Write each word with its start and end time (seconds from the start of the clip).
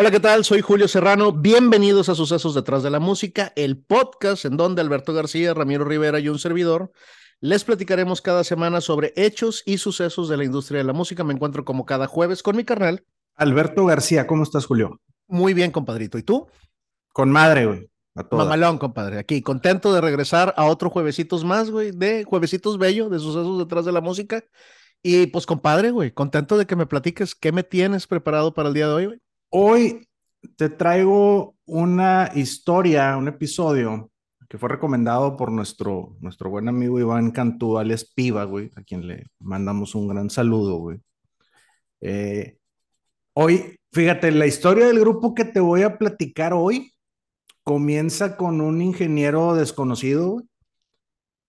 Hola, 0.00 0.10
¿qué 0.10 0.20
tal? 0.20 0.46
Soy 0.46 0.62
Julio 0.62 0.88
Serrano. 0.88 1.30
Bienvenidos 1.30 2.08
a 2.08 2.14
Sucesos 2.14 2.54
detrás 2.54 2.82
de 2.82 2.88
la 2.88 3.00
música, 3.00 3.52
el 3.54 3.76
podcast 3.76 4.46
en 4.46 4.56
donde 4.56 4.80
Alberto 4.80 5.12
García, 5.12 5.52
Ramiro 5.52 5.84
Rivera 5.84 6.18
y 6.20 6.30
un 6.30 6.38
servidor 6.38 6.90
les 7.40 7.64
platicaremos 7.64 8.22
cada 8.22 8.42
semana 8.42 8.80
sobre 8.80 9.12
hechos 9.14 9.62
y 9.66 9.76
sucesos 9.76 10.30
de 10.30 10.38
la 10.38 10.44
industria 10.44 10.78
de 10.78 10.84
la 10.84 10.94
música. 10.94 11.22
Me 11.22 11.34
encuentro 11.34 11.66
como 11.66 11.84
cada 11.84 12.06
jueves 12.06 12.42
con 12.42 12.56
mi 12.56 12.64
carnal. 12.64 13.04
Alberto 13.34 13.84
García, 13.84 14.26
¿cómo 14.26 14.42
estás, 14.42 14.64
Julio? 14.64 15.02
Muy 15.28 15.52
bien, 15.52 15.70
compadrito. 15.70 16.16
¿Y 16.16 16.22
tú? 16.22 16.48
Con 17.12 17.30
madre, 17.30 17.66
güey. 17.66 17.90
Mamalón, 18.30 18.78
compadre. 18.78 19.18
Aquí, 19.18 19.42
contento 19.42 19.92
de 19.92 20.00
regresar 20.00 20.54
a 20.56 20.64
otro 20.64 20.88
juevesitos 20.88 21.44
más, 21.44 21.70
güey, 21.70 21.90
de 21.90 22.24
juevesitos 22.24 22.78
bello, 22.78 23.10
de 23.10 23.18
sucesos 23.18 23.58
detrás 23.58 23.84
de 23.84 23.92
la 23.92 24.00
música. 24.00 24.42
Y 25.02 25.26
pues, 25.26 25.44
compadre, 25.44 25.90
güey, 25.90 26.10
contento 26.10 26.56
de 26.56 26.64
que 26.64 26.74
me 26.74 26.86
platiques 26.86 27.34
qué 27.34 27.52
me 27.52 27.64
tienes 27.64 28.06
preparado 28.06 28.54
para 28.54 28.68
el 28.68 28.74
día 28.74 28.88
de 28.88 28.94
hoy, 28.94 29.04
güey. 29.04 29.20
Hoy 29.52 30.06
te 30.56 30.68
traigo 30.68 31.56
una 31.66 32.30
historia, 32.36 33.16
un 33.16 33.26
episodio 33.26 34.10
que 34.48 34.58
fue 34.58 34.68
recomendado 34.68 35.36
por 35.36 35.50
nuestro, 35.50 36.16
nuestro 36.20 36.50
buen 36.50 36.68
amigo 36.68 37.00
Iván 37.00 37.32
Cantú, 37.32 37.76
alias 37.76 38.04
Piva, 38.14 38.44
güey, 38.44 38.70
a 38.76 38.82
quien 38.82 39.08
le 39.08 39.26
mandamos 39.40 39.96
un 39.96 40.06
gran 40.06 40.30
saludo, 40.30 40.76
güey. 40.78 40.98
Eh, 42.00 42.58
hoy, 43.32 43.76
fíjate, 43.92 44.30
la 44.30 44.46
historia 44.46 44.86
del 44.86 45.00
grupo 45.00 45.34
que 45.34 45.44
te 45.44 45.58
voy 45.58 45.82
a 45.82 45.98
platicar 45.98 46.52
hoy 46.52 46.92
comienza 47.64 48.36
con 48.36 48.60
un 48.60 48.80
ingeniero 48.80 49.56
desconocido 49.56 50.44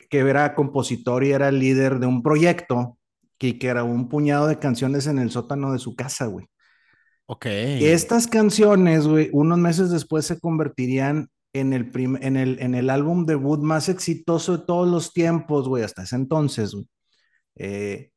que 0.10 0.20
era 0.20 0.56
compositor 0.56 1.24
y 1.24 1.32
era 1.32 1.52
líder 1.52 2.00
de 2.00 2.08
un 2.08 2.24
proyecto 2.24 2.98
que, 3.38 3.60
que 3.60 3.68
era 3.68 3.84
un 3.84 4.10
puñado 4.10 4.48
de 4.48 4.58
canciones 4.58 5.06
en 5.06 5.20
el 5.20 5.30
sótano 5.30 5.72
de 5.72 5.80
su 5.80 5.96
casa, 5.96 6.26
güey. 6.26 6.51
Ok. 7.26 7.46
Estas 7.46 8.28
canciones, 8.28 9.08
güey, 9.08 9.30
unos 9.32 9.58
meses 9.58 9.90
después 9.90 10.26
se 10.26 10.40
convertirían 10.40 11.30
en 11.54 11.74
el, 11.74 11.92
en 12.22 12.38
el, 12.38 12.60
en 12.60 12.76
el 12.76 12.90
álbum 12.90 13.26
debut 13.26 13.60
más 13.62 13.90
exitoso 13.90 14.58
de 14.58 14.66
todos 14.66 14.88
los 14.88 15.14
tiempos, 15.14 15.68
güey, 15.68 15.84
hasta 15.84 16.04
ese 16.04 16.16
entonces, 16.16 16.74
güey. 16.74 16.88
Eh, 17.56 18.12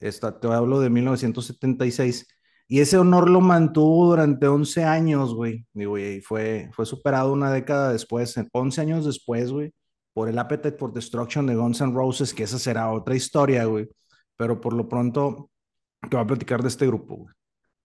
te 0.00 0.48
hablo 0.48 0.80
de 0.80 0.90
1976. 0.90 2.26
Y 2.68 2.80
ese 2.80 2.98
honor 2.98 3.28
lo 3.28 3.40
mantuvo 3.40 4.10
durante 4.10 4.46
11 4.46 4.84
años, 4.84 5.34
güey. 5.34 5.66
Digo, 5.72 5.98
y 5.98 6.20
fue, 6.20 6.70
fue 6.72 6.86
superado 6.86 7.32
una 7.32 7.50
década 7.52 7.92
después, 7.92 8.34
11 8.52 8.80
años 8.80 9.04
después, 9.04 9.50
güey, 9.50 9.72
por 10.12 10.28
el 10.28 10.38
Appetite 10.38 10.78
for 10.78 10.92
Destruction 10.92 11.46
de 11.46 11.56
Guns 11.56 11.80
N' 11.80 11.92
Roses, 11.92 12.32
que 12.32 12.44
esa 12.44 12.58
será 12.58 12.92
otra 12.92 13.16
historia, 13.16 13.64
güey. 13.64 13.88
Pero 14.36 14.60
por 14.60 14.72
lo 14.72 14.88
pronto, 14.88 15.50
te 16.02 16.16
voy 16.16 16.20
a 16.24 16.26
platicar 16.26 16.62
de 16.62 16.68
este 16.68 16.86
grupo, 16.86 17.16
güey. 17.16 17.34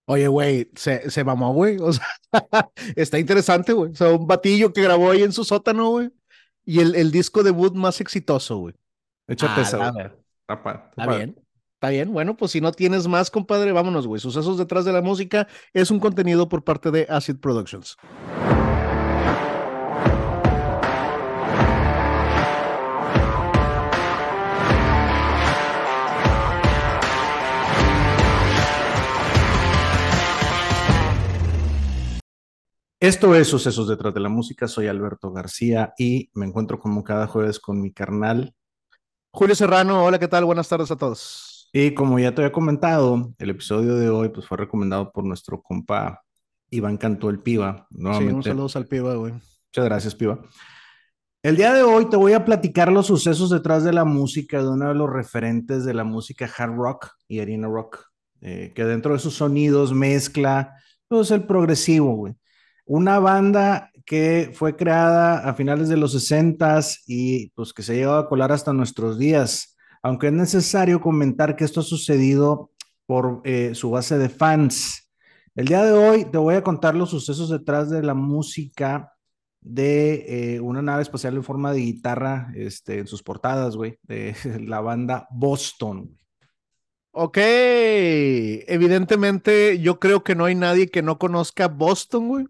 Oye, 0.06 0.28
güey, 0.28 0.70
se, 0.76 1.10
se 1.10 1.24
mamó, 1.24 1.52
güey. 1.52 1.78
O 1.80 1.92
sea, 1.92 2.06
está 2.96 3.18
interesante, 3.18 3.72
güey. 3.72 3.90
O 3.90 3.94
sea, 3.94 4.10
un 4.10 4.26
batillo 4.26 4.72
que 4.72 4.82
grabó 4.82 5.10
ahí 5.10 5.22
en 5.22 5.32
su 5.32 5.44
sótano, 5.44 5.90
güey. 5.90 6.10
Y 6.64 6.80
el, 6.80 6.94
el 6.94 7.10
disco 7.10 7.42
debut 7.42 7.74
más 7.74 8.00
exitoso, 8.00 8.58
güey. 8.58 8.74
Échate 9.28 9.62
esa, 9.62 9.90
güey. 9.90 10.06
Está 10.48 11.06
bien. 11.16 11.36
Está 11.74 11.90
bien, 11.90 12.10
bueno, 12.10 12.38
pues 12.38 12.52
si 12.52 12.62
no 12.62 12.72
tienes 12.72 13.06
más, 13.06 13.30
compadre, 13.30 13.70
vámonos, 13.70 14.06
güey. 14.06 14.18
Sucesos 14.18 14.56
detrás 14.56 14.86
de 14.86 14.94
la 14.94 15.02
música 15.02 15.46
es 15.74 15.90
un 15.90 16.00
contenido 16.00 16.48
por 16.48 16.64
parte 16.64 16.90
de 16.90 17.06
Acid 17.10 17.36
Productions. 17.36 17.98
Esto 32.98 33.34
es 33.34 33.48
Sucesos 33.48 33.88
detrás 33.88 34.14
de 34.14 34.20
la 34.20 34.30
música. 34.30 34.66
Soy 34.66 34.86
Alberto 34.86 35.30
García 35.30 35.92
y 35.98 36.30
me 36.32 36.46
encuentro 36.46 36.78
como 36.78 37.04
cada 37.04 37.26
jueves 37.26 37.60
con 37.60 37.82
mi 37.82 37.92
carnal. 37.92 38.54
Julio 39.30 39.54
Serrano, 39.54 40.02
hola, 40.02 40.18
¿qué 40.18 40.28
tal? 40.28 40.46
Buenas 40.46 40.66
tardes 40.66 40.90
a 40.90 40.96
todos. 40.96 41.68
Y 41.74 41.92
como 41.92 42.18
ya 42.18 42.34
te 42.34 42.40
había 42.40 42.52
comentado, 42.52 43.34
el 43.36 43.50
episodio 43.50 43.96
de 43.96 44.08
hoy 44.08 44.30
pues, 44.30 44.46
fue 44.46 44.56
recomendado 44.56 45.12
por 45.12 45.24
nuestro 45.24 45.60
compa 45.60 46.22
Iván 46.70 46.96
Cantó 46.96 47.28
el 47.28 47.40
Piva. 47.40 47.86
Nuevamente. 47.90 48.30
Sí, 48.30 48.36
un 48.36 48.42
saludo 48.42 48.68
al 48.74 48.86
Piva, 48.86 49.14
güey. 49.14 49.34
Muchas 49.34 49.84
gracias, 49.84 50.14
Piva. 50.14 50.40
El 51.42 51.56
día 51.56 51.74
de 51.74 51.82
hoy 51.82 52.08
te 52.08 52.16
voy 52.16 52.32
a 52.32 52.46
platicar 52.46 52.90
los 52.90 53.08
sucesos 53.08 53.50
detrás 53.50 53.84
de 53.84 53.92
la 53.92 54.06
música 54.06 54.62
de 54.62 54.70
uno 54.70 54.88
de 54.88 54.94
los 54.94 55.10
referentes 55.10 55.84
de 55.84 55.92
la 55.92 56.04
música 56.04 56.50
hard 56.56 56.74
rock 56.74 57.10
y 57.28 57.40
arena 57.40 57.68
rock, 57.68 58.06
eh, 58.40 58.72
que 58.74 58.86
dentro 58.86 59.12
de 59.12 59.18
sus 59.18 59.34
sonidos 59.34 59.92
mezcla 59.92 60.72
pues 61.08 61.30
el 61.30 61.44
progresivo, 61.44 62.14
güey. 62.14 62.34
Una 62.86 63.18
banda 63.18 63.90
que 64.06 64.50
fue 64.54 64.76
creada 64.76 65.48
a 65.48 65.54
finales 65.54 65.88
de 65.88 65.96
los 65.98 66.12
60 66.12 66.80
y 67.06 67.50
pues 67.50 67.74
que 67.74 67.82
se 67.82 67.92
ha 67.92 67.96
llegado 67.96 68.18
a 68.18 68.28
colar 68.28 68.52
hasta 68.52 68.72
nuestros 68.72 69.18
días 69.18 69.76
aunque 70.06 70.28
es 70.28 70.32
necesario 70.32 71.00
comentar 71.00 71.56
que 71.56 71.64
esto 71.64 71.80
ha 71.80 71.82
sucedido 71.82 72.70
por 73.06 73.40
eh, 73.42 73.74
su 73.74 73.90
base 73.90 74.16
de 74.18 74.28
fans. 74.28 75.10
El 75.56 75.66
día 75.66 75.82
de 75.82 75.90
hoy 75.90 76.26
te 76.26 76.38
voy 76.38 76.54
a 76.54 76.62
contar 76.62 76.94
los 76.94 77.10
sucesos 77.10 77.50
detrás 77.50 77.90
de 77.90 78.04
la 78.04 78.14
música 78.14 79.12
de 79.60 80.54
eh, 80.54 80.60
una 80.60 80.80
nave 80.80 81.02
espacial 81.02 81.34
en 81.34 81.42
forma 81.42 81.72
de 81.72 81.80
guitarra 81.80 82.52
este, 82.54 83.00
en 83.00 83.08
sus 83.08 83.24
portadas, 83.24 83.74
güey, 83.74 83.98
de 84.04 84.36
la 84.64 84.80
banda 84.80 85.26
Boston. 85.32 86.16
Ok, 87.10 87.38
evidentemente 87.38 89.80
yo 89.80 89.98
creo 89.98 90.22
que 90.22 90.36
no 90.36 90.44
hay 90.44 90.54
nadie 90.54 90.86
que 90.86 91.02
no 91.02 91.18
conozca 91.18 91.66
Boston, 91.66 92.28
güey, 92.28 92.46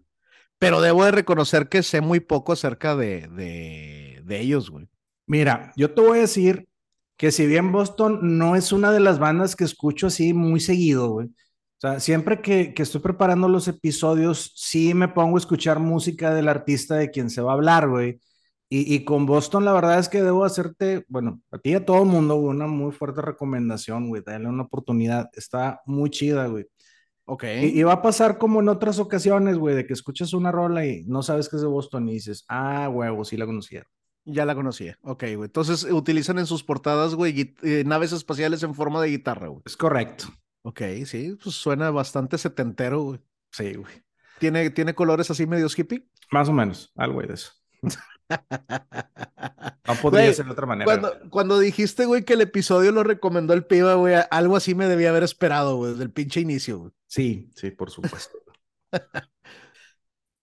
pero 0.59 0.81
debo 0.81 1.05
de 1.05 1.11
reconocer 1.11 1.69
que 1.69 1.83
sé 1.83 2.01
muy 2.01 2.19
poco 2.19 2.53
acerca 2.53 2.95
de, 2.95 3.27
de, 3.27 4.39
ellos, 4.39 4.69
güey. 4.69 4.87
Mira, 5.25 5.73
yo 5.75 5.93
te 5.93 6.01
voy 6.01 6.19
a 6.19 6.21
decir 6.21 6.67
que 7.17 7.31
si 7.31 7.47
bien 7.47 7.71
Boston 7.71 8.37
no 8.37 8.55
es 8.55 8.71
una 8.71 8.91
de 8.91 8.99
las 8.99 9.19
bandas 9.19 9.55
que 9.55 9.63
escucho 9.63 10.07
así 10.07 10.33
muy 10.33 10.59
seguido, 10.59 11.09
güey. 11.09 11.27
O 11.27 11.79
sea, 11.79 11.99
siempre 11.99 12.41
que, 12.41 12.73
que, 12.73 12.83
estoy 12.83 13.01
preparando 13.01 13.47
los 13.47 13.67
episodios, 13.67 14.51
sí 14.55 14.93
me 14.93 15.07
pongo 15.07 15.37
a 15.37 15.39
escuchar 15.39 15.79
música 15.79 16.33
del 16.33 16.49
artista 16.49 16.95
de 16.95 17.11
quien 17.11 17.29
se 17.29 17.41
va 17.41 17.51
a 17.51 17.55
hablar, 17.55 17.87
güey. 17.89 18.19
Y, 18.69 18.93
y, 18.95 19.05
con 19.05 19.25
Boston, 19.25 19.63
la 19.63 19.73
verdad 19.73 19.99
es 19.99 20.09
que 20.09 20.21
debo 20.23 20.43
hacerte, 20.43 21.05
bueno, 21.07 21.41
a 21.51 21.57
ti 21.59 21.71
y 21.71 21.75
a 21.75 21.85
todo 21.85 22.03
el 22.03 22.09
mundo, 22.09 22.35
una 22.35 22.67
muy 22.67 22.91
fuerte 22.91 23.21
recomendación, 23.21 24.09
güey. 24.09 24.23
Dale 24.25 24.47
una 24.49 24.63
oportunidad. 24.63 25.29
Está 25.33 25.81
muy 25.85 26.09
chida, 26.09 26.47
güey. 26.47 26.65
Ok. 27.29 27.43
Y, 27.61 27.79
y, 27.79 27.83
va 27.83 27.93
a 27.93 28.01
pasar 28.01 28.37
como 28.37 28.61
en 28.61 28.69
otras 28.69 28.99
ocasiones, 28.99 29.57
güey, 29.57 29.75
de 29.75 29.85
que 29.85 29.91
escuchas 29.91 30.33
una 30.33 30.49
rola 30.49 30.85
y 30.85 31.03
no 31.03 31.23
sabes 31.23 31.49
que 31.49 31.57
es 31.57 31.61
de 31.61 31.67
Boston 31.67 32.07
y 32.07 32.13
dices, 32.13 32.45
ah, 32.47 32.87
huevo, 32.89 33.25
sí 33.25 33.35
la 33.35 33.45
conocía. 33.45 33.85
Ya 34.23 34.45
la 34.45 34.55
conocía. 34.55 34.97
Ok, 35.01 35.23
güey. 35.35 35.45
Entonces 35.47 35.83
utilizan 35.83 36.39
en 36.39 36.45
sus 36.45 36.63
portadas, 36.63 37.15
güey, 37.15 37.53
eh, 37.63 37.83
naves 37.85 38.13
espaciales 38.13 38.63
en 38.63 38.75
forma 38.75 39.01
de 39.01 39.09
guitarra, 39.09 39.49
güey. 39.49 39.61
Es 39.65 39.75
correcto. 39.75 40.25
Ok, 40.63 40.81
sí, 41.05 41.37
pues 41.41 41.55
suena 41.55 41.91
bastante 41.91 42.37
setentero, 42.37 43.01
güey. 43.01 43.19
Sí, 43.51 43.73
güey. 43.73 43.93
¿Tiene, 44.39 44.69
¿Tiene 44.69 44.95
colores 44.95 45.29
así 45.29 45.45
medio 45.47 45.67
hippie? 45.75 46.07
Más 46.31 46.47
o 46.47 46.53
menos, 46.53 46.93
algo 46.95 47.21
de 47.21 47.33
eso. 47.33 47.51
no 48.29 49.95
podría 50.01 50.33
ser 50.33 50.45
de 50.45 50.51
otra 50.51 50.65
manera. 50.65 50.85
Cuando, 50.85 51.29
cuando 51.29 51.59
dijiste, 51.59 52.05
güey, 52.05 52.23
que 52.23 52.33
el 52.33 52.41
episodio 52.41 52.91
lo 52.91 53.03
recomendó 53.03 53.53
el 53.53 53.65
piba, 53.65 53.95
güey, 53.95 54.15
algo 54.29 54.55
así 54.55 54.75
me 54.75 54.87
debía 54.87 55.09
haber 55.09 55.23
esperado, 55.23 55.77
güey, 55.77 55.91
desde 55.91 56.03
el 56.03 56.11
pinche 56.11 56.41
inicio, 56.41 56.79
güey. 56.79 56.91
Sí, 57.07 57.49
sí, 57.55 57.71
por 57.71 57.89
supuesto. 57.89 58.37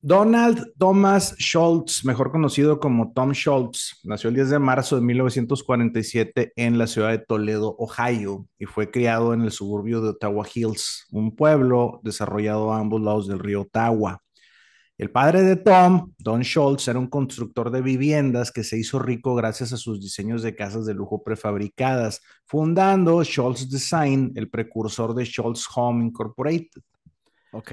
Donald 0.06 0.74
Thomas 0.76 1.34
Schultz, 1.38 2.04
mejor 2.04 2.30
conocido 2.30 2.78
como 2.78 3.14
Tom 3.14 3.32
Schultz, 3.32 4.00
nació 4.04 4.28
el 4.28 4.34
10 4.34 4.50
de 4.50 4.58
marzo 4.58 4.96
de 4.96 5.00
1947 5.00 6.52
en 6.56 6.76
la 6.76 6.86
ciudad 6.86 7.08
de 7.08 7.20
Toledo, 7.20 7.74
Ohio, 7.78 8.46
y 8.58 8.66
fue 8.66 8.90
criado 8.90 9.32
en 9.32 9.40
el 9.40 9.50
suburbio 9.50 10.02
de 10.02 10.10
Ottawa 10.10 10.46
Hills, 10.54 11.06
un 11.10 11.34
pueblo 11.34 12.00
desarrollado 12.02 12.74
a 12.74 12.80
ambos 12.80 13.00
lados 13.00 13.28
del 13.28 13.38
río 13.38 13.62
Ottawa. 13.62 14.20
El 14.96 15.10
padre 15.10 15.42
de 15.42 15.56
Tom, 15.56 16.12
Don 16.18 16.42
Schultz, 16.42 16.86
era 16.86 17.00
un 17.00 17.08
constructor 17.08 17.72
de 17.72 17.82
viviendas 17.82 18.52
que 18.52 18.62
se 18.62 18.78
hizo 18.78 19.00
rico 19.00 19.34
gracias 19.34 19.72
a 19.72 19.76
sus 19.76 20.00
diseños 20.00 20.42
de 20.42 20.54
casas 20.54 20.86
de 20.86 20.94
lujo 20.94 21.24
prefabricadas, 21.24 22.20
fundando 22.46 23.24
Schultz 23.24 23.68
Design, 23.68 24.30
el 24.36 24.48
precursor 24.48 25.12
de 25.12 25.24
Schultz 25.24 25.66
Home 25.74 26.04
Incorporated. 26.04 26.82
Ok, 27.50 27.72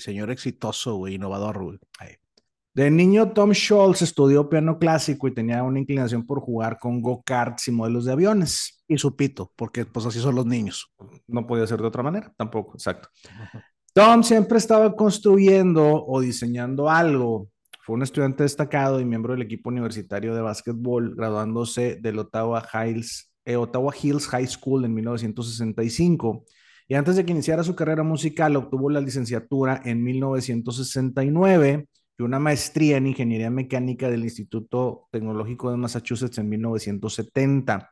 señor 0.00 0.30
exitoso, 0.30 0.96
güey, 0.96 1.14
innovador, 1.14 1.62
güey. 1.62 1.78
De 2.74 2.90
niño, 2.90 3.32
Tom 3.32 3.52
Schultz 3.52 4.02
estudió 4.02 4.48
piano 4.48 4.78
clásico 4.78 5.26
y 5.26 5.34
tenía 5.34 5.62
una 5.62 5.80
inclinación 5.80 6.26
por 6.26 6.40
jugar 6.40 6.78
con 6.78 7.00
go-karts 7.00 7.68
y 7.68 7.72
modelos 7.72 8.04
de 8.04 8.12
aviones. 8.12 8.84
Y 8.86 8.98
su 8.98 9.16
pito, 9.16 9.52
porque 9.56 9.86
pues 9.86 10.04
así 10.04 10.20
son 10.20 10.34
los 10.34 10.46
niños. 10.46 10.92
No 11.26 11.46
podía 11.46 11.66
ser 11.66 11.80
de 11.80 11.86
otra 11.86 12.02
manera, 12.02 12.32
tampoco, 12.36 12.74
exacto. 12.74 13.08
Tom 13.92 14.22
siempre 14.22 14.58
estaba 14.58 14.94
construyendo 14.94 16.04
o 16.06 16.20
diseñando 16.20 16.88
algo. 16.88 17.48
Fue 17.82 17.96
un 17.96 18.02
estudiante 18.02 18.44
destacado 18.44 19.00
y 19.00 19.04
miembro 19.04 19.32
del 19.32 19.42
equipo 19.42 19.68
universitario 19.68 20.32
de 20.32 20.42
básquetbol, 20.42 21.16
graduándose 21.16 21.98
del 22.00 22.20
Ottawa 22.20 22.64
Hills, 22.72 23.32
eh, 23.44 23.56
Ottawa 23.56 23.92
Hills 24.00 24.28
High 24.28 24.46
School 24.46 24.84
en 24.84 24.94
1965 24.94 26.44
Y 26.86 26.94
antes 26.94 27.16
de 27.16 27.24
que 27.24 27.32
iniciara 27.32 27.64
su 27.64 27.74
carrera 27.74 28.04
musical, 28.04 28.54
obtuvo 28.54 28.90
la 28.90 29.00
licenciatura 29.00 29.80
en 29.84 30.04
1969 30.04 31.88
y 32.16 32.22
una 32.22 32.38
maestría 32.38 32.96
en 32.96 33.08
ingeniería 33.08 33.50
mecánica 33.50 34.08
del 34.08 34.22
Instituto 34.22 35.08
Tecnológico 35.10 35.70
de 35.70 35.78
Massachusetts 35.78 36.38
en 36.38 36.48
1970, 36.48 37.90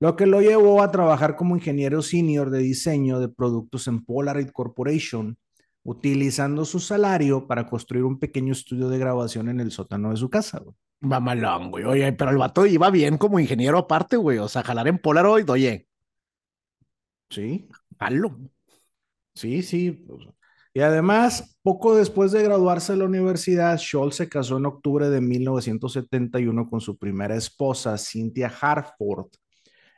lo 0.00 0.16
que 0.16 0.26
lo 0.26 0.40
llevó 0.40 0.82
a 0.82 0.90
trabajar 0.90 1.36
como 1.36 1.56
ingeniero 1.56 2.02
senior 2.02 2.50
de 2.50 2.60
diseño 2.60 3.18
de 3.20 3.28
productos 3.28 3.88
en 3.88 4.04
Polaroid 4.04 4.50
Corporation, 4.50 5.38
utilizando 5.82 6.64
su 6.64 6.80
salario 6.80 7.46
para 7.46 7.66
construir 7.66 8.04
un 8.04 8.18
pequeño 8.18 8.52
estudio 8.52 8.88
de 8.88 8.98
grabación 8.98 9.48
en 9.48 9.60
el 9.60 9.72
sótano 9.72 10.10
de 10.10 10.16
su 10.16 10.28
casa. 10.30 10.60
Güey. 10.60 10.74
Va 11.10 11.20
malón, 11.20 11.70
güey. 11.70 11.84
Oye, 11.84 12.12
pero 12.12 12.30
el 12.30 12.38
vato 12.38 12.66
iba 12.66 12.90
bien 12.90 13.18
como 13.18 13.38
ingeniero 13.38 13.78
aparte, 13.78 14.16
güey. 14.16 14.38
O 14.38 14.48
sea, 14.48 14.62
jalar 14.62 14.88
en 14.88 14.98
Polaroid, 14.98 15.48
oye. 15.48 15.88
Sí. 17.30 17.68
Jalo. 17.98 18.38
Sí, 19.34 19.62
sí. 19.62 20.04
Y 20.74 20.80
además, 20.80 21.56
poco 21.62 21.96
después 21.96 22.32
de 22.32 22.42
graduarse 22.42 22.92
de 22.92 22.98
la 22.98 23.04
universidad, 23.04 23.78
Scholz 23.78 24.16
se 24.16 24.28
casó 24.28 24.58
en 24.58 24.66
octubre 24.66 25.08
de 25.08 25.20
1971 25.20 26.68
con 26.68 26.80
su 26.80 26.98
primera 26.98 27.36
esposa, 27.36 27.96
Cynthia 27.96 28.52
Harford. 28.60 29.28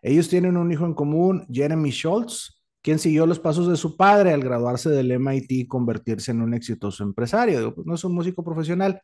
Ellos 0.03 0.29
tienen 0.29 0.57
un 0.57 0.73
hijo 0.73 0.87
en 0.87 0.95
común, 0.95 1.47
Jeremy 1.51 1.93
Scholz, 1.93 2.63
quien 2.83 2.99
siguió 2.99 3.27
los 3.27 3.39
pasos 3.39 3.69
de 3.69 3.77
su 3.77 3.97
padre 3.97 4.33
al 4.33 4.43
graduarse 4.43 4.89
del 4.91 5.13
MIT 5.13 5.53
y 5.53 5.67
convertirse 5.67 6.31
en 6.31 6.41
un 6.41 6.55
exitoso 6.55 7.03
empresario. 7.05 7.75
Pues, 7.75 7.87
no 7.87 7.95
es 7.95 8.05
un 8.05 8.15
músico 8.15 8.43
profesional, 8.43 9.03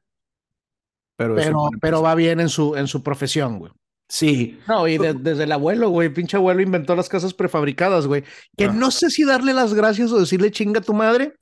pero, 1.16 1.34
pero, 1.34 1.70
pero 1.80 2.02
va 2.02 2.14
bien 2.14 2.40
en 2.40 2.48
su, 2.48 2.76
en 2.76 2.86
su 2.86 3.02
profesión, 3.02 3.58
güey. 3.58 3.72
Sí. 4.08 4.58
No, 4.68 4.86
y 4.86 4.98
desde 4.98 5.44
el 5.44 5.52
abuelo, 5.52 5.88
güey, 5.90 6.12
pinche 6.12 6.36
abuelo 6.36 6.62
inventó 6.62 6.94
las 6.94 7.08
casas 7.08 7.34
prefabricadas, 7.34 8.06
güey. 8.06 8.22
Que 8.56 8.66
ah. 8.66 8.72
no 8.72 8.90
sé 8.90 9.10
si 9.10 9.24
darle 9.24 9.52
las 9.52 9.74
gracias 9.74 10.12
o 10.12 10.20
decirle 10.20 10.50
chinga 10.50 10.80
a 10.80 10.84
tu 10.84 10.94
madre, 10.94 11.34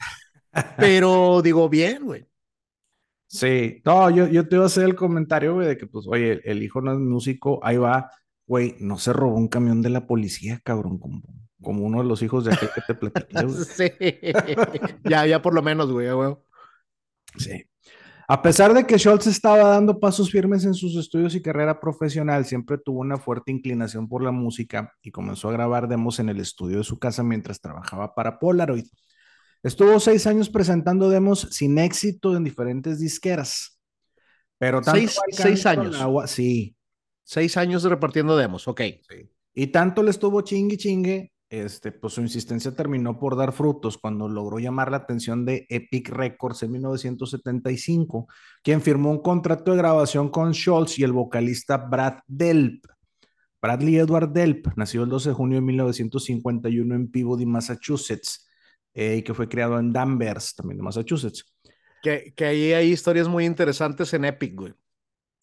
pero 0.78 1.42
digo 1.42 1.68
bien, 1.68 2.04
güey. 2.04 2.26
Sí, 3.26 3.82
no, 3.84 4.10
yo, 4.10 4.28
yo 4.28 4.48
te 4.48 4.54
iba 4.54 4.64
a 4.64 4.68
hacer 4.68 4.84
el 4.84 4.94
comentario, 4.94 5.54
güey, 5.54 5.66
de 5.66 5.76
que, 5.76 5.86
pues, 5.86 6.06
oye, 6.08 6.40
el, 6.44 6.62
hijo 6.62 6.80
no 6.80 6.92
es 6.92 6.98
músico, 6.98 7.58
ahí 7.64 7.76
va, 7.76 8.08
güey, 8.46 8.76
no 8.80 8.98
se 8.98 9.12
robó 9.12 9.36
un 9.36 9.48
camión 9.48 9.82
de 9.82 9.90
la 9.90 10.06
policía, 10.06 10.60
cabrón, 10.64 10.98
como, 10.98 11.22
como 11.62 11.84
uno 11.84 12.02
de 12.02 12.08
los 12.08 12.22
hijos 12.22 12.44
de 12.44 12.54
aquel 12.54 12.70
que 12.74 12.82
te 12.86 12.94
platiqué, 12.94 13.48
sí, 13.48 13.90
ya, 15.08 15.26
ya 15.26 15.42
por 15.42 15.54
lo 15.54 15.62
menos, 15.62 15.90
güey, 15.90 16.10
güey. 16.12 16.36
Sí. 17.36 17.64
A 18.26 18.40
pesar 18.40 18.72
de 18.72 18.86
que 18.86 18.96
Schultz 18.96 19.26
estaba 19.26 19.68
dando 19.68 20.00
pasos 20.00 20.30
firmes 20.30 20.64
en 20.64 20.72
sus 20.72 20.96
estudios 20.96 21.34
y 21.34 21.42
carrera 21.42 21.78
profesional, 21.78 22.46
siempre 22.46 22.78
tuvo 22.78 23.00
una 23.00 23.18
fuerte 23.18 23.52
inclinación 23.52 24.08
por 24.08 24.22
la 24.22 24.30
música 24.30 24.94
y 25.02 25.10
comenzó 25.10 25.50
a 25.50 25.52
grabar 25.52 25.88
demos 25.88 26.18
en 26.20 26.30
el 26.30 26.40
estudio 26.40 26.78
de 26.78 26.84
su 26.84 26.98
casa 26.98 27.22
mientras 27.22 27.60
trabajaba 27.60 28.14
para 28.14 28.38
Polaroid. 28.38 28.86
Estuvo 29.62 30.00
seis 30.00 30.26
años 30.26 30.48
presentando 30.48 31.10
demos 31.10 31.48
sin 31.50 31.78
éxito 31.78 32.34
en 32.34 32.44
diferentes 32.44 32.98
disqueras. 32.98 33.78
Pero 34.58 34.82
seis, 34.82 35.18
seis 35.30 35.66
años. 35.66 35.98
sí. 36.30 36.74
Seis 37.24 37.56
años 37.56 37.82
repartiendo 37.82 38.36
demos, 38.36 38.68
ok. 38.68 38.82
Y 39.54 39.66
tanto 39.68 40.02
le 40.02 40.10
estuvo 40.10 40.40
chingue 40.42 40.76
chingue 40.76 41.34
este, 41.62 41.92
pues 41.92 42.14
su 42.14 42.20
insistencia 42.20 42.74
terminó 42.74 43.18
por 43.18 43.36
dar 43.36 43.52
frutos 43.52 43.98
cuando 43.98 44.28
logró 44.28 44.58
llamar 44.58 44.90
la 44.90 44.98
atención 44.98 45.44
de 45.44 45.66
Epic 45.68 46.08
Records 46.08 46.62
en 46.62 46.72
1975, 46.72 48.26
quien 48.62 48.80
firmó 48.80 49.10
un 49.10 49.22
contrato 49.22 49.70
de 49.70 49.76
grabación 49.76 50.30
con 50.30 50.52
Schultz 50.52 50.98
y 50.98 51.04
el 51.04 51.12
vocalista 51.12 51.76
Brad 51.76 52.18
Delp. 52.26 52.84
Bradley 53.62 53.96
Edward 53.96 54.30
Delp 54.30 54.66
nació 54.76 55.04
el 55.04 55.08
12 55.08 55.28
de 55.30 55.34
junio 55.34 55.56
de 55.56 55.62
1951 55.62 56.94
en 56.94 57.10
Peabody, 57.10 57.46
Massachusetts, 57.46 58.48
eh, 58.92 59.16
y 59.18 59.22
que 59.22 59.32
fue 59.32 59.48
criado 59.48 59.78
en 59.78 59.92
Danvers, 59.92 60.54
también 60.54 60.78
de 60.78 60.82
Massachusetts. 60.82 61.44
Que, 62.02 62.34
que 62.36 62.44
ahí 62.46 62.72
hay 62.72 62.90
historias 62.90 63.28
muy 63.28 63.46
interesantes 63.46 64.12
en 64.12 64.24
Epic, 64.24 64.54
güey. 64.54 64.74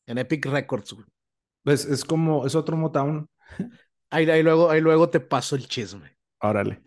En 0.06 0.18
Epic 0.18 0.45
Records, 0.45 0.94
güey. 0.94 1.07
Pues 1.63 1.86
es 1.86 2.04
como, 2.04 2.46
es 2.46 2.56
otro 2.56 2.78
Motown. 2.78 3.28
Ahí, 4.13 4.44
luego, 4.44 4.69
ahí 4.69 4.81
luego 4.81 5.10
te 5.10 5.22
paso 5.22 5.56
el 5.56 5.68
chisme. 5.68 6.18
Órale. 6.42 6.81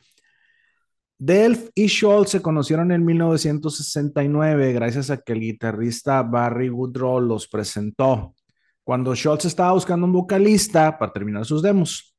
Delph 1.17 1.71
y 1.75 1.87
Schultz 1.87 2.33
se 2.33 2.43
conocieron 2.43 2.93
en 2.93 3.03
1969 3.03 4.73
gracias 4.75 5.11
a 5.11 5.17
que 5.17 5.33
el 5.33 5.41
guitarrista 5.41 6.23
Barry 6.23 6.69
Woodrow 6.69 7.21
los 7.21 7.49
presentó 7.49 8.35
cuando 8.83 9.15
Schultz 9.15 9.47
estaba 9.47 9.73
buscando 9.73 10.07
un 10.07 10.13
vocalista 10.13 10.99
para 10.99 11.13
terminar 11.13 11.47
sus 11.47 11.63
demos. 11.63 12.15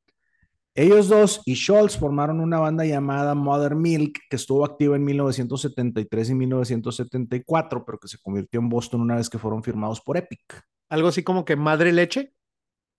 Ellos 0.74 1.08
dos 1.08 1.40
y 1.46 1.54
Schultz 1.54 1.96
formaron 1.96 2.40
una 2.40 2.58
banda 2.58 2.84
llamada 2.84 3.34
Mother 3.34 3.74
Milk 3.74 4.18
que 4.28 4.36
estuvo 4.36 4.64
activa 4.64 4.96
en 4.96 5.04
1973 5.04 6.30
y 6.30 6.34
1974, 6.34 7.84
pero 7.84 7.98
que 7.98 8.08
se 8.08 8.18
convirtió 8.18 8.60
en 8.60 8.68
Boston 8.68 9.00
una 9.00 9.16
vez 9.16 9.30
que 9.30 9.38
fueron 9.38 9.62
firmados 9.62 10.02
por 10.02 10.18
Epic. 10.18 10.62
¿Algo 10.90 11.08
así 11.08 11.22
como 11.22 11.44
que 11.44 11.56
Madre 11.56 11.92
Leche? 11.92 12.34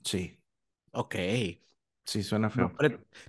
Sí. 0.08 0.40
Ok. 0.92 1.16
Sí, 2.06 2.24
suena 2.24 2.50
feo. 2.50 2.72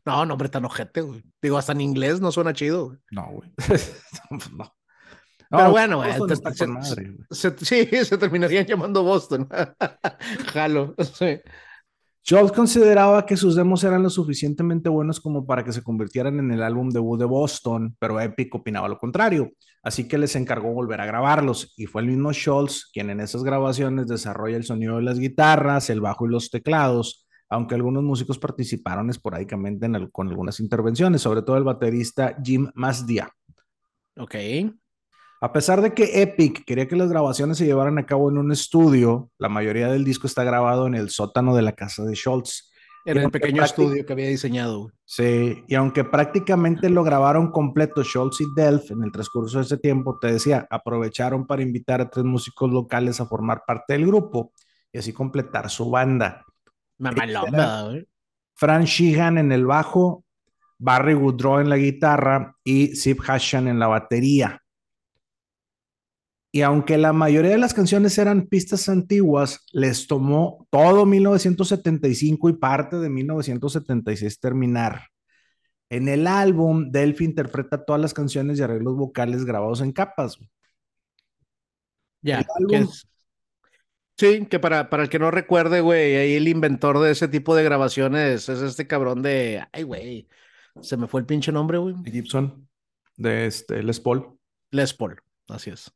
No, 0.05 0.25
no, 0.25 0.35
hombre, 0.35 0.49
tan 0.49 0.65
ojete, 0.65 1.01
güey. 1.01 1.25
Digo, 1.43 1.59
hasta 1.59 1.73
en 1.73 1.81
inglés 1.81 2.21
no 2.21 2.31
suena 2.31 2.53
chido, 2.53 2.87
güey. 2.87 2.99
No, 3.11 3.27
güey. 3.33 3.53
no. 4.57 4.77
Pero 5.51 5.71
bueno, 5.73 5.97
güey. 5.97 6.13
sí, 7.31 7.87
se 7.87 8.19
terminarían 8.19 8.67
llamando 8.67 9.03
Boston. 9.03 9.49
Jalo, 10.53 10.95
sí. 11.15 11.41
Schultz 12.29 12.53
consideraba 12.53 13.25
que 13.25 13.39
sus 13.39 13.57
demos 13.57 13.83
eran 13.85 14.03
lo 14.03 14.11
suficientemente 14.11 14.91
buenos 14.91 15.19
como 15.19 15.47
para 15.47 15.65
que 15.65 15.73
se 15.73 15.83
convirtieran 15.83 16.39
en 16.39 16.51
el 16.51 16.63
álbum 16.63 16.91
debut 16.91 17.19
de 17.19 17.25
Boston, 17.25 17.97
pero 17.99 18.21
Epic 18.21 18.55
opinaba 18.55 18.87
lo 18.87 18.99
contrario, 18.99 19.53
así 19.83 20.07
que 20.07 20.19
les 20.19 20.37
encargó 20.37 20.75
volver 20.75 21.01
a 21.01 21.07
grabarlos 21.07 21.73
y 21.79 21.87
fue 21.87 22.03
el 22.03 22.09
mismo 22.09 22.31
Schultz 22.35 22.91
quien 22.93 23.09
en 23.09 23.21
esas 23.21 23.45
grabaciones 23.45 24.09
desarrolla 24.09 24.59
el 24.59 24.65
sonido 24.65 24.97
de 24.97 25.05
las 25.05 25.19
guitarras, 25.19 25.89
el 25.89 26.03
bajo 26.03 26.27
y 26.27 26.31
los 26.31 26.51
teclados, 26.51 27.27
aunque 27.49 27.77
algunos 27.77 28.03
músicos 28.03 28.39
participaron 28.39 29.09
esporádicamente 29.09 29.89
con 30.13 30.29
algunas 30.29 30.61
intervenciones, 30.61 31.23
sobre 31.23 31.41
todo 31.41 31.57
el 31.57 31.65
baterista 31.65 32.37
Jim 32.45 32.69
Masdia. 32.75 33.31
Ok. 34.19 34.35
A 35.41 35.53
pesar 35.53 35.81
de 35.81 35.95
que 35.95 36.23
Epic 36.23 36.65
quería 36.65 36.89
que 36.89 36.97
las 36.97 37.09
grabaciones 37.09 37.59
se 37.59 37.65
llevaran 37.65 37.99
a 37.99 38.07
cabo 38.07 38.29
en 38.29 38.39
un 38.39 38.51
estudio, 38.51 39.31
la 39.39 39.49
mayoría 39.49 39.89
del 39.89 40.05
disco 40.05 40.27
está 40.27 40.43
grabado 40.43 40.87
en 40.89 40.97
el 40.97 41.11
sótano 41.11 41.55
de 41.55 41.63
la 41.63 41.73
casa 41.73 42.05
de 42.05 42.15
Schultz. 42.15 42.73
En 43.05 43.19
el 43.19 43.31
pequeño 43.31 43.63
estudio 43.63 44.05
que 44.05 44.13
había 44.13 44.29
diseñado. 44.29 44.91
Sí, 45.05 45.65
y 45.67 45.75
aunque 45.77 46.05
prácticamente 46.05 46.91
lo 46.91 47.05
grabaron 47.05 47.53
completo 47.53 48.03
Schultz 48.03 48.41
y 48.41 48.47
Delph 48.57 48.91
en 48.91 49.05
el 49.05 49.13
transcurso 49.13 49.59
de 49.59 49.65
ese 49.65 49.79
tiempo, 49.79 50.19
te 50.19 50.33
decía, 50.33 50.67
aprovecharon 50.69 51.47
para 51.47 51.63
invitar 51.63 52.01
a 52.01 52.11
tres 52.11 52.25
músicos 52.25 52.71
locales 52.71 53.21
a 53.21 53.27
formar 53.27 53.63
parte 53.65 53.93
del 53.93 54.07
grupo 54.07 54.53
y 54.93 54.99
así 54.99 55.13
completar 55.13 55.71
su 55.71 55.89
banda. 55.89 56.45
Mamalomba, 56.99 57.93
Fran 58.55 58.85
Sheehan 58.85 59.39
en 59.39 59.53
el 59.53 59.65
bajo, 59.65 60.25
Barry 60.79 61.15
Woodrow 61.15 61.61
en 61.61 61.71
la 61.71 61.77
guitarra 61.77 62.57
y 62.65 62.97
Sip 62.97 63.21
Hashan 63.21 63.69
en 63.69 63.79
la 63.79 63.87
batería. 63.87 64.61
Y 66.59 66.63
aunque 66.63 66.99
la 66.99 67.13
mayoría 67.13 67.53
de 67.53 67.59
las 67.59 67.73
canciones 67.73 68.19
eran 68.19 68.49
pistas 68.49 68.89
antiguas, 68.89 69.65
les 69.71 70.09
tomó 70.09 70.67
todo 70.71 71.07
1975 71.07 72.49
y 72.49 72.55
parte 72.55 72.97
de 72.97 73.09
1976 73.09 74.41
terminar. 74.41 75.05
En 75.89 76.09
el 76.09 76.27
álbum, 76.27 76.91
Delphi 76.91 77.27
interpreta 77.27 77.85
todas 77.85 78.03
las 78.03 78.13
canciones 78.13 78.59
y 78.59 78.63
arreglos 78.63 78.97
vocales 78.97 79.45
grabados 79.45 79.83
en 79.83 79.93
capas. 79.93 80.37
Ya, 82.23 82.45
Sí, 84.17 84.47
que 84.47 84.59
para, 84.59 84.91
para 84.91 85.05
el 85.05 85.09
que 85.09 85.21
no 85.21 85.31
recuerde, 85.31 85.81
güey, 85.81 86.17
ahí 86.17 86.35
el 86.35 86.49
inventor 86.49 86.99
de 86.99 87.13
ese 87.13 87.29
tipo 87.29 87.55
de 87.55 87.63
grabaciones 87.63 88.49
es 88.49 88.61
este 88.63 88.89
cabrón 88.89 89.23
de. 89.23 89.65
Ay, 89.71 89.85
güey. 89.85 90.29
Se 90.81 90.97
me 90.97 91.07
fue 91.07 91.21
el 91.21 91.27
pinche 91.27 91.53
nombre, 91.53 91.79
güey. 91.79 91.95
Gibson, 92.05 92.69
de 93.17 93.47
este, 93.47 93.81
Les 93.85 94.01
Paul. 94.01 94.37
Les 94.73 94.93
Paul, 94.93 95.21
así 95.47 95.71
es. 95.71 95.93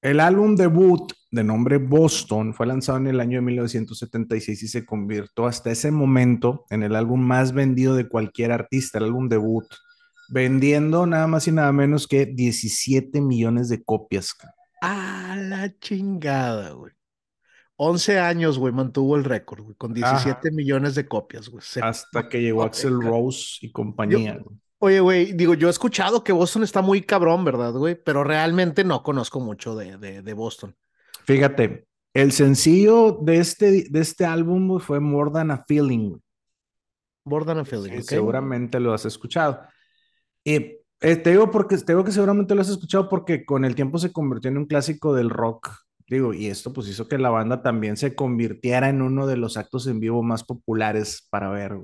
El 0.00 0.20
álbum 0.20 0.54
debut 0.54 1.12
de 1.32 1.42
nombre 1.42 1.78
Boston 1.78 2.54
fue 2.54 2.66
lanzado 2.66 2.98
en 2.98 3.08
el 3.08 3.20
año 3.20 3.38
de 3.38 3.42
1976 3.42 4.62
y 4.62 4.68
se 4.68 4.86
convirtió 4.86 5.46
hasta 5.46 5.70
ese 5.70 5.90
momento 5.90 6.66
en 6.70 6.84
el 6.84 6.94
álbum 6.94 7.20
más 7.20 7.52
vendido 7.52 7.96
de 7.96 8.08
cualquier 8.08 8.52
artista, 8.52 8.98
el 8.98 9.04
álbum 9.04 9.28
debut, 9.28 9.66
vendiendo 10.28 11.04
nada 11.06 11.26
más 11.26 11.48
y 11.48 11.52
nada 11.52 11.72
menos 11.72 12.06
que 12.06 12.26
17 12.26 13.20
millones 13.20 13.68
de 13.68 13.82
copias. 13.82 14.36
A 14.80 15.36
la 15.36 15.76
chingada, 15.80 16.70
güey. 16.70 16.92
11 17.74 18.20
años, 18.20 18.58
güey, 18.58 18.72
mantuvo 18.72 19.16
el 19.16 19.24
récord, 19.24 19.62
güey, 19.62 19.76
con 19.76 19.94
17 19.94 20.50
millones 20.52 20.94
de 20.94 21.08
copias, 21.08 21.48
güey. 21.48 21.64
Hasta 21.80 22.28
que 22.28 22.40
llegó 22.40 22.62
Axel 22.62 23.00
Rose 23.00 23.58
y 23.62 23.72
compañía, 23.72 24.38
güey. 24.38 24.58
Oye, 24.80 25.00
güey, 25.00 25.32
digo, 25.32 25.54
yo 25.54 25.66
he 25.66 25.70
escuchado 25.70 26.22
que 26.22 26.32
Boston 26.32 26.62
está 26.62 26.82
muy 26.82 27.02
cabrón, 27.02 27.44
¿verdad, 27.44 27.72
güey? 27.72 27.96
Pero 27.96 28.22
realmente 28.22 28.84
no 28.84 29.02
conozco 29.02 29.40
mucho 29.40 29.74
de, 29.74 29.98
de, 29.98 30.32
Boston. 30.34 30.76
Fíjate, 31.24 31.88
el 32.14 32.30
sencillo 32.30 33.18
de 33.20 33.38
este, 33.38 33.88
de 33.90 34.00
este 34.00 34.24
álbum 34.24 34.78
fue 34.78 35.00
More 35.00 35.32
Than 35.32 35.50
a 35.50 35.64
Feeling. 35.66 36.18
More 37.24 37.44
Than 37.44 37.58
a 37.58 37.64
Feeling, 37.64 38.02
Seguramente 38.02 38.78
lo 38.78 38.94
has 38.94 39.04
escuchado. 39.04 39.60
Y 40.44 40.54
eh, 41.00 41.16
te 41.16 41.30
digo 41.30 41.50
porque 41.50 41.76
te 41.78 41.92
digo 41.92 42.04
que 42.04 42.12
seguramente 42.12 42.54
lo 42.54 42.60
has 42.60 42.68
escuchado 42.68 43.08
porque 43.08 43.44
con 43.44 43.64
el 43.64 43.74
tiempo 43.74 43.98
se 43.98 44.12
convirtió 44.12 44.50
en 44.50 44.58
un 44.58 44.66
clásico 44.66 45.12
del 45.12 45.30
rock. 45.30 45.70
Digo, 46.08 46.32
y 46.32 46.46
esto 46.46 46.72
pues 46.72 46.88
hizo 46.88 47.06
que 47.06 47.18
la 47.18 47.30
banda 47.30 47.62
también 47.62 47.96
se 47.96 48.14
convirtiera 48.14 48.88
en 48.88 49.02
uno 49.02 49.26
de 49.26 49.36
los 49.36 49.56
actos 49.56 49.86
en 49.88 50.00
vivo 50.00 50.22
más 50.22 50.44
populares 50.44 51.26
para 51.30 51.50
ver. 51.50 51.76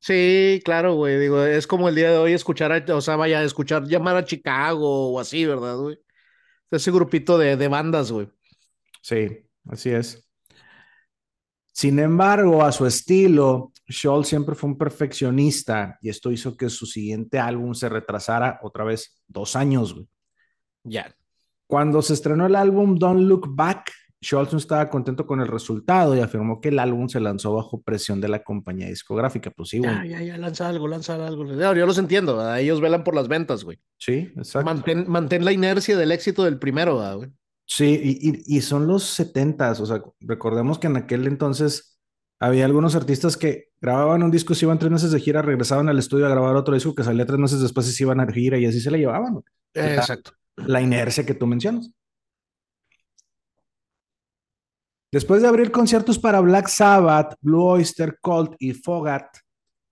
Sí, 0.00 0.60
claro, 0.64 0.94
güey. 0.94 1.18
Digo, 1.18 1.44
es 1.44 1.66
como 1.66 1.88
el 1.88 1.94
día 1.94 2.10
de 2.10 2.16
hoy 2.16 2.32
escuchar, 2.32 2.72
a, 2.72 2.94
o 2.94 3.00
sea, 3.00 3.16
vaya 3.16 3.40
a 3.40 3.44
escuchar 3.44 3.84
llamar 3.86 4.16
a 4.16 4.24
Chicago 4.24 5.12
o 5.12 5.20
así, 5.20 5.44
¿verdad, 5.44 5.76
güey? 5.76 5.98
Ese 6.70 6.90
grupito 6.90 7.36
de, 7.36 7.56
de 7.56 7.68
bandas, 7.68 8.10
güey. 8.10 8.28
Sí, 9.02 9.28
así 9.68 9.90
es. 9.90 10.26
Sin 11.72 11.98
embargo, 11.98 12.62
a 12.62 12.72
su 12.72 12.86
estilo, 12.86 13.72
Scholl 13.88 14.24
siempre 14.24 14.54
fue 14.54 14.70
un 14.70 14.78
perfeccionista 14.78 15.98
y 16.00 16.08
esto 16.08 16.30
hizo 16.30 16.56
que 16.56 16.68
su 16.68 16.86
siguiente 16.86 17.38
álbum 17.38 17.74
se 17.74 17.88
retrasara 17.88 18.58
otra 18.62 18.84
vez 18.84 19.22
dos 19.26 19.54
años. 19.56 19.94
Güey. 19.94 20.08
Ya. 20.84 21.14
Cuando 21.66 22.02
se 22.02 22.14
estrenó 22.14 22.46
el 22.46 22.56
álbum 22.56 22.96
Don't 22.96 23.22
Look 23.22 23.54
Back, 23.54 23.92
Scholz 24.22 24.52
no 24.52 24.58
estaba 24.58 24.90
contento 24.90 25.26
con 25.26 25.40
el 25.40 25.48
resultado 25.48 26.14
y 26.14 26.20
afirmó 26.20 26.60
que 26.60 26.68
el 26.68 26.78
álbum 26.78 27.08
se 27.08 27.20
lanzó 27.20 27.54
bajo 27.54 27.80
presión 27.80 28.20
de 28.20 28.28
la 28.28 28.42
compañía 28.42 28.86
discográfica. 28.86 29.50
Pues 29.50 29.70
sí, 29.70 29.78
güey. 29.78 29.90
Ya, 29.90 30.04
ya, 30.04 30.22
ya, 30.22 30.38
lanza 30.38 30.68
algo, 30.68 30.88
lanza 30.88 31.14
algo. 31.26 31.46
Yo 31.46 31.86
los 31.86 31.98
entiendo, 31.98 32.54
ellos 32.54 32.80
velan 32.80 33.02
por 33.02 33.14
las 33.14 33.28
ventas, 33.28 33.64
güey. 33.64 33.78
Sí, 33.98 34.32
exacto. 34.36 34.66
Mantén, 34.66 35.04
mantén 35.08 35.44
la 35.44 35.52
inercia 35.52 35.96
del 35.96 36.12
éxito 36.12 36.44
del 36.44 36.58
primero, 36.58 36.96
güey. 37.16 37.30
Sí, 37.66 38.18
y, 38.20 38.56
y, 38.56 38.60
son 38.62 38.88
los 38.88 39.04
setentas, 39.04 39.78
o 39.78 39.86
sea, 39.86 40.02
recordemos 40.18 40.80
que 40.80 40.88
en 40.88 40.96
aquel 40.96 41.28
entonces 41.28 42.00
había 42.40 42.64
algunos 42.64 42.96
artistas 42.96 43.36
que 43.36 43.68
grababan 43.80 44.22
un 44.22 44.30
disco, 44.30 44.54
se 44.54 44.64
iban 44.64 44.78
tres 44.78 44.90
meses 44.90 45.12
de 45.12 45.20
gira, 45.20 45.40
regresaban 45.40 45.88
al 45.88 45.98
estudio 45.98 46.26
a 46.26 46.30
grabar 46.30 46.56
otro 46.56 46.74
disco 46.74 46.94
que 46.94 47.04
salía 47.04 47.26
tres 47.26 47.38
meses 47.38 47.60
después 47.60 47.86
y 47.86 47.92
se 47.92 48.02
iban 48.02 48.18
a 48.18 48.26
gira 48.26 48.58
y 48.58 48.66
así 48.66 48.80
se 48.80 48.90
le 48.90 48.98
llevaban. 48.98 49.42
Exacto. 49.74 50.32
La, 50.56 50.80
inercia 50.80 51.24
que 51.24 51.34
tú 51.34 51.46
mencionas. 51.46 51.90
Después 55.12 55.42
de 55.42 55.48
abrir 55.48 55.72
conciertos 55.72 56.20
para 56.20 56.40
Black 56.40 56.68
Sabbath, 56.68 57.34
Blue 57.40 57.64
Oyster 57.64 58.18
Cult 58.20 58.54
y 58.60 58.74
Fogat, 58.74 59.26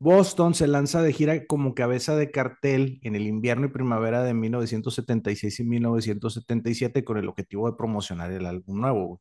Boston 0.00 0.54
se 0.54 0.68
lanza 0.68 1.02
de 1.02 1.12
gira 1.12 1.44
como 1.46 1.74
cabeza 1.74 2.14
de 2.14 2.30
cartel 2.30 3.00
en 3.02 3.16
el 3.16 3.26
invierno 3.26 3.66
y 3.66 3.70
primavera 3.70 4.22
de 4.22 4.32
1976 4.32 5.58
y 5.58 5.64
1977 5.64 7.04
con 7.04 7.18
el 7.18 7.28
objetivo 7.28 7.68
de 7.68 7.76
promocionar 7.76 8.30
el 8.30 8.46
álbum 8.46 8.80
nuevo. 8.80 9.20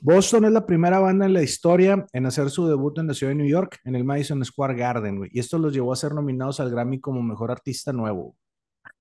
Boston 0.00 0.44
es 0.44 0.52
la 0.52 0.64
primera 0.64 1.00
banda 1.00 1.26
en 1.26 1.32
la 1.32 1.42
historia 1.42 2.06
en 2.12 2.26
hacer 2.26 2.50
su 2.50 2.68
debut 2.68 2.98
en 2.98 3.08
la 3.08 3.14
ciudad 3.14 3.32
de 3.32 3.36
New 3.36 3.48
York, 3.48 3.80
en 3.82 3.96
el 3.96 4.04
Madison 4.04 4.44
Square 4.44 4.76
Garden, 4.76 5.28
y 5.32 5.40
esto 5.40 5.58
los 5.58 5.72
llevó 5.72 5.92
a 5.92 5.96
ser 5.96 6.14
nominados 6.14 6.60
al 6.60 6.70
Grammy 6.70 7.00
como 7.00 7.20
mejor 7.20 7.50
artista 7.50 7.92
nuevo. 7.92 8.36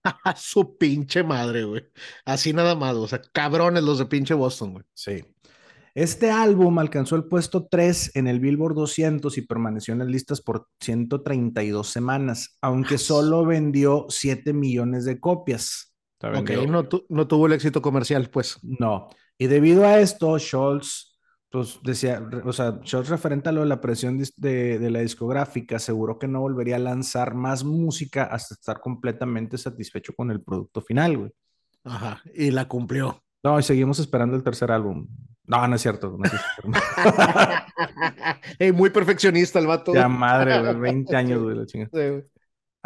Su 0.38 0.78
pinche 0.78 1.24
madre, 1.24 1.66
güey. 1.66 1.84
Así 2.26 2.54
nada 2.54 2.74
más, 2.76 2.96
o 2.96 3.08
sea, 3.08 3.22
cabrones 3.32 3.84
los 3.84 4.00
de 4.00 4.06
pinche 4.08 4.34
Boston, 4.34 4.74
güey. 4.74 4.86
Sí. 4.94 5.24
Este 5.96 6.30
álbum 6.30 6.78
alcanzó 6.78 7.16
el 7.16 7.24
puesto 7.24 7.68
3 7.72 8.18
en 8.18 8.28
el 8.28 8.42
Billboard 8.42 8.76
200 8.76 9.38
y 9.38 9.42
permaneció 9.44 9.94
en 9.94 10.00
las 10.00 10.10
listas 10.10 10.42
por 10.42 10.68
132 10.82 11.88
semanas, 11.88 12.58
aunque 12.62 12.98
solo 12.98 13.46
vendió 13.46 14.06
7 14.10 14.52
millones 14.52 15.06
de 15.06 15.22
copias. 15.22 15.96
Ok, 16.22 16.52
no, 16.68 16.84
no, 17.10 17.28
tuvo 17.28 17.48
el 17.48 17.54
éxito 17.54 17.82
comercial, 17.82 18.30
pues. 18.30 18.60
No. 18.62 19.08
Y 19.38 19.48
debido 19.48 19.86
a 19.86 20.00
esto, 20.00 20.38
Scholz, 20.38 21.18
pues 21.50 21.80
decía, 21.82 22.22
o 22.44 22.52
sea, 22.52 22.78
Scholz 22.84 23.08
referente 23.08 23.48
a 23.48 23.54
lo 23.54 23.62
de 23.62 23.68
la 23.68 23.80
presión 23.80 24.18
de, 24.18 24.80
de 24.80 24.92
la 24.92 25.00
discográfica, 25.00 25.78
aseguró 25.78 26.20
que 26.20 26.28
no 26.28 26.42
volvería 26.42 26.76
a 26.76 26.80
lanzar 26.80 27.36
más 27.36 27.64
música 27.64 28.26
hasta 28.26 28.56
estar 28.56 28.82
completamente 28.82 29.58
satisfecho 29.58 30.14
con 30.14 30.30
el 30.30 30.42
producto 30.42 30.82
final, 30.82 31.18
güey. 31.18 31.32
Ajá, 31.86 32.22
y 32.34 32.52
la 32.52 32.68
cumplió. 32.68 33.24
No, 33.44 33.58
y 33.58 33.64
seguimos 33.64 34.00
esperando 34.00 34.36
el 34.36 34.44
tercer 34.44 34.72
álbum. 34.72 35.08
No, 35.48 35.68
no 35.68 35.76
es 35.76 35.82
cierto. 35.82 36.18
No 36.18 36.24
muy 38.74 38.90
perfeccionista 38.90 39.60
el 39.60 39.68
vato. 39.68 39.94
Ya 39.94 40.08
madre, 40.08 40.74
20 40.74 41.16
años, 41.16 41.44
güey, 41.44 41.56
la 41.56 41.66
chingada. 41.66 42.22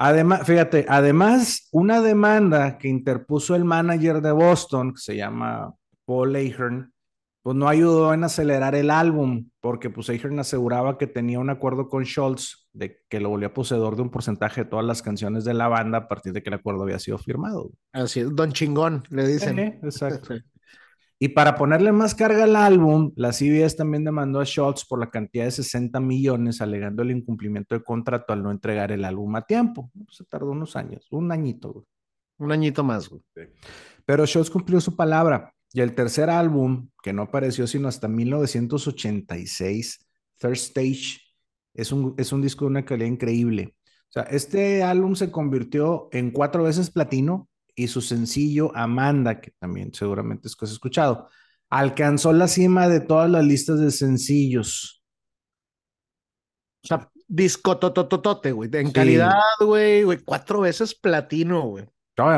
Además, 0.01 0.45
fíjate, 0.45 0.85
además, 0.87 1.67
una 1.71 2.01
demanda 2.01 2.77
que 2.77 2.87
interpuso 2.87 3.55
el 3.55 3.65
manager 3.65 4.21
de 4.21 4.31
Boston, 4.31 4.93
que 4.93 5.01
se 5.01 5.17
llama 5.17 5.73
Paul 6.05 6.35
Ahern, 6.35 6.93
pues 7.41 7.57
no 7.57 7.67
ayudó 7.67 8.13
en 8.13 8.23
acelerar 8.23 8.75
el 8.75 8.91
álbum, 8.91 9.49
porque 9.59 9.89
pues 9.89 10.09
Ahern 10.09 10.39
aseguraba 10.39 10.97
que 10.97 11.07
tenía 11.07 11.39
un 11.39 11.49
acuerdo 11.49 11.87
con 11.87 12.03
Schultz 12.03 12.69
de 12.73 12.99
que 13.09 13.19
lo 13.19 13.29
volvía 13.29 13.53
poseedor 13.53 13.95
de 13.95 14.03
un 14.03 14.09
porcentaje 14.09 14.63
de 14.63 14.69
todas 14.69 14.85
las 14.85 15.01
canciones 15.01 15.45
de 15.45 15.53
la 15.53 15.67
banda 15.67 15.97
a 15.97 16.07
partir 16.07 16.31
de 16.31 16.43
que 16.43 16.49
el 16.49 16.55
acuerdo 16.55 16.83
había 16.83 16.99
sido 16.99 17.17
firmado. 17.17 17.71
Así 17.91 18.21
es, 18.21 18.35
Don 18.35 18.51
Chingón, 18.51 19.03
le 19.09 19.27
dicen. 19.27 19.59
exacto. 19.59 20.35
Y 21.21 21.29
para 21.29 21.55
ponerle 21.55 21.91
más 21.91 22.15
carga 22.15 22.45
al 22.45 22.55
álbum, 22.55 23.11
la 23.17 23.33
CBS 23.33 23.75
también 23.75 24.05
demandó 24.05 24.39
a 24.39 24.45
Schultz 24.45 24.85
por 24.85 24.99
la 24.99 25.09
cantidad 25.09 25.43
de 25.43 25.51
60 25.51 25.99
millones, 25.99 26.61
alegando 26.61 27.03
el 27.03 27.11
incumplimiento 27.11 27.75
de 27.75 27.83
contrato 27.83 28.31
al 28.31 28.41
no 28.41 28.51
entregar 28.51 28.93
el 28.93 29.03
álbum 29.03 29.35
a 29.35 29.45
tiempo. 29.45 29.91
Pues, 29.93 30.15
se 30.15 30.23
tardó 30.23 30.51
unos 30.51 30.77
años, 30.77 31.05
un 31.11 31.29
añito. 31.33 31.85
Un 32.37 32.53
añito 32.53 32.85
más. 32.85 33.09
Güey. 33.09 33.21
Pero 34.05 34.25
Schultz 34.25 34.49
cumplió 34.49 34.79
su 34.79 34.95
palabra. 34.95 35.53
Y 35.73 35.81
el 35.81 35.93
tercer 35.93 36.29
álbum, 36.29 36.89
que 37.03 37.11
no 37.11 37.23
apareció 37.23 37.67
sino 37.67 37.89
hasta 37.89 38.07
1986, 38.07 40.07
Third 40.37 40.53
Stage, 40.53 41.19
es 41.73 41.91
un, 41.91 42.15
es 42.17 42.31
un 42.31 42.41
disco 42.41 42.63
de 42.63 42.71
una 42.71 42.85
calidad 42.85 43.09
increíble. 43.09 43.75
O 44.07 44.11
sea, 44.11 44.23
este 44.23 44.83
álbum 44.83 45.15
se 45.15 45.31
convirtió 45.31 46.07
en 46.13 46.31
cuatro 46.31 46.63
veces 46.63 46.89
platino 46.89 47.48
y 47.79 47.87
su 47.87 48.01
sencillo 48.01 48.75
Amanda, 48.75 49.39
que 49.39 49.51
también 49.51 49.93
seguramente 49.93 50.49
es 50.49 50.55
que 50.55 50.65
has 50.65 50.71
escuchado, 50.71 51.29
alcanzó 51.69 52.33
la 52.33 52.49
cima 52.49 52.89
de 52.89 52.99
todas 52.99 53.29
las 53.29 53.45
listas 53.45 53.79
de 53.79 53.89
sencillos. 53.91 55.01
O 56.83 56.87
sea, 56.87 57.09
disco 57.25 57.77
totototote, 57.77 58.51
güey. 58.51 58.69
En 58.73 58.91
calidad, 58.91 59.31
güey, 59.61 60.03
güey, 60.03 60.19
cuatro 60.19 60.61
veces 60.61 60.93
platino, 60.93 61.61
güey. 61.61 61.85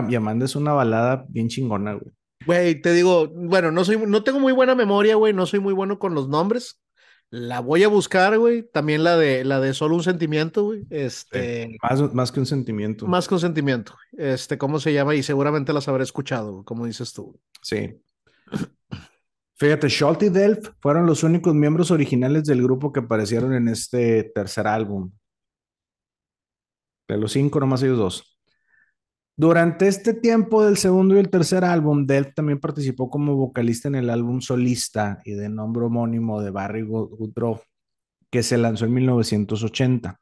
y 0.10 0.16
Amanda 0.16 0.46
es 0.46 0.56
una 0.56 0.74
balada 0.74 1.26
bien 1.28 1.48
chingona, 1.48 1.94
güey. 1.94 2.14
Güey, 2.46 2.82
te 2.82 2.94
digo, 2.94 3.28
bueno, 3.28 3.72
no 3.72 3.84
soy, 3.84 3.98
no 3.98 4.24
tengo 4.24 4.40
muy 4.40 4.54
buena 4.54 4.76
memoria, 4.76 5.16
güey, 5.16 5.34
no 5.34 5.46
soy 5.46 5.60
muy 5.60 5.74
bueno 5.74 5.98
con 5.98 6.14
los 6.14 6.28
nombres, 6.28 6.81
la 7.32 7.62
voy 7.62 7.84
a 7.84 7.88
buscar, 7.88 8.38
güey. 8.38 8.62
También 8.62 9.06
la 9.06 9.16
de, 9.18 9.46
la 9.46 9.62
de 9.62 9.74
solo 9.74 9.96
un 9.96 10.04
sentimiento, 10.04 10.66
güey. 10.66 10.86
Este. 10.90 11.78
más, 11.82 12.14
más, 12.14 12.32
que 12.32 12.42
un 12.42 12.46
sentimiento. 12.46 13.08
Más 13.08 13.28
que 13.28 13.34
un 13.34 13.40
sentimiento. 13.40 13.96
Este, 14.12 14.58
¿cómo 14.58 14.80
se 14.80 14.92
llama? 14.92 15.16
Y 15.16 15.24
seguramente 15.24 15.72
las 15.72 15.88
habré 15.88 16.04
escuchado, 16.04 16.64
como 16.66 16.86
dices 16.86 17.14
tú. 17.14 17.40
Sí. 17.62 18.02
Fíjate, 19.56 19.88
Schultz 19.88 20.24
y 20.24 20.30
Delph 20.30 20.72
fueron 20.82 21.06
los 21.06 21.24
únicos 21.24 21.56
miembros 21.56 21.90
originales 21.90 22.44
del 22.44 22.62
grupo 22.62 22.92
que 22.92 23.00
aparecieron 23.00 23.54
en 23.54 23.70
este 23.70 24.24
tercer 24.24 24.68
álbum. 24.68 25.12
De 27.08 27.18
los 27.18 27.32
cinco, 27.32 27.62
nomás 27.62 27.82
ellos 27.82 27.98
dos. 27.98 28.31
Durante 29.38 29.88
este 29.88 30.14
tiempo 30.14 30.64
del 30.64 30.78
segundo 30.78 31.16
y 31.16 31.20
el 31.20 31.30
tercer 31.30 31.64
álbum, 31.64 32.06
Delph 32.06 32.34
también 32.36 32.60
participó 32.60 33.10
como 33.10 33.36
vocalista 33.36 33.88
en 33.88 33.96
el 33.96 34.10
álbum 34.10 34.42
solista 34.42 35.22
y 35.26 35.32
de 35.32 35.50
nombre 35.50 35.86
homónimo 35.86 36.42
de 36.42 36.52
Barry 36.52 36.82
Goodrow, 36.84 37.62
que 38.30 38.44
se 38.44 38.58
lanzó 38.58 38.86
en 38.86 38.94
1980. 38.94 40.20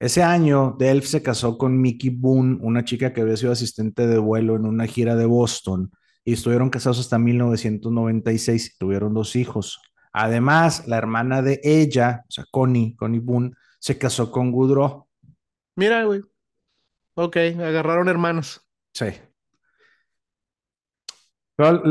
Ese 0.00 0.22
año, 0.22 0.76
Delph 0.78 1.06
se 1.06 1.22
casó 1.22 1.58
con 1.58 1.80
Mickey 1.80 2.10
Boone, 2.10 2.58
una 2.60 2.84
chica 2.84 3.12
que 3.12 3.20
había 3.20 3.36
sido 3.36 3.52
asistente 3.52 4.06
de 4.06 4.18
vuelo 4.18 4.56
en 4.56 4.66
una 4.66 4.86
gira 4.86 5.16
de 5.16 5.26
Boston, 5.26 5.90
y 6.24 6.34
estuvieron 6.34 6.70
casados 6.70 7.00
hasta 7.00 7.18
1996 7.18 8.74
y 8.74 8.78
tuvieron 8.78 9.14
dos 9.14 9.34
hijos. 9.34 9.80
Además, 10.12 10.86
la 10.86 10.98
hermana 10.98 11.42
de 11.42 11.60
ella, 11.64 12.24
o 12.28 12.30
sea, 12.30 12.44
Connie, 12.50 12.94
Connie 12.96 13.20
Boone, 13.20 13.52
se 13.78 13.96
casó 13.96 14.30
con 14.30 14.52
Goodrow. 14.52 15.06
Mira, 15.76 16.04
güey. 16.04 16.22
Ok, 17.20 17.36
agarraron 17.36 18.08
hermanos. 18.08 18.64
Sí. 18.94 19.06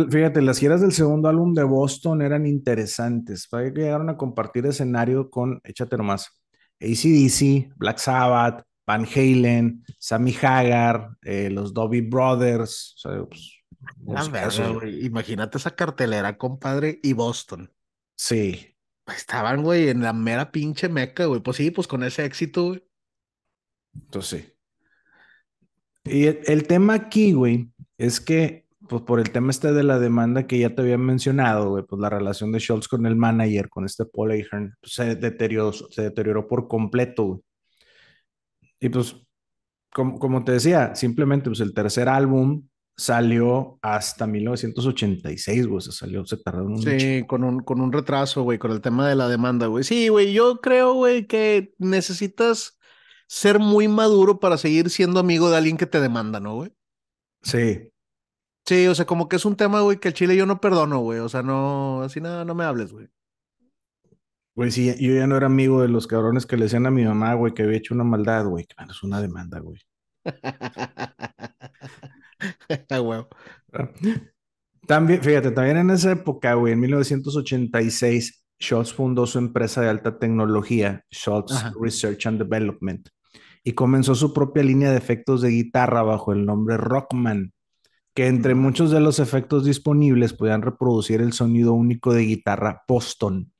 fíjate, 0.09 0.41
las 0.41 0.57
giras 0.57 0.79
del 0.79 0.93
segundo 0.93 1.27
álbum 1.27 1.53
de 1.53 1.63
Boston 1.65 2.21
eran 2.21 2.47
interesantes. 2.47 3.49
Llegaron 3.51 4.09
a 4.09 4.15
compartir 4.15 4.65
escenario 4.67 5.29
con, 5.29 5.59
échate 5.65 5.97
nomás, 5.97 6.29
ACDC, 6.79 7.73
Black 7.75 7.97
Sabbath, 7.97 8.63
Van 8.85 9.05
Halen, 9.05 9.83
Sammy 9.99 10.33
Hagar, 10.41 11.09
eh, 11.23 11.49
los 11.49 11.73
Dobby 11.73 11.99
Brothers. 11.99 12.95
Pues, 14.05 14.31
Imagínate 15.03 15.57
esa 15.57 15.75
cartelera, 15.75 16.37
compadre, 16.37 17.01
y 17.03 17.11
Boston. 17.11 17.69
Sí. 18.15 18.77
Estaban, 19.05 19.61
güey, 19.61 19.89
en 19.89 20.03
la 20.03 20.13
mera 20.13 20.53
pinche 20.53 20.87
meca, 20.87 21.25
güey. 21.25 21.41
Pues 21.41 21.57
sí, 21.57 21.69
pues 21.69 21.85
con 21.85 22.05
ese 22.05 22.23
éxito, 22.23 22.67
güey. 22.67 22.87
Entonces 23.93 24.45
sí. 24.45 24.56
Y 26.09 26.25
el, 26.25 26.67
tema 26.67 26.93
aquí, 26.93 27.33
güey, 27.33 27.69
es 27.97 28.19
que, 28.19 28.65
pues 28.87 29.01
por 29.03 29.19
el 29.19 29.31
tema 29.31 29.51
este 29.51 29.71
de 29.73 29.83
la 29.83 29.99
demanda 29.99 30.47
que 30.47 30.59
ya 30.59 30.73
te 30.73 30.81
había 30.81 30.97
mencionado, 30.97 31.69
güey, 31.69 31.83
pues 31.83 31.99
la 32.01 32.09
relación 32.09 32.51
de 32.51 32.59
Schultz 32.59 32.87
con 32.87 33.05
el 33.05 33.15
manager, 33.15 33.69
con 33.69 33.85
este 33.85 34.05
Paul 34.05 34.31
Ahern, 34.31 34.75
pues, 34.79 34.93
se 34.93 35.15
deterioró, 35.15 35.73
se 35.73 36.01
deterioró 36.01 36.47
por 36.47 36.67
completo, 36.67 37.23
güey. 37.23 37.39
Y 38.79 38.89
pues 38.89 39.15
como, 39.91 40.19
como 40.19 40.43
te 40.43 40.51
decía, 40.51 40.95
simplemente 40.95 41.49
pues 41.49 41.59
el 41.59 41.73
tercer 41.73 42.07
álbum 42.07 42.67
salió 42.97 43.77
hasta 43.81 44.25
1986, 44.25 45.67
güey, 45.67 45.81
se 45.81 45.91
salió, 45.91 46.25
se 46.25 46.37
tardó 46.37 46.65
un 46.65 46.81
Sí, 46.81 47.23
con 47.27 47.43
un, 47.43 47.59
con 47.59 47.79
un 47.79 47.91
retraso, 47.91 48.41
güey, 48.41 48.57
con 48.57 48.71
el 48.71 48.81
tema 48.81 49.07
de 49.07 49.15
la 49.15 49.27
demanda, 49.27 49.67
güey. 49.67 49.83
Sí, 49.83 50.07
güey, 50.09 50.33
yo 50.33 50.61
creo, 50.61 50.93
güey, 50.93 51.27
que 51.27 51.73
necesitas 51.77 52.76
ser 53.27 53.59
muy 53.59 53.87
maduro 53.87 54.39
para 54.39 54.57
seguir 54.57 54.89
siendo 54.89 55.19
amigo 55.19 55.49
de 55.49 55.57
alguien 55.57 55.77
que 55.77 55.85
te 55.85 56.01
demanda, 56.01 56.39
¿no, 56.39 56.55
güey? 56.55 56.71
Sí, 57.41 57.91
Sí, 58.65 58.85
o 58.87 58.95
sea, 58.95 59.05
como 59.05 59.29
que 59.29 59.37
es 59.37 59.45
un 59.45 59.55
tema, 59.55 59.81
güey, 59.81 59.97
que 59.99 60.09
el 60.09 60.13
chile 60.13 60.35
yo 60.35 60.45
no 60.45 60.59
perdono, 60.59 60.99
güey. 60.99 61.19
O 61.19 61.29
sea, 61.29 61.41
no, 61.41 62.01
así 62.03 62.19
nada, 62.19 62.43
no 62.45 62.53
me 62.53 62.65
hables, 62.65 62.91
güey. 62.91 63.07
güey, 64.55 64.71
sí, 64.71 64.93
yo 64.99 65.13
ya 65.13 65.27
no 65.27 65.37
era 65.37 65.45
amigo 65.47 65.81
de 65.81 65.87
los 65.87 66.07
cabrones 66.07 66.45
que 66.45 66.57
le 66.57 66.63
decían 66.63 66.85
a 66.85 66.91
mi 66.91 67.05
mamá, 67.05 67.33
güey, 67.35 67.53
que 67.53 67.63
había 67.63 67.77
hecho 67.77 67.93
una 67.93 68.03
maldad, 68.03 68.45
güey, 68.45 68.65
claro, 68.65 68.91
es 68.91 69.03
una 69.03 69.21
demanda, 69.21 69.59
güey. 69.59 69.79
También, 74.87 75.21
fíjate, 75.21 75.51
también 75.51 75.77
en 75.77 75.89
esa 75.89 76.11
época, 76.11 76.53
güey, 76.53 76.73
en 76.73 76.79
1986, 76.79 78.45
Schultz 78.59 78.93
fundó 78.93 79.27
su 79.27 79.37
empresa 79.37 79.81
de 79.81 79.89
alta 79.89 80.17
tecnología, 80.17 81.03
Schultz 81.11 81.51
Ajá. 81.51 81.73
Research 81.79 82.25
and 82.25 82.39
Development, 82.39 83.07
y 83.67 83.73
comenzó 83.73 84.15
su 84.15 84.31
propia 84.31 84.63
línea 84.63 84.91
de 84.91 84.97
efectos 84.97 85.41
de 85.41 85.49
guitarra 85.49 86.01
bajo 86.01 86.31
el 86.31 86.45
nombre 86.45 86.77
Rockman, 86.77 87.51
que 88.15 88.27
entre 88.27 88.55
muchos 88.55 88.91
de 88.91 89.01
los 89.01 89.19
efectos 89.19 89.65
disponibles 89.65 90.31
podían 90.31 90.61
reproducir 90.61 91.19
el 91.19 91.33
sonido 91.33 91.73
único 91.73 92.13
de 92.13 92.21
guitarra 92.21 92.83
Boston. 92.87 93.51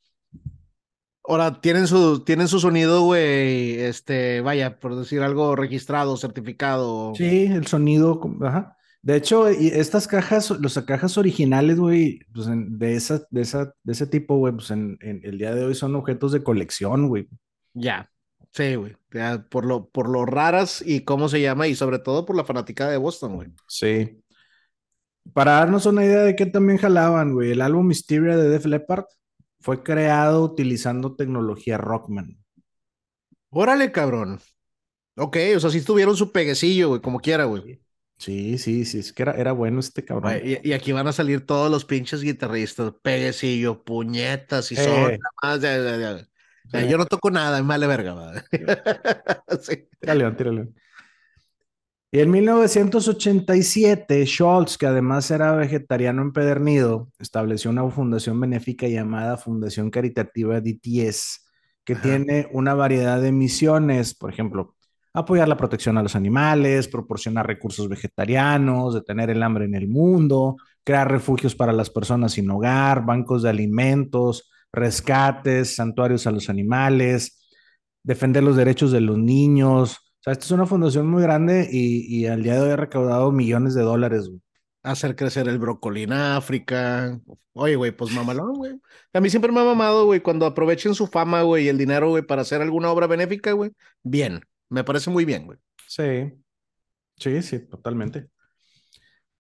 Ahora, 1.25 1.59
tienen 1.59 1.87
su, 1.87 2.23
tienen 2.23 2.47
su 2.47 2.61
sonido, 2.61 3.01
güey, 3.01 3.73
este, 3.81 4.39
vaya, 4.39 4.79
por 4.79 4.95
decir 4.95 5.21
algo 5.23 5.57
registrado, 5.57 6.15
certificado. 6.15 7.11
Sí, 7.13 7.47
el 7.47 7.67
sonido, 7.67 8.21
ajá. 8.43 8.77
De 9.01 9.17
hecho, 9.17 9.49
estas 9.49 10.07
cajas, 10.07 10.51
las 10.61 10.79
cajas 10.85 11.17
originales, 11.17 11.77
güey, 11.81 12.21
pues 12.33 12.47
en- 12.47 12.79
de 12.79 12.95
esa, 12.95 13.23
de 13.29 13.41
esa, 13.41 13.73
de 13.83 13.91
ese 13.91 14.07
tipo, 14.07 14.37
güey, 14.37 14.53
pues 14.53 14.71
en, 14.71 14.97
en 15.01 15.19
el 15.25 15.37
día 15.37 15.53
de 15.53 15.65
hoy 15.65 15.75
son 15.75 15.95
objetos 15.95 16.31
de 16.31 16.43
colección, 16.43 17.09
güey. 17.09 17.27
Ya. 17.73 18.09
Sí, 18.57 18.73
güey. 18.75 18.97
Por 19.51 19.65
lo, 19.65 19.87
por 19.89 20.09
lo 20.09 20.25
raras 20.25 20.81
y 20.83 21.01
cómo 21.03 21.29
se 21.29 21.41
llama, 21.41 21.67
y 21.67 21.75
sobre 21.75 21.99
todo 21.99 22.25
por 22.25 22.35
la 22.35 22.43
fanática 22.43 22.89
de 22.89 22.97
Boston, 22.97 23.35
güey. 23.35 23.49
Sí. 23.67 24.23
Para 25.33 25.51
darnos 25.51 25.85
una 25.85 26.03
idea 26.03 26.21
de 26.21 26.35
qué 26.35 26.47
también 26.47 26.79
jalaban, 26.79 27.33
güey, 27.33 27.51
el 27.51 27.61
álbum 27.61 27.85
Mysteria 27.85 28.35
de 28.35 28.49
Def 28.49 28.65
Leppard 28.65 29.05
fue 29.59 29.83
creado 29.83 30.43
utilizando 30.43 31.15
tecnología 31.15 31.77
Rockman. 31.77 32.37
Órale, 33.49 33.91
cabrón. 33.91 34.39
Ok, 35.17 35.37
o 35.55 35.59
sea, 35.59 35.69
sí 35.69 35.81
tuvieron 35.81 36.15
su 36.17 36.31
peguecillo, 36.31 36.89
güey, 36.89 37.01
como 37.01 37.19
quiera, 37.19 37.45
güey. 37.45 37.81
Sí, 38.17 38.57
sí, 38.57 38.85
sí, 38.85 38.99
es 38.99 39.13
que 39.13 39.21
era, 39.23 39.33
era 39.33 39.51
bueno 39.51 39.79
este 39.79 40.03
cabrón. 40.03 40.41
Y, 40.43 40.67
y 40.67 40.73
aquí 40.73 40.91
van 40.91 41.07
a 41.07 41.13
salir 41.13 41.45
todos 41.45 41.69
los 41.69 41.85
pinches 41.85 42.21
guitarristas, 42.23 42.93
peguecillo, 43.03 43.83
puñetas 43.83 44.71
y 44.71 44.75
son 44.75 45.11
Eh, 45.11 45.19
nada 45.19 45.31
más. 45.43 45.61
ya, 45.61 45.77
ya, 45.77 45.97
ya. 45.97 46.27
Sea, 46.69 46.85
yo 46.85 46.97
no 46.97 47.05
toco 47.05 47.31
nada, 47.31 47.61
me 47.61 47.67
vale 47.67 47.87
verga. 47.87 48.43
Sí. 49.61 49.87
Tírale, 49.99 50.31
tírale. 50.31 50.69
Y 52.09 52.19
en 52.19 52.31
1987, 52.31 54.25
Schultz, 54.25 54.77
que 54.77 54.85
además 54.85 55.29
era 55.29 55.51
vegetariano 55.55 56.21
empedernido, 56.21 57.09
estableció 57.19 57.69
una 57.69 57.89
fundación 57.89 58.39
benéfica 58.39 58.87
llamada 58.87 59.35
Fundación 59.37 59.89
Caritativa 59.91 60.61
DTS, 60.61 61.45
que 61.83 61.93
Ajá. 61.93 62.01
tiene 62.01 62.47
una 62.53 62.73
variedad 62.73 63.21
de 63.21 63.33
misiones, 63.33 64.15
por 64.15 64.31
ejemplo, 64.31 64.75
apoyar 65.13 65.49
la 65.49 65.57
protección 65.57 65.97
a 65.97 66.03
los 66.03 66.15
animales, 66.15 66.87
proporcionar 66.87 67.45
recursos 67.45 67.89
vegetarianos, 67.89 68.93
detener 68.93 69.29
el 69.29 69.43
hambre 69.43 69.65
en 69.65 69.75
el 69.75 69.89
mundo, 69.89 70.57
crear 70.83 71.11
refugios 71.11 71.55
para 71.55 71.73
las 71.73 71.89
personas 71.89 72.33
sin 72.33 72.49
hogar, 72.49 73.05
bancos 73.05 73.43
de 73.43 73.49
alimentos, 73.49 74.49
rescates, 74.73 75.75
santuarios 75.75 76.27
a 76.27 76.31
los 76.31 76.49
animales, 76.49 77.47
defender 78.03 78.43
los 78.43 78.55
derechos 78.55 78.91
de 78.91 79.01
los 79.01 79.17
niños. 79.17 79.97
O 79.97 80.23
sea, 80.23 80.33
esta 80.33 80.45
es 80.45 80.51
una 80.51 80.65
fundación 80.65 81.07
muy 81.09 81.23
grande 81.23 81.67
y, 81.71 82.05
y 82.23 82.27
al 82.27 82.43
día 82.43 82.55
de 82.55 82.61
hoy 82.61 82.69
ha 82.71 82.75
recaudado 82.75 83.31
millones 83.31 83.73
de 83.75 83.83
dólares. 83.83 84.27
güey. 84.29 84.41
Hacer 84.83 85.15
crecer 85.15 85.47
el 85.49 85.59
brócoli 85.59 86.03
en 86.03 86.13
África. 86.13 87.19
Oye, 87.53 87.75
güey, 87.75 87.91
pues 87.91 88.11
mamalón, 88.11 88.53
güey. 88.53 88.79
A 89.13 89.19
mí 89.19 89.29
siempre 89.29 89.51
me 89.51 89.59
ha 89.59 89.63
mamado, 89.65 90.05
güey, 90.05 90.21
cuando 90.21 90.45
aprovechen 90.45 90.95
su 90.95 91.07
fama, 91.07 91.41
güey, 91.41 91.65
y 91.65 91.67
el 91.69 91.77
dinero, 91.77 92.09
güey, 92.09 92.23
para 92.23 92.43
hacer 92.43 92.61
alguna 92.61 92.89
obra 92.91 93.07
benéfica, 93.07 93.51
güey. 93.51 93.71
Bien, 94.03 94.41
me 94.69 94.83
parece 94.83 95.09
muy 95.09 95.25
bien, 95.25 95.45
güey. 95.45 95.57
Sí, 95.87 96.31
sí, 97.17 97.41
sí, 97.41 97.59
totalmente. 97.67 98.29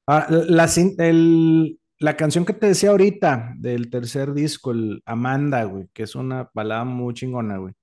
Ah, 0.07 0.27
la, 0.29 0.67
el- 0.99 1.76
la 1.99 2.15
canción 2.15 2.45
que 2.45 2.53
te 2.53 2.67
decía 2.67 2.91
ahorita 2.91 3.53
del 3.57 3.89
tercer 3.89 4.33
disco, 4.33 4.71
el 4.71 5.01
Amanda, 5.05 5.63
güey, 5.63 5.87
que 5.93 6.03
es 6.03 6.15
una 6.15 6.49
balada 6.53 6.83
muy 6.85 7.13
chingona, 7.13 7.57
güey. 7.57 7.73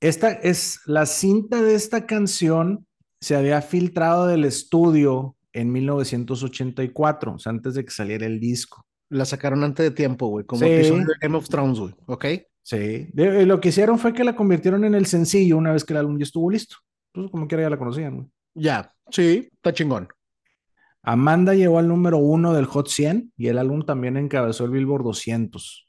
Esta 0.00 0.32
es 0.32 0.80
la 0.86 1.06
cinta 1.06 1.62
de 1.62 1.74
esta 1.74 2.06
canción 2.06 2.86
se 3.20 3.36
había 3.36 3.62
filtrado 3.62 4.26
del 4.26 4.44
estudio 4.44 5.36
en 5.52 5.70
1984, 5.70 7.34
o 7.34 7.38
sea, 7.38 7.50
antes 7.50 7.74
de 7.74 7.84
que 7.84 7.90
saliera 7.90 8.26
el 8.26 8.40
disco. 8.40 8.84
La 9.10 9.24
sacaron 9.24 9.62
antes 9.62 9.84
de 9.84 9.90
tiempo, 9.90 10.26
güey, 10.28 10.44
como 10.44 10.62
Sí. 10.62 10.68
de 10.70 11.04
Game 11.20 11.36
of 11.36 11.48
Thrones, 11.48 11.78
güey, 11.78 11.94
¿ok? 12.06 12.24
Sí, 12.62 13.08
de- 13.12 13.44
lo 13.46 13.60
que 13.60 13.68
hicieron 13.68 13.98
fue 13.98 14.12
que 14.12 14.24
la 14.24 14.34
convirtieron 14.34 14.84
en 14.84 14.94
el 14.94 15.06
sencillo 15.06 15.56
una 15.58 15.72
vez 15.72 15.84
que 15.84 15.92
el 15.92 15.98
álbum 15.98 16.18
ya 16.18 16.24
estuvo 16.24 16.50
listo. 16.50 16.76
Entonces, 17.12 17.30
como 17.30 17.46
quiera 17.46 17.64
ya 17.64 17.70
la 17.70 17.76
conocían, 17.78 18.14
güey. 18.16 18.28
Ya, 18.54 18.92
sí, 19.10 19.48
está 19.52 19.72
chingón. 19.72 20.08
Amanda 21.02 21.54
llegó 21.54 21.78
al 21.78 21.88
número 21.88 22.18
uno 22.18 22.52
del 22.54 22.66
Hot 22.66 22.88
100 22.88 23.32
y 23.36 23.48
el 23.48 23.58
álbum 23.58 23.84
también 23.84 24.16
encabezó 24.16 24.64
el 24.64 24.70
Billboard 24.70 25.02
200. 25.04 25.88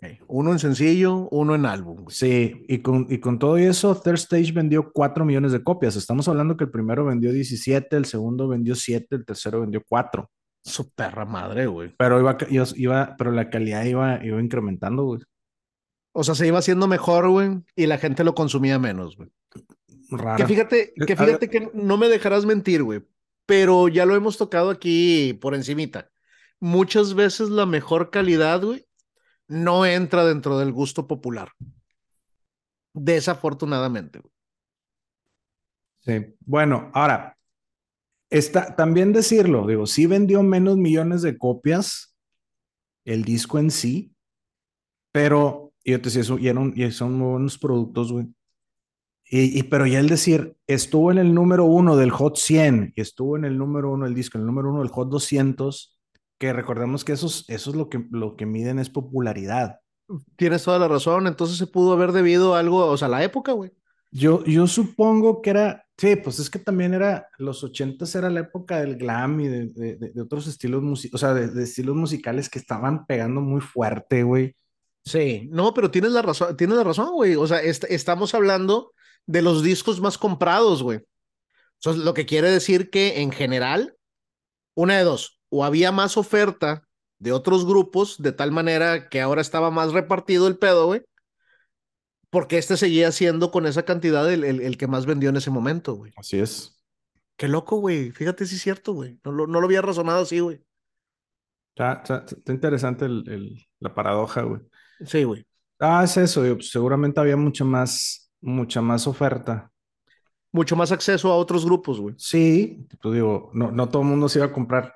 Ok, 0.00 0.04
Uno 0.28 0.52
en 0.52 0.60
sencillo, 0.60 1.28
uno 1.32 1.56
en 1.56 1.66
álbum, 1.66 2.04
güey. 2.04 2.14
Sí, 2.14 2.64
y 2.68 2.78
con, 2.78 3.06
y 3.10 3.18
con 3.18 3.38
todo 3.40 3.56
eso, 3.56 3.96
Third 4.00 4.14
Stage 4.14 4.52
vendió 4.52 4.92
4 4.92 5.24
millones 5.24 5.50
de 5.50 5.62
copias. 5.64 5.96
Estamos 5.96 6.28
hablando 6.28 6.56
que 6.56 6.64
el 6.64 6.70
primero 6.70 7.04
vendió 7.04 7.32
17, 7.32 7.96
el 7.96 8.04
segundo 8.04 8.46
vendió 8.46 8.76
7, 8.76 9.16
el 9.16 9.24
tercero 9.24 9.60
vendió 9.60 9.82
4. 9.88 10.30
Su 10.62 10.90
perra 10.92 11.24
madre, 11.24 11.66
güey. 11.66 11.92
Pero, 11.98 12.20
iba, 12.20 12.36
iba, 12.48 12.64
iba- 12.76 13.14
pero 13.18 13.32
la 13.32 13.50
calidad 13.50 13.84
iba, 13.86 14.24
iba 14.24 14.40
incrementando, 14.40 15.04
güey. 15.04 15.20
O 16.12 16.22
sea, 16.22 16.34
se 16.36 16.46
iba 16.46 16.58
haciendo 16.58 16.86
mejor, 16.86 17.28
güey, 17.28 17.60
y 17.74 17.86
la 17.86 17.98
gente 17.98 18.22
lo 18.22 18.34
consumía 18.34 18.78
menos, 18.78 19.16
güey. 19.16 19.30
Rara. 20.10 20.36
Que 20.36 20.46
fíjate, 20.46 20.92
que 21.06 21.16
fíjate 21.16 21.48
que 21.50 21.70
no 21.74 21.96
me 21.96 22.08
dejarás 22.08 22.46
mentir, 22.46 22.82
güey, 22.82 23.02
pero 23.48 23.88
ya 23.88 24.04
lo 24.04 24.14
hemos 24.14 24.36
tocado 24.36 24.68
aquí 24.68 25.32
por 25.40 25.54
encimita. 25.54 26.10
Muchas 26.60 27.14
veces 27.14 27.48
la 27.48 27.64
mejor 27.64 28.10
calidad, 28.10 28.62
güey, 28.62 28.86
no 29.46 29.86
entra 29.86 30.26
dentro 30.26 30.58
del 30.58 30.70
gusto 30.70 31.06
popular. 31.06 31.50
Desafortunadamente, 32.92 34.18
güey. 34.18 34.32
Sí. 36.00 36.34
Bueno, 36.40 36.90
ahora, 36.92 37.38
está, 38.28 38.76
también 38.76 39.14
decirlo, 39.14 39.66
digo, 39.66 39.86
sí 39.86 40.04
vendió 40.04 40.42
menos 40.42 40.76
millones 40.76 41.22
de 41.22 41.38
copias 41.38 42.14
el 43.06 43.24
disco 43.24 43.58
en 43.58 43.70
sí, 43.70 44.14
pero 45.10 45.72
y 45.82 45.92
yo 45.92 46.02
te 46.02 46.08
decía, 46.10 46.20
eso, 46.20 46.38
y, 46.38 46.48
eran- 46.48 46.74
y 46.76 46.90
son 46.90 47.18
buenos 47.18 47.56
productos, 47.56 48.12
güey. 48.12 48.26
Y, 49.30 49.58
y- 49.58 49.62
pero 49.64 49.86
ya 49.86 50.00
el 50.00 50.08
decir, 50.08 50.56
estuvo 50.66 51.10
en 51.12 51.18
el 51.18 51.34
número 51.34 51.64
uno 51.64 51.96
del 51.96 52.10
Hot 52.10 52.36
100 52.36 52.92
y 52.96 53.00
estuvo 53.00 53.36
en 53.36 53.44
el 53.44 53.58
número 53.58 53.92
uno 53.92 54.04
del 54.06 54.14
disco, 54.14 54.38
en 54.38 54.42
el 54.42 54.46
número 54.46 54.70
uno 54.70 54.80
del 54.80 54.88
Hot 54.90 55.08
200, 55.10 55.98
que 56.38 56.52
recordemos 56.52 57.04
que 57.04 57.12
eso 57.12 57.26
es, 57.26 57.44
eso 57.48 57.70
es 57.70 57.76
lo 57.76 57.88
que, 57.88 58.06
lo 58.10 58.36
que 58.36 58.46
miden 58.46 58.78
es 58.78 58.88
popularidad. 58.90 59.80
Tienes 60.36 60.62
toda 60.64 60.78
la 60.78 60.88
razón, 60.88 61.26
entonces 61.26 61.58
se 61.58 61.66
pudo 61.66 61.92
haber 61.92 62.12
debido 62.12 62.54
a 62.54 62.60
algo, 62.60 62.86
o 62.86 62.96
sea, 62.96 63.08
la 63.08 63.22
época, 63.22 63.52
güey. 63.52 63.70
Yo, 64.10 64.42
yo 64.44 64.66
supongo 64.66 65.42
que 65.42 65.50
era, 65.50 65.84
sí, 65.98 66.16
pues 66.16 66.38
es 66.38 66.48
que 66.48 66.58
también 66.58 66.94
era, 66.94 67.28
los 67.36 67.62
ochentas 67.62 68.14
era 68.14 68.30
la 68.30 68.40
época 68.40 68.78
del 68.80 68.96
glam 68.96 69.38
y 69.40 69.48
de, 69.48 69.66
de- 69.66 69.96
de- 69.96 70.10
de 70.12 70.20
otros 70.22 70.46
estilos, 70.46 70.82
o 71.12 71.18
sea, 71.18 71.34
de, 71.34 71.48
de 71.48 71.64
estilos 71.64 71.94
musicales 71.94 72.48
que 72.48 72.58
estaban 72.58 73.04
pegando 73.04 73.42
muy 73.42 73.60
fuerte, 73.60 74.22
güey. 74.22 74.54
Sí, 75.04 75.48
no, 75.52 75.74
pero 75.74 75.90
tienes 75.90 76.12
la 76.12 76.22
razón, 76.22 76.56
tienes 76.56 76.78
la 76.78 76.84
razón, 76.84 77.10
güey. 77.12 77.34
O 77.36 77.46
sea, 77.46 77.60
est- 77.60 77.84
estamos 77.90 78.34
hablando 78.34 78.92
de 79.28 79.42
los 79.42 79.62
discos 79.62 80.00
más 80.00 80.16
comprados, 80.18 80.82
güey. 80.82 81.00
Lo 81.84 82.14
que 82.14 82.26
quiere 82.26 82.50
decir 82.50 82.90
que 82.90 83.20
en 83.20 83.30
general, 83.30 83.94
una 84.74 84.96
de 84.96 85.04
dos, 85.04 85.40
o 85.50 85.64
había 85.64 85.92
más 85.92 86.16
oferta 86.16 86.88
de 87.18 87.32
otros 87.32 87.66
grupos, 87.66 88.16
de 88.20 88.32
tal 88.32 88.50
manera 88.52 89.08
que 89.08 89.20
ahora 89.20 89.40
estaba 89.42 89.70
más 89.70 89.92
repartido 89.92 90.48
el 90.48 90.58
pedo, 90.58 90.86
güey, 90.86 91.02
porque 92.30 92.58
este 92.58 92.76
seguía 92.76 93.12
siendo 93.12 93.50
con 93.50 93.66
esa 93.66 93.84
cantidad 93.84 94.30
el, 94.32 94.44
el, 94.44 94.60
el 94.60 94.76
que 94.76 94.86
más 94.86 95.06
vendió 95.06 95.28
en 95.30 95.36
ese 95.36 95.50
momento, 95.50 95.94
güey. 95.94 96.12
Así 96.16 96.38
es. 96.38 96.80
Qué 97.36 97.48
loco, 97.48 97.76
güey. 97.78 98.10
Fíjate 98.10 98.46
si 98.46 98.56
es 98.56 98.62
cierto, 98.62 98.92
güey. 98.94 99.18
No 99.24 99.32
lo, 99.32 99.46
no 99.46 99.60
lo 99.60 99.66
había 99.66 99.82
razonado 99.82 100.22
así, 100.22 100.40
güey. 100.40 100.60
Está, 101.74 101.92
está- 102.02 102.24
está 102.36 102.52
interesante 102.52 103.04
el- 103.04 103.28
el- 103.28 103.66
la 103.78 103.94
paradoja, 103.94 104.42
güey. 104.42 104.60
Sí, 105.06 105.22
güey. 105.22 105.46
Ah, 105.78 106.02
es 106.04 106.16
eso, 106.16 106.42
digo, 106.42 106.56
pues 106.56 106.70
seguramente 106.70 107.20
había 107.20 107.36
mucha 107.36 107.64
más, 107.64 108.27
mucha 108.40 108.80
más 108.82 109.06
oferta. 109.06 109.70
mucho 110.52 110.76
más 110.76 110.92
acceso 110.92 111.30
a 111.30 111.36
otros 111.36 111.64
grupos, 111.64 112.00
güey. 112.00 112.14
Sí, 112.18 112.86
pues 113.00 113.14
digo, 113.14 113.50
no, 113.54 113.70
no 113.70 113.88
todo 113.88 114.02
el 114.02 114.08
mundo 114.08 114.28
se 114.28 114.38
iba 114.38 114.46
a 114.46 114.52
comprar 114.52 114.94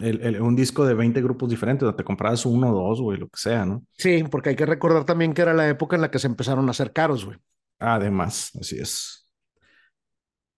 el, 0.00 0.20
el, 0.22 0.40
un 0.40 0.56
disco 0.56 0.84
de 0.86 0.94
20 0.94 1.20
grupos 1.22 1.50
diferentes, 1.50 1.94
te 1.96 2.04
comprabas 2.04 2.46
uno 2.46 2.70
o 2.70 2.88
dos, 2.88 3.00
güey, 3.00 3.18
lo 3.18 3.28
que 3.28 3.38
sea, 3.38 3.66
¿no? 3.66 3.84
Sí, 3.98 4.24
porque 4.30 4.50
hay 4.50 4.56
que 4.56 4.66
recordar 4.66 5.04
también 5.04 5.34
que 5.34 5.42
era 5.42 5.52
la 5.54 5.68
época 5.68 5.96
en 5.96 6.02
la 6.02 6.10
que 6.10 6.18
se 6.18 6.26
empezaron 6.26 6.66
a 6.68 6.70
hacer 6.70 6.92
caros, 6.92 7.24
güey. 7.24 7.38
Además, 7.78 8.50
así 8.60 8.78
es. 8.78 9.28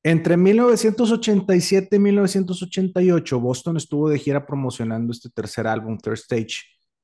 Entre 0.02 0.36
1987 0.36 1.96
y 1.96 1.98
1988, 1.98 3.40
Boston 3.40 3.76
estuvo 3.76 4.08
de 4.08 4.18
gira 4.20 4.46
promocionando 4.46 5.12
este 5.12 5.30
tercer 5.30 5.66
álbum, 5.66 5.98
Third 5.98 6.14
Stage. 6.14 6.62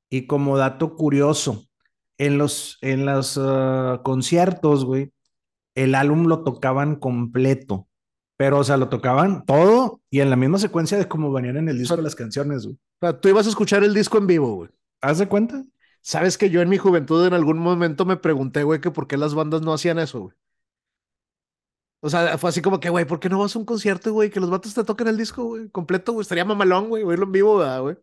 Y 0.08 0.26
como 0.26 0.56
dato 0.56 0.94
curioso, 0.94 1.66
en 2.18 2.38
los, 2.38 2.78
en 2.80 3.06
los 3.06 3.36
uh, 3.36 4.00
conciertos, 4.02 4.84
güey, 4.84 5.12
el 5.74 5.94
álbum 5.94 6.26
lo 6.26 6.44
tocaban 6.44 6.96
completo. 6.96 7.88
Pero, 8.36 8.58
o 8.58 8.64
sea, 8.64 8.76
lo 8.76 8.88
tocaban 8.88 9.44
todo 9.44 10.00
y 10.10 10.20
en 10.20 10.30
la 10.30 10.36
misma 10.36 10.58
secuencia 10.58 10.98
de 10.98 11.06
cómo 11.06 11.32
venían 11.32 11.56
en 11.58 11.68
el 11.68 11.78
disco 11.78 11.96
de 11.96 12.02
las 12.02 12.14
canciones, 12.14 12.64
güey. 12.64 12.74
O 12.74 13.06
sea, 13.06 13.20
tú 13.20 13.28
ibas 13.28 13.46
a 13.46 13.50
escuchar 13.50 13.84
el 13.84 13.94
disco 13.94 14.18
en 14.18 14.26
vivo, 14.26 14.54
güey. 14.54 14.70
¿Haz 15.00 15.18
de 15.18 15.28
cuenta? 15.28 15.64
Sabes 16.00 16.36
que 16.36 16.50
yo 16.50 16.60
en 16.60 16.68
mi 16.68 16.78
juventud 16.78 17.24
en 17.24 17.34
algún 17.34 17.58
momento 17.58 18.04
me 18.04 18.16
pregunté, 18.16 18.64
güey, 18.64 18.80
que 18.80 18.90
por 18.90 19.06
qué 19.06 19.16
las 19.16 19.34
bandas 19.34 19.62
no 19.62 19.72
hacían 19.72 19.98
eso, 19.98 20.20
güey. 20.22 20.34
O 22.00 22.10
sea, 22.10 22.36
fue 22.36 22.50
así 22.50 22.60
como 22.60 22.80
que, 22.80 22.90
güey, 22.90 23.04
¿por 23.04 23.20
qué 23.20 23.28
no 23.28 23.38
vas 23.38 23.54
a 23.54 23.58
un 23.60 23.64
concierto, 23.64 24.12
güey? 24.12 24.28
Que 24.28 24.40
los 24.40 24.50
vatos 24.50 24.74
te 24.74 24.82
toquen 24.82 25.06
el 25.06 25.16
disco, 25.16 25.44
güey, 25.44 25.68
completo, 25.68 26.12
güey. 26.12 26.22
Estaría 26.22 26.44
mamalón, 26.44 26.88
güey, 26.88 27.04
oírlo 27.04 27.26
en 27.26 27.32
vivo, 27.32 27.62
güey. 27.82 27.96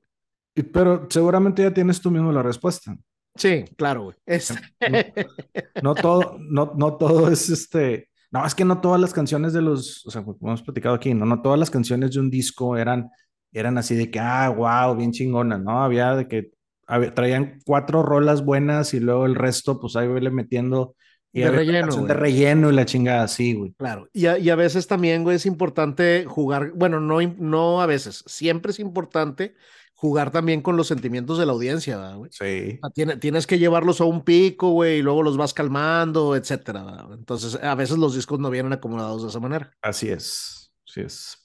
Pero 0.72 1.06
seguramente 1.10 1.63
ya 1.63 1.74
tienes 1.74 2.00
tú 2.00 2.10
mismo 2.10 2.32
la 2.32 2.41
respuesta. 2.41 2.95
Sí, 3.39 3.65
claro, 3.78 4.04
güey. 4.04 4.15
Es... 4.25 4.54
No, 5.82 5.93
no, 5.93 5.95
todo, 5.95 6.38
no, 6.39 6.73
no 6.75 6.97
todo 6.97 7.32
es 7.32 7.49
este. 7.49 8.10
No, 8.32 8.45
es 8.45 8.54
que 8.54 8.65
no 8.65 8.80
todas 8.82 9.02
las 9.02 9.13
canciones 9.13 9.54
de 9.54 9.62
los, 9.62 10.06
o 10.06 10.12
sea, 10.12 10.23
como 10.23 10.38
hemos 10.41 10.62
platicado 10.62 10.93
aquí, 10.93 11.13
no, 11.13 11.25
no 11.25 11.41
todas 11.41 11.58
las 11.58 11.71
canciones 11.71 12.12
de 12.12 12.19
un 12.19 12.30
disco 12.30 12.78
eran, 12.78 13.10
eran 13.52 13.78
así 13.78 13.95
de 13.95 14.12
que, 14.12 14.19
ah, 14.19 14.49
wow, 14.49 14.95
bien 14.95 15.12
chingona, 15.12 15.58
¿no? 15.58 15.82
Había 15.82 16.15
de 16.15 16.28
que 16.28 16.52
había, 16.86 17.13
traían 17.13 17.60
cuatro 17.65 18.04
rolas 18.04 18.45
buenas 18.45 18.93
y 18.93 18.99
luego 18.99 19.25
el 19.25 19.36
resto, 19.36 19.80
pues 19.80 19.95
ahí 19.95 20.08
le 20.19 20.30
metiendo 20.30 20.95
y 21.32 21.41
de 21.41 21.52
relleno. 21.52 21.95
De 22.06 22.13
relleno 22.13 22.71
y 22.71 22.75
la 22.75 22.86
chingada 22.86 23.23
así, 23.23 23.54
güey. 23.54 23.73
Claro. 23.73 24.10
Y 24.13 24.25
a, 24.25 24.39
y 24.39 24.49
a, 24.49 24.56
veces 24.56 24.88
también, 24.88 25.23
güey, 25.23 25.36
es 25.36 25.45
importante 25.45 26.25
jugar, 26.28 26.71
bueno, 26.73 26.99
no, 26.99 27.21
no 27.21 27.82
a 27.82 27.86
veces, 27.86 28.23
siempre 28.25 28.71
es 28.71 28.80
importante 28.80 29.56
jugar 29.99 30.31
también 30.31 30.62
con 30.62 30.77
los 30.77 30.88
sentimientos 30.88 31.38
de 31.38 31.45
la 31.45 31.51
audiencia, 31.51 32.13
güey. 32.13 32.31
Sí. 32.31 32.79
Tienes, 32.93 33.19
tienes 33.19 33.45
que 33.45 33.59
llevarlos 33.59 33.99
a 33.99 34.05
un 34.05 34.23
pico, 34.23 34.69
güey, 34.69 34.99
y 34.99 35.01
luego 35.01 35.23
los 35.23 35.35
vas 35.35 35.53
calmando, 35.53 36.38
etcétera. 36.38 37.05
Entonces, 37.12 37.62
a 37.62 37.75
veces 37.75 37.97
los 37.97 38.15
discos 38.15 38.39
no 38.39 38.49
vienen 38.49 38.71
acomodados 38.71 39.23
de 39.23 39.27
esa 39.27 39.41
manera. 39.41 39.73
Así 39.81 40.07
es, 40.07 40.71
así 40.88 41.01
es. 41.01 41.38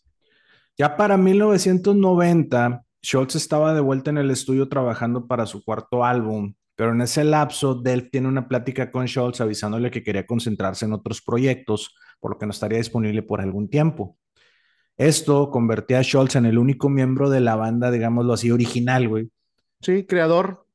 Ya 0.79 0.97
para 0.97 1.17
1990, 1.17 2.85
Schultz 3.03 3.35
estaba 3.35 3.75
de 3.75 3.81
vuelta 3.81 4.11
en 4.11 4.19
el 4.19 4.31
estudio 4.31 4.69
trabajando 4.69 5.27
para 5.27 5.47
su 5.47 5.65
cuarto 5.65 6.05
álbum, 6.05 6.55
pero 6.77 6.93
en 6.93 7.01
ese 7.01 7.25
lapso, 7.25 7.75
Delph 7.75 8.13
tiene 8.13 8.29
una 8.29 8.47
plática 8.47 8.93
con 8.93 9.07
Schultz 9.07 9.41
avisándole 9.41 9.91
que 9.91 10.05
quería 10.05 10.29
concentrarse 10.29 10.85
en 10.85 10.93
otros 10.93 11.21
proyectos, 11.23 11.93
por 12.21 12.31
lo 12.31 12.39
que 12.39 12.47
no 12.47 12.53
estaría 12.53 12.79
disponible 12.79 13.25
por 13.25 13.41
algún 13.41 13.69
tiempo. 13.69 14.17
Esto 14.97 15.51
convertía 15.51 15.99
a 15.99 16.03
Schultz 16.03 16.37
en 16.37 16.47
el 16.47 16.59
único 16.59 16.89
miembro 16.89 17.29
de 17.31 17.41
la 17.41 17.57
banda, 17.57 17.91
digámoslo 17.91 18.33
así, 18.33 18.51
original, 18.51 19.09
güey. 19.09 19.31
Sí, 19.81 20.05
creador. 20.07 20.67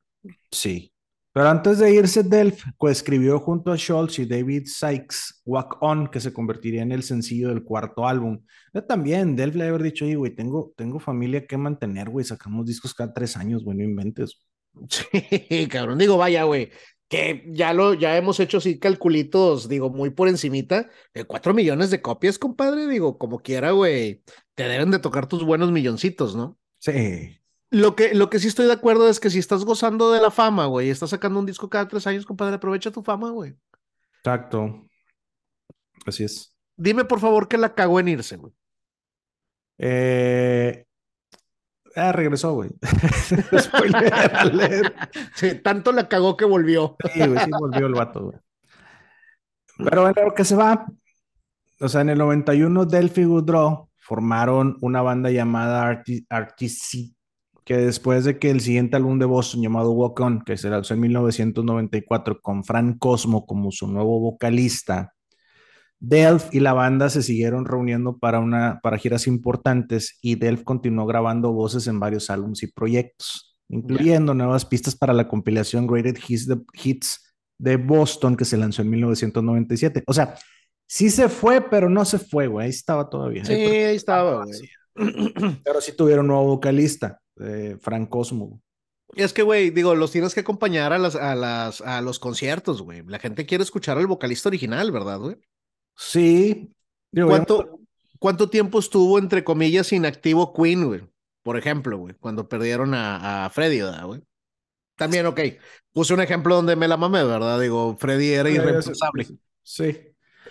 Sí. 0.51 0.93
Pero 1.32 1.47
antes 1.47 1.77
de 1.77 1.93
irse, 1.93 2.23
Delph 2.23 2.63
coescribió 2.77 3.39
junto 3.39 3.71
a 3.71 3.77
Schultz 3.77 4.19
y 4.19 4.25
David 4.25 4.63
Sykes 4.65 5.41
Walk 5.45 5.77
On, 5.82 6.08
que 6.08 6.19
se 6.19 6.34
convertiría 6.34 6.82
en 6.82 6.91
el 6.91 7.03
sencillo 7.03 7.49
del 7.49 7.63
cuarto 7.63 8.08
álbum. 8.08 8.43
Yo 8.73 8.84
también, 8.84 9.36
Delph 9.36 9.55
le 9.55 9.67
había 9.67 9.77
dicho, 9.77 10.05
güey, 10.05 10.36
tengo, 10.36 10.73
tengo 10.75 10.99
familia 10.99 11.45
que 11.45 11.55
mantener, 11.55 12.10
güey, 12.10 12.25
sacamos 12.25 12.65
discos 12.65 12.93
cada 12.93 13.13
tres 13.13 13.38
años, 13.38 13.63
güey, 13.63 13.77
no 13.77 13.84
inventes. 13.84 14.41
Sí, 14.89 15.67
cabrón, 15.67 15.97
digo, 15.97 16.15
vaya, 16.17 16.43
güey, 16.43 16.69
que 17.10 17.43
ya 17.48 17.74
lo, 17.74 17.95
ya 17.95 18.15
hemos 18.15 18.39
hecho 18.39 18.60
así 18.60 18.80
calculitos, 18.80 19.67
digo, 19.67 19.89
muy 19.89 20.12
por 20.12 20.28
encimita, 20.30 20.89
de 21.13 21.26
cuatro 21.26 21.56
millones 21.56 21.89
de 21.89 22.04
copias, 22.04 22.38
compadre, 22.38 22.88
digo, 22.88 23.17
como 23.17 23.39
quiera, 23.39 23.72
güey, 23.72 24.24
te 24.54 24.67
deben 24.67 24.91
de 24.91 25.00
tocar 25.00 25.28
tus 25.28 25.43
buenos 25.43 25.72
milloncitos, 25.72 26.36
¿no? 26.36 26.58
Sí. 26.78 27.36
Lo 27.72 27.95
que, 27.95 28.13
lo 28.13 28.30
que 28.30 28.38
sí 28.38 28.48
estoy 28.48 28.67
de 28.67 28.74
acuerdo 28.74 29.10
es 29.10 29.19
que 29.19 29.32
si 29.32 29.39
estás 29.39 29.65
gozando 29.65 30.12
de 30.12 30.22
la 30.22 30.30
fama, 30.30 30.67
güey, 30.67 30.88
y 30.88 30.91
estás 30.91 31.10
sacando 31.10 31.39
un 31.39 31.48
disco 31.48 31.67
cada 31.67 31.88
tres 31.88 32.06
años, 32.06 32.28
compadre, 32.28 32.56
aprovecha 32.56 32.91
tu 32.91 33.02
fama, 33.02 33.32
güey. 33.32 33.56
Exacto. 34.19 34.88
Así 36.06 36.24
es. 36.24 36.56
Dime, 36.78 37.06
por 37.06 37.19
favor, 37.19 37.48
que 37.48 37.58
la 37.58 37.74
cagó 37.74 38.00
en 38.00 38.08
irse, 38.08 38.38
güey. 38.38 38.54
Eh, 39.80 40.86
Ah, 41.99 42.12
regresó, 42.12 42.53
güey. 42.53 42.69
sí, 45.35 45.55
tanto 45.63 45.91
la 45.91 46.07
cagó 46.07 46.38
que 46.38 46.45
volvió. 46.45 46.95
sí, 47.13 47.19
güey, 47.19 47.39
sí 47.39 47.51
volvió 47.59 47.88
el 47.88 47.93
vato, 47.93 48.25
güey. 48.25 48.38
Pero 49.77 50.01
bueno, 50.01 50.23
lo 50.23 50.33
que 50.33 50.45
se 50.45 50.55
va. 50.55 50.85
O 51.79 51.88
sea, 51.88 52.01
en 52.01 52.09
el 52.09 52.17
91, 52.17 52.85
Delphi 52.85 53.25
Woodrow 53.25 53.89
formaron 53.97 54.77
una 54.81 55.01
banda 55.01 55.31
llamada 55.31 56.03
RTC, 56.29 57.13
que 57.63 57.77
después 57.77 58.25
de 58.25 58.39
que 58.39 58.49
el 58.49 58.59
siguiente 58.59 58.97
álbum 58.97 59.19
de 59.19 59.25
Boston 59.25 59.62
llamado 59.62 59.91
Walk 59.91 60.19
On, 60.19 60.41
que 60.41 60.57
se 60.57 60.69
lanzó 60.69 60.93
en 60.93 61.01
1994 61.01 62.41
con 62.41 62.63
Fran 62.63 62.97
Cosmo 62.97 63.45
como 63.45 63.71
su 63.71 63.88
nuevo 63.88 64.19
vocalista, 64.19 65.13
Delph 65.99 66.53
y 66.53 66.59
la 66.62 66.73
banda 66.73 67.09
se 67.09 67.21
siguieron 67.21 67.65
reuniendo 67.65 68.17
para, 68.17 68.39
una, 68.39 68.79
para 68.81 68.97
giras 68.97 69.27
importantes 69.27 70.17
y 70.21 70.35
Delph 70.35 70.63
continuó 70.63 71.05
grabando 71.05 71.51
voces 71.51 71.88
en 71.88 71.99
varios 71.99 72.29
álbumes 72.29 72.63
y 72.63 72.67
proyectos, 72.67 73.57
incluyendo 73.67 74.33
nuevas 74.33 74.65
pistas 74.65 74.95
para 74.95 75.13
la 75.13 75.27
compilación 75.27 75.88
Greatest 75.88 76.29
Hits 76.29 76.47
de, 76.47 76.62
Hits 76.73 77.33
de 77.57 77.75
Boston 77.75 78.38
que 78.38 78.45
se 78.45 78.57
lanzó 78.57 78.81
en 78.81 78.89
1997. 78.91 80.03
O 80.07 80.13
sea, 80.13 80.35
sí 80.88 81.09
se 81.09 81.27
fue, 81.27 81.62
pero 81.62 81.89
no 81.89 82.05
se 82.05 82.17
fue, 82.17 82.47
güey. 82.47 82.65
Ahí 82.65 82.69
estaba 82.69 83.09
todavía. 83.09 83.43
Sí, 83.43 83.53
ahí, 83.53 83.95
estaba, 83.95 84.45
güey. 84.45 84.69
Pero 85.63 85.81
sí 85.81 85.91
tuvieron 85.95 86.25
un 86.25 86.27
nuevo 86.27 86.45
vocalista, 86.45 87.19
eh, 87.41 87.77
Frank 87.81 88.07
Cosmo. 88.09 88.62
Es 89.15 89.33
que, 89.33 89.41
güey, 89.41 89.71
digo, 89.71 89.95
los 89.95 90.12
tienes 90.12 90.33
que 90.33 90.41
acompañar 90.41 90.93
a, 90.93 90.97
las, 90.97 91.15
a, 91.15 91.35
las, 91.35 91.81
a 91.81 92.01
los 92.01 92.19
conciertos, 92.19 92.81
güey. 92.81 93.03
La 93.07 93.19
gente 93.19 93.45
quiere 93.45 93.63
escuchar 93.63 93.97
al 93.97 94.07
vocalista 94.07 94.49
original, 94.49 94.91
¿verdad, 94.91 95.19
güey? 95.19 95.38
Sí. 95.99 96.73
¿Cuánto, 97.13 97.81
¿Cuánto 98.19 98.49
tiempo 98.49 98.79
estuvo, 98.79 99.19
entre 99.19 99.43
comillas, 99.43 99.91
inactivo 99.91 100.53
Queen, 100.53 100.85
güey? 100.85 101.01
Por 101.43 101.57
ejemplo, 101.57 101.97
güey, 101.97 102.15
cuando 102.15 102.47
perdieron 102.47 102.93
a, 102.93 103.45
a 103.45 103.49
Freddy, 103.49 103.81
¿verdad, 103.81 104.05
güey? 104.05 104.21
También, 104.95 105.25
ok. 105.25 105.41
Puse 105.91 106.13
un 106.13 106.21
ejemplo 106.21 106.55
donde 106.55 106.77
me 106.77 106.88
la 106.88 106.95
mamé, 106.95 107.23
¿verdad? 107.23 107.59
Digo, 107.59 107.97
Freddy 107.97 108.29
era 108.29 108.49
irreemplazable. 108.49 109.27
Sí. 109.62 109.97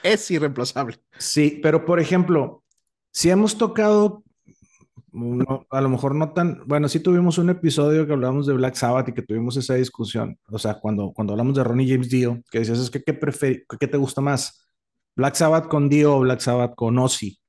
Es 0.03 0.31
irreemplazable. 0.31 0.99
Sí, 1.19 1.61
pero 1.63 1.85
por 1.85 1.99
ejemplo, 1.99 2.63
si 3.11 3.31
hemos 3.31 3.57
tocado, 3.57 4.25
a 5.71 5.81
lo 5.81 5.89
mejor 5.89 6.15
no 6.15 6.33
tan, 6.33 6.63
bueno, 6.67 6.89
sí 6.89 7.01
tuvimos 7.01 7.39
un 7.39 7.49
episodio 7.49 8.07
que 8.07 8.13
hablamos 8.13 8.47
de 8.47 8.53
Black 8.53 8.75
Sabbath 8.75 9.09
y 9.09 9.15
que 9.15 9.23
tuvimos 9.23 9.57
esa 9.57 9.75
discusión, 9.75 10.39
o 10.49 10.59
sea, 10.59 10.75
cuando, 10.75 11.13
cuando 11.13 11.33
hablamos 11.33 11.57
de 11.57 11.65
Ronnie 11.65 11.91
James 11.91 12.11
Dio, 12.11 12.43
que 12.51 12.61
decías, 12.61 12.79
es 12.79 12.91
que, 12.91 13.03
¿qué, 13.03 13.19
¿qué 13.81 13.87
te 13.87 13.97
gusta 13.97 14.21
más? 14.21 14.68
Black 15.19 15.35
Sabbath 15.35 15.67
con 15.67 15.89
Dio 15.89 16.15
o 16.15 16.21
Black 16.21 16.39
Sabbath 16.39 16.77
con 16.77 16.97
Ozzy. 16.97 17.41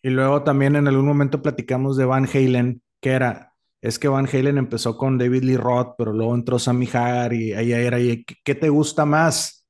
Y 0.00 0.10
luego 0.10 0.44
también 0.44 0.76
en 0.76 0.86
algún 0.86 1.06
momento 1.06 1.42
platicamos 1.42 1.96
de 1.96 2.04
Van 2.04 2.28
Halen, 2.32 2.82
que 3.00 3.10
era, 3.10 3.52
es 3.82 3.98
que 3.98 4.06
Van 4.06 4.28
Halen 4.32 4.58
empezó 4.58 4.96
con 4.96 5.18
David 5.18 5.42
Lee 5.42 5.56
Roth, 5.56 5.96
pero 5.98 6.12
luego 6.12 6.36
entró 6.36 6.56
Sammy 6.60 6.86
Hagar 6.86 7.32
y 7.32 7.52
ahí 7.52 7.72
era, 7.72 7.98
¿qué 7.98 8.54
te 8.54 8.68
gusta 8.68 9.04
más? 9.04 9.66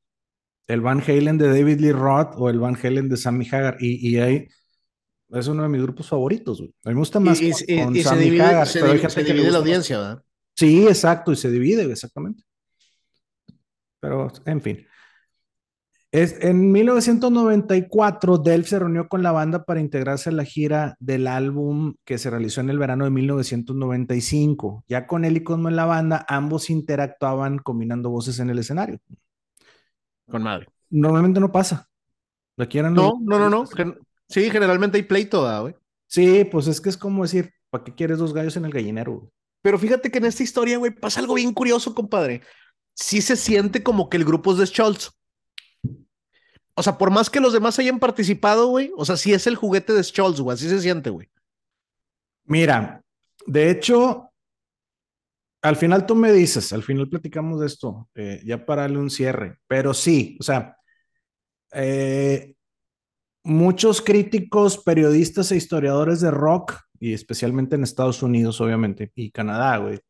¿El 0.66 0.82
Van 0.82 1.00
Halen 1.00 1.38
de 1.38 1.48
David 1.48 1.80
Lee 1.80 1.92
Roth 1.92 2.34
o 2.36 2.50
el 2.50 2.58
Van 2.58 2.76
Halen 2.76 3.08
de 3.08 3.16
Sammy 3.16 3.48
Hagar? 3.50 3.78
Y, 3.80 4.06
y 4.06 4.18
ahí 4.18 4.46
es 5.30 5.46
uno 5.46 5.62
de 5.62 5.70
mis 5.70 5.80
grupos 5.80 6.06
favoritos, 6.06 6.58
güey. 6.58 6.74
A 6.84 6.90
mí 6.90 6.94
me 6.94 7.00
gusta 7.00 7.20
más 7.20 7.40
y, 7.40 7.52
con, 7.52 7.56
Sammy 7.64 8.02
se 8.02 8.16
divide, 8.16 8.42
Hagar, 8.42 8.66
se, 8.66 8.82
divide, 8.82 9.08
se 9.08 9.24
divide 9.24 9.50
la 9.50 9.58
audiencia, 9.58 9.98
¿verdad? 9.98 10.22
Sí, 10.54 10.86
exacto, 10.86 11.32
y 11.32 11.36
se 11.36 11.50
divide, 11.50 11.90
exactamente. 11.90 12.42
Pero, 13.98 14.30
en 14.44 14.60
fin. 14.60 14.86
Es, 16.14 16.36
en 16.42 16.70
1994, 16.70 18.38
Delph 18.38 18.68
se 18.68 18.78
reunió 18.78 19.08
con 19.08 19.24
la 19.24 19.32
banda 19.32 19.64
para 19.64 19.80
integrarse 19.80 20.30
a 20.30 20.32
la 20.32 20.44
gira 20.44 20.94
del 21.00 21.26
álbum 21.26 21.96
que 22.04 22.18
se 22.18 22.30
realizó 22.30 22.60
en 22.60 22.70
el 22.70 22.78
verano 22.78 23.02
de 23.02 23.10
1995. 23.10 24.84
Ya 24.86 25.08
con 25.08 25.24
él 25.24 25.36
y 25.38 25.52
en 25.52 25.74
la 25.74 25.86
banda, 25.86 26.24
ambos 26.28 26.70
interactuaban 26.70 27.58
combinando 27.58 28.10
voces 28.10 28.38
en 28.38 28.48
el 28.48 28.60
escenario. 28.60 29.00
Con 30.30 30.44
madre. 30.44 30.68
Normalmente 30.88 31.40
no 31.40 31.50
pasa. 31.50 31.88
¿Lo 32.56 32.68
quieren? 32.68 32.94
No, 32.94 33.18
no, 33.20 33.40
no, 33.40 33.50
no. 33.50 33.64
sí, 34.28 34.50
generalmente 34.50 34.98
hay 34.98 35.02
pleito, 35.02 35.62
güey. 35.62 35.74
Sí, 36.06 36.44
pues 36.44 36.68
es 36.68 36.80
que 36.80 36.90
es 36.90 36.96
como 36.96 37.24
decir, 37.24 37.52
¿para 37.70 37.82
qué 37.82 37.92
quieres 37.92 38.18
dos 38.18 38.32
gallos 38.32 38.56
en 38.56 38.66
el 38.66 38.72
gallinero? 38.72 39.32
Pero 39.62 39.80
fíjate 39.80 40.12
que 40.12 40.18
en 40.18 40.26
esta 40.26 40.44
historia, 40.44 40.78
güey, 40.78 40.92
pasa 40.92 41.18
algo 41.18 41.34
bien 41.34 41.52
curioso, 41.52 41.92
compadre. 41.92 42.42
Sí 42.94 43.20
se 43.20 43.34
siente 43.34 43.82
como 43.82 44.08
que 44.08 44.16
el 44.16 44.24
grupo 44.24 44.52
es 44.52 44.58
de 44.58 44.66
Schultz. 44.66 45.10
O 46.74 46.82
sea, 46.82 46.98
por 46.98 47.10
más 47.10 47.30
que 47.30 47.40
los 47.40 47.52
demás 47.52 47.78
hayan 47.78 47.98
participado, 47.98 48.66
güey, 48.66 48.90
o 48.96 49.04
sea, 49.04 49.16
sí 49.16 49.32
es 49.32 49.46
el 49.46 49.56
juguete 49.56 49.92
de 49.92 50.02
Scholz, 50.02 50.40
güey, 50.40 50.54
así 50.54 50.68
se 50.68 50.80
siente, 50.80 51.10
güey. 51.10 51.28
Mira, 52.44 53.02
de 53.46 53.70
hecho, 53.70 54.30
al 55.62 55.76
final 55.76 56.04
tú 56.04 56.14
me 56.14 56.32
dices, 56.32 56.72
al 56.72 56.82
final 56.82 57.08
platicamos 57.08 57.60
de 57.60 57.66
esto, 57.66 58.08
eh, 58.14 58.42
ya 58.44 58.66
para 58.66 58.82
darle 58.82 58.98
un 58.98 59.10
cierre, 59.10 59.58
pero 59.66 59.94
sí, 59.94 60.36
o 60.40 60.42
sea, 60.42 60.76
eh, 61.72 62.54
muchos 63.44 64.02
críticos, 64.02 64.78
periodistas 64.78 65.52
e 65.52 65.56
historiadores 65.56 66.20
de 66.20 66.30
rock, 66.30 66.80
y 66.98 67.12
especialmente 67.12 67.76
en 67.76 67.84
Estados 67.84 68.22
Unidos, 68.22 68.60
obviamente, 68.60 69.12
y 69.14 69.30
Canadá, 69.30 69.76
güey, 69.76 70.00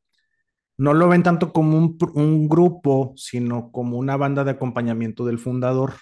no 0.76 0.92
lo 0.92 1.08
ven 1.08 1.22
tanto 1.22 1.52
como 1.52 1.78
un, 1.78 1.96
un 2.14 2.48
grupo, 2.48 3.12
sino 3.16 3.70
como 3.70 3.96
una 3.96 4.16
banda 4.16 4.44
de 4.44 4.52
acompañamiento 4.52 5.24
del 5.24 5.38
fundador. 5.38 5.94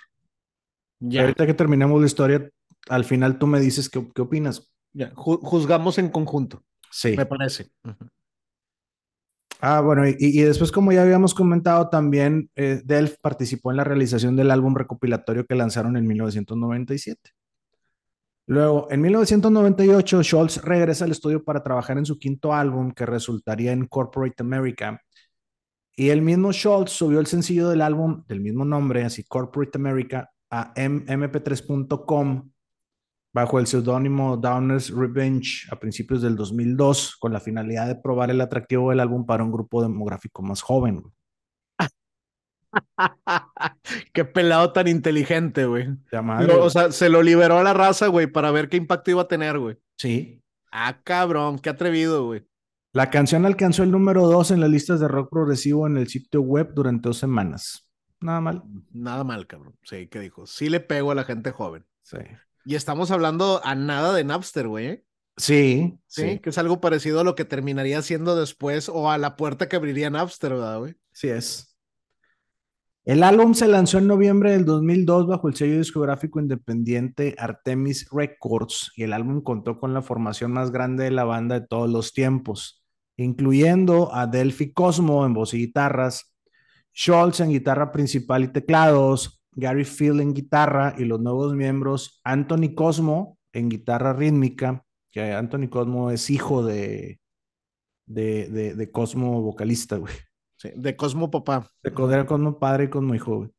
Ya. 1.04 1.22
Ahorita 1.22 1.46
que 1.46 1.54
terminemos 1.54 2.00
la 2.00 2.06
historia, 2.06 2.48
al 2.88 3.04
final 3.04 3.38
tú 3.38 3.46
me 3.48 3.60
dices 3.60 3.88
qué, 3.88 4.06
qué 4.14 4.22
opinas. 4.22 4.72
Ya, 4.92 5.12
juzgamos 5.14 5.98
en 5.98 6.10
conjunto. 6.10 6.62
Sí. 6.90 7.16
Me 7.16 7.26
parece. 7.26 7.70
Ah, 9.60 9.80
bueno, 9.80 10.06
y, 10.06 10.16
y, 10.18 10.42
después, 10.42 10.70
como 10.70 10.92
ya 10.92 11.02
habíamos 11.02 11.34
comentado, 11.34 11.88
también 11.88 12.50
eh, 12.56 12.82
Delph 12.84 13.16
participó 13.20 13.70
en 13.70 13.78
la 13.78 13.84
realización 13.84 14.36
del 14.36 14.50
álbum 14.50 14.74
recopilatorio 14.74 15.46
que 15.46 15.54
lanzaron 15.54 15.96
en 15.96 16.06
1997. 16.06 17.30
Luego, 18.46 18.88
en 18.90 19.00
1998, 19.00 20.22
Scholz 20.24 20.62
regresa 20.62 21.04
al 21.04 21.12
estudio 21.12 21.42
para 21.42 21.62
trabajar 21.62 21.96
en 21.96 22.06
su 22.06 22.18
quinto 22.18 22.52
álbum 22.52 22.92
que 22.92 23.06
resultaría 23.06 23.72
en 23.72 23.86
Corporate 23.86 24.42
America. 24.42 25.00
Y 25.96 26.10
el 26.10 26.22
mismo 26.22 26.52
Scholz 26.52 26.90
subió 26.90 27.20
el 27.20 27.26
sencillo 27.26 27.68
del 27.68 27.82
álbum 27.82 28.24
del 28.26 28.40
mismo 28.40 28.64
nombre, 28.64 29.04
así 29.04 29.24
Corporate 29.24 29.78
America, 29.78 30.30
a 30.52 30.74
mp3.com 30.74 32.50
bajo 33.34 33.58
el 33.58 33.66
seudónimo 33.66 34.36
Downers 34.36 34.90
Revenge 34.90 35.66
a 35.70 35.76
principios 35.76 36.20
del 36.20 36.36
2002 36.36 37.16
con 37.16 37.32
la 37.32 37.40
finalidad 37.40 37.86
de 37.86 37.96
probar 37.96 38.30
el 38.30 38.40
atractivo 38.40 38.90
del 38.90 39.00
álbum 39.00 39.24
para 39.24 39.42
un 39.42 39.50
grupo 39.50 39.82
demográfico 39.82 40.42
más 40.42 40.60
joven. 40.60 41.02
qué 44.12 44.24
pelado 44.26 44.72
tan 44.72 44.88
inteligente, 44.88 45.64
güey. 45.64 45.88
O 46.60 46.68
sea, 46.70 46.92
se 46.92 47.08
lo 47.08 47.22
liberó 47.22 47.58
a 47.58 47.62
la 47.62 47.72
raza, 47.72 48.08
güey, 48.08 48.26
para 48.26 48.50
ver 48.50 48.68
qué 48.68 48.76
impacto 48.76 49.10
iba 49.10 49.22
a 49.22 49.28
tener, 49.28 49.58
güey. 49.58 49.78
Sí. 49.96 50.42
Ah, 50.70 51.00
cabrón, 51.02 51.58
qué 51.58 51.70
atrevido, 51.70 52.26
güey. 52.26 52.46
La 52.92 53.08
canción 53.08 53.46
alcanzó 53.46 53.84
el 53.84 53.90
número 53.90 54.26
dos 54.26 54.50
en 54.50 54.60
las 54.60 54.68
listas 54.68 55.00
de 55.00 55.08
rock 55.08 55.30
progresivo 55.30 55.86
en 55.86 55.96
el 55.96 56.08
sitio 56.08 56.42
web 56.42 56.72
durante 56.74 57.08
dos 57.08 57.16
semanas. 57.16 57.88
Nada 58.22 58.40
mal. 58.40 58.62
Nada 58.92 59.24
mal, 59.24 59.46
cabrón. 59.46 59.76
Sí, 59.82 60.06
¿qué 60.06 60.20
dijo? 60.20 60.46
Sí 60.46 60.68
le 60.68 60.80
pego 60.80 61.10
a 61.10 61.14
la 61.14 61.24
gente 61.24 61.50
joven. 61.50 61.84
Sí. 62.02 62.18
Y 62.64 62.76
estamos 62.76 63.10
hablando 63.10 63.60
a 63.64 63.74
nada 63.74 64.14
de 64.14 64.24
Napster, 64.24 64.68
güey. 64.68 64.86
¿eh? 64.86 65.04
Sí, 65.36 65.98
sí, 66.06 66.38
que 66.38 66.50
es 66.50 66.58
algo 66.58 66.80
parecido 66.80 67.20
a 67.20 67.24
lo 67.24 67.34
que 67.34 67.44
terminaría 67.44 68.02
siendo 68.02 68.36
después 68.36 68.88
o 68.88 69.10
a 69.10 69.18
la 69.18 69.36
puerta 69.36 69.68
que 69.68 69.76
abriría 69.76 70.10
Napster, 70.10 70.52
¿verdad, 70.52 70.78
güey? 70.78 70.94
Sí 71.12 71.28
es. 71.28 71.72
El 73.04 73.24
álbum 73.24 73.54
se 73.54 73.66
lanzó 73.66 73.98
en 73.98 74.06
noviembre 74.06 74.52
del 74.52 74.64
2002 74.64 75.26
bajo 75.26 75.48
el 75.48 75.56
sello 75.56 75.78
discográfico 75.78 76.38
independiente 76.38 77.34
Artemis 77.36 78.08
Records 78.12 78.92
y 78.94 79.02
el 79.02 79.12
álbum 79.12 79.40
contó 79.40 79.80
con 79.80 79.92
la 79.92 80.02
formación 80.02 80.52
más 80.52 80.70
grande 80.70 81.04
de 81.04 81.10
la 81.10 81.24
banda 81.24 81.58
de 81.58 81.66
todos 81.66 81.90
los 81.90 82.12
tiempos, 82.12 82.84
incluyendo 83.16 84.14
a 84.14 84.28
Delphi 84.28 84.72
Cosmo 84.72 85.26
en 85.26 85.34
voz 85.34 85.52
y 85.54 85.58
guitarras, 85.58 86.31
Schultz 86.94 87.40
en 87.40 87.50
guitarra 87.50 87.90
principal 87.90 88.44
y 88.44 88.48
teclados, 88.48 89.42
Gary 89.52 89.84
Field 89.84 90.20
en 90.20 90.34
guitarra 90.34 90.94
y 90.98 91.04
los 91.04 91.20
nuevos 91.20 91.54
miembros 91.54 92.20
Anthony 92.24 92.74
Cosmo 92.74 93.38
en 93.52 93.68
guitarra 93.68 94.12
rítmica, 94.12 94.84
que 95.10 95.32
Anthony 95.32 95.68
Cosmo 95.68 96.10
es 96.10 96.30
hijo 96.30 96.64
de, 96.64 97.20
de, 98.06 98.74
de, 98.74 98.90
Cosmo 98.90 99.42
vocalista, 99.42 99.96
güey. 99.96 100.14
Sí, 100.56 100.70
de 100.74 100.96
Cosmo 100.96 101.30
papá. 101.30 101.68
De 101.82 101.92
Cosmo 101.92 102.58
padre 102.58 102.84
y 102.84 102.88
Cosmo 102.88 103.14
hijo, 103.14 103.36
güey. 103.38 103.50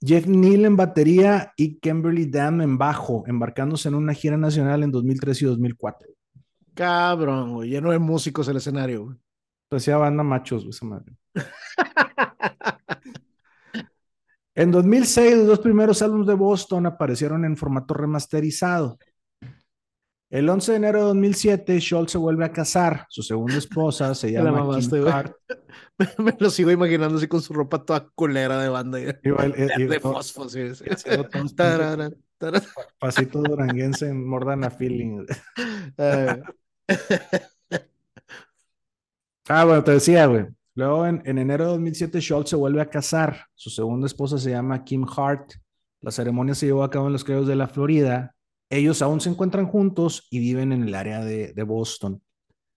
Jeff 0.00 0.26
Neal 0.26 0.66
en 0.66 0.76
batería 0.76 1.52
y 1.56 1.78
Kimberly 1.78 2.26
Dam 2.26 2.60
en 2.60 2.76
bajo, 2.76 3.24
embarcándose 3.26 3.88
en 3.88 3.94
una 3.94 4.12
gira 4.12 4.36
nacional 4.36 4.82
en 4.82 4.90
2003 4.90 5.42
y 5.42 5.44
2004. 5.46 6.08
Cabrón, 6.74 7.54
güey, 7.54 7.70
lleno 7.70 7.90
de 7.90 7.98
músicos 7.98 8.48
el 8.48 8.58
escenario, 8.58 9.04
güey. 9.04 9.16
Pues 9.68 9.88
banda 9.88 10.22
machos, 10.22 10.62
güey, 10.62 10.70
esa 10.70 10.84
madre. 10.86 11.12
En 14.56 14.70
2006, 14.70 15.38
los 15.38 15.46
dos 15.46 15.60
primeros 15.60 16.00
álbumes 16.02 16.28
de 16.28 16.34
Boston 16.34 16.86
aparecieron 16.86 17.44
en 17.44 17.56
formato 17.56 17.94
remasterizado. 17.94 18.98
El 20.30 20.48
11 20.48 20.72
de 20.72 20.78
enero 20.78 20.98
de 20.98 21.04
2007, 21.06 21.80
Schultz 21.80 22.12
se 22.12 22.18
vuelve 22.18 22.44
a 22.44 22.52
casar. 22.52 23.06
Su 23.08 23.22
segunda 23.22 23.56
esposa 23.56 24.14
se 24.14 24.32
llama 24.32 24.78
Kim 24.78 25.06
Hart. 25.06 25.34
Me, 26.18 26.36
lo 26.38 26.50
sigo 26.50 26.70
imaginando 26.70 27.18
así 27.18 27.28
con 27.28 27.40
su 27.40 27.52
ropa 27.52 27.84
toda 27.84 28.08
culera 28.14 28.60
de 28.60 28.68
banda. 28.68 28.98
Igual, 29.22 29.52
de 29.52 30.00
fósforo. 30.00 30.48
Sí, 30.48 30.60
Pasito 32.98 33.42
duranguense 33.42 34.08
en 34.08 34.26
Mordana 34.26 34.70
Feeling. 34.70 35.24
ah, 39.48 39.64
bueno, 39.64 39.84
te 39.84 39.92
decía, 39.92 40.26
güey. 40.26 40.46
Luego, 40.76 41.06
en, 41.06 41.22
enero 41.38 41.64
de 41.64 41.70
2007, 41.72 42.20
Schultz 42.20 42.50
se 42.50 42.56
vuelve 42.56 42.80
a 42.80 42.90
casar. 42.90 43.46
Su 43.54 43.70
segunda 43.70 44.06
esposa 44.06 44.38
se 44.38 44.50
llama 44.50 44.84
Kim 44.84 45.06
Hart. 45.16 45.52
La 46.00 46.10
ceremonia 46.10 46.54
se 46.54 46.66
llevó 46.66 46.82
a 46.82 46.90
cabo 46.90 47.06
en 47.06 47.12
los 47.12 47.22
Cayos 47.22 47.46
de 47.46 47.54
la 47.54 47.68
Florida. 47.68 48.34
Ellos 48.70 49.00
aún 49.00 49.20
se 49.20 49.30
encuentran 49.30 49.66
juntos 49.66 50.26
y 50.30 50.40
viven 50.40 50.72
en 50.72 50.82
el 50.82 50.94
área 50.94 51.24
de, 51.24 51.62
Boston. 51.62 52.20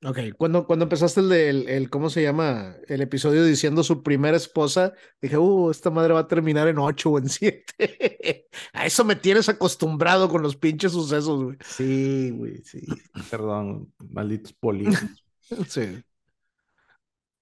Ok, 0.05 0.19
cuando, 0.37 0.67
cuando 0.67 0.83
empezaste 0.83 1.21
el, 1.21 1.29
de, 1.29 1.49
el, 1.49 1.89
¿cómo 1.89 2.11
se 2.11 2.21
llama? 2.21 2.75
El 2.87 3.01
episodio 3.01 3.43
diciendo 3.43 3.83
su 3.83 4.03
primera 4.03 4.37
esposa, 4.37 4.93
dije, 5.19 5.39
uh, 5.39 5.71
esta 5.71 5.89
madre 5.89 6.13
va 6.13 6.19
a 6.19 6.27
terminar 6.27 6.67
en 6.67 6.77
ocho 6.77 7.09
o 7.09 7.17
en 7.17 7.27
siete. 7.29 7.73
a 8.73 8.85
eso 8.85 9.03
me 9.05 9.15
tienes 9.15 9.49
acostumbrado 9.49 10.29
con 10.29 10.43
los 10.43 10.55
pinches 10.55 10.91
sucesos, 10.91 11.43
güey. 11.43 11.57
Sí, 11.65 12.29
güey, 12.29 12.61
sí. 12.63 12.85
Perdón, 13.31 13.91
malditos 14.07 14.53
políticos. 14.53 15.25
sí. 15.67 16.03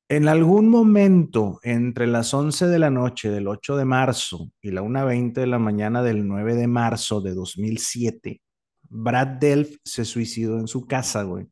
En 0.08 0.28
algún 0.28 0.70
momento 0.70 1.60
entre 1.64 2.06
las 2.06 2.32
11 2.32 2.68
de 2.68 2.78
la 2.78 2.92
noche 2.92 3.32
del 3.32 3.48
8 3.48 3.76
de 3.76 3.86
marzo 3.86 4.52
y 4.62 4.70
la 4.70 4.84
1.20 4.84 5.34
de 5.34 5.48
la 5.48 5.58
mañana 5.58 6.04
del 6.04 6.28
9 6.28 6.54
de 6.54 6.68
marzo 6.68 7.22
de 7.22 7.34
2007, 7.34 8.40
Brad 8.84 9.28
Delph 9.40 9.78
se 9.84 10.06
suicidó 10.06 10.60
en 10.60 10.68
su 10.68 10.86
casa, 10.86 11.24
güey, 11.24 11.48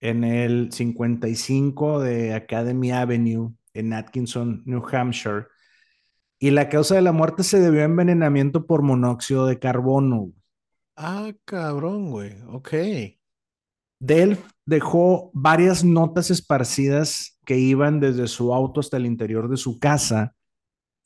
en 0.00 0.24
el 0.24 0.72
55 0.72 2.00
de 2.00 2.32
Academy 2.32 2.92
Avenue 2.92 3.52
en 3.74 3.92
Atkinson, 3.92 4.62
New 4.64 4.82
Hampshire. 4.90 5.46
Y 6.38 6.50
la 6.50 6.70
causa 6.70 6.94
de 6.94 7.02
la 7.02 7.12
muerte 7.12 7.42
se 7.42 7.60
debió 7.60 7.82
a 7.82 7.84
envenenamiento 7.84 8.66
por 8.66 8.82
monóxido 8.82 9.46
de 9.46 9.58
carbono. 9.58 10.32
Ah, 10.96 11.32
cabrón, 11.44 12.10
güey. 12.10 12.32
Ok. 12.48 12.72
Delph 14.02 14.44
dejó 14.66 15.30
varias 15.32 15.84
notas 15.84 16.32
esparcidas 16.32 17.38
que 17.46 17.56
iban 17.56 18.00
desde 18.00 18.26
su 18.26 18.52
auto 18.52 18.80
hasta 18.80 18.96
el 18.96 19.06
interior 19.06 19.48
de 19.48 19.56
su 19.56 19.78
casa 19.78 20.34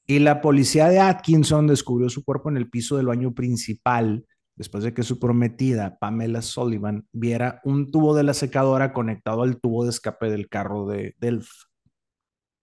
y 0.06 0.20
la 0.20 0.40
policía 0.40 0.88
de 0.88 0.98
Atkinson 0.98 1.66
descubrió 1.66 2.08
su 2.08 2.24
cuerpo 2.24 2.48
en 2.48 2.56
el 2.56 2.70
piso 2.70 2.96
del 2.96 3.08
baño 3.08 3.34
principal 3.34 4.24
después 4.54 4.82
de 4.82 4.94
que 4.94 5.02
su 5.02 5.18
prometida, 5.18 5.98
Pamela 5.98 6.40
Sullivan, 6.40 7.06
viera 7.12 7.60
un 7.64 7.90
tubo 7.90 8.14
de 8.14 8.22
la 8.22 8.32
secadora 8.32 8.94
conectado 8.94 9.42
al 9.42 9.60
tubo 9.60 9.84
de 9.84 9.90
escape 9.90 10.30
del 10.30 10.48
carro 10.48 10.86
de 10.86 11.14
Delph. 11.18 11.50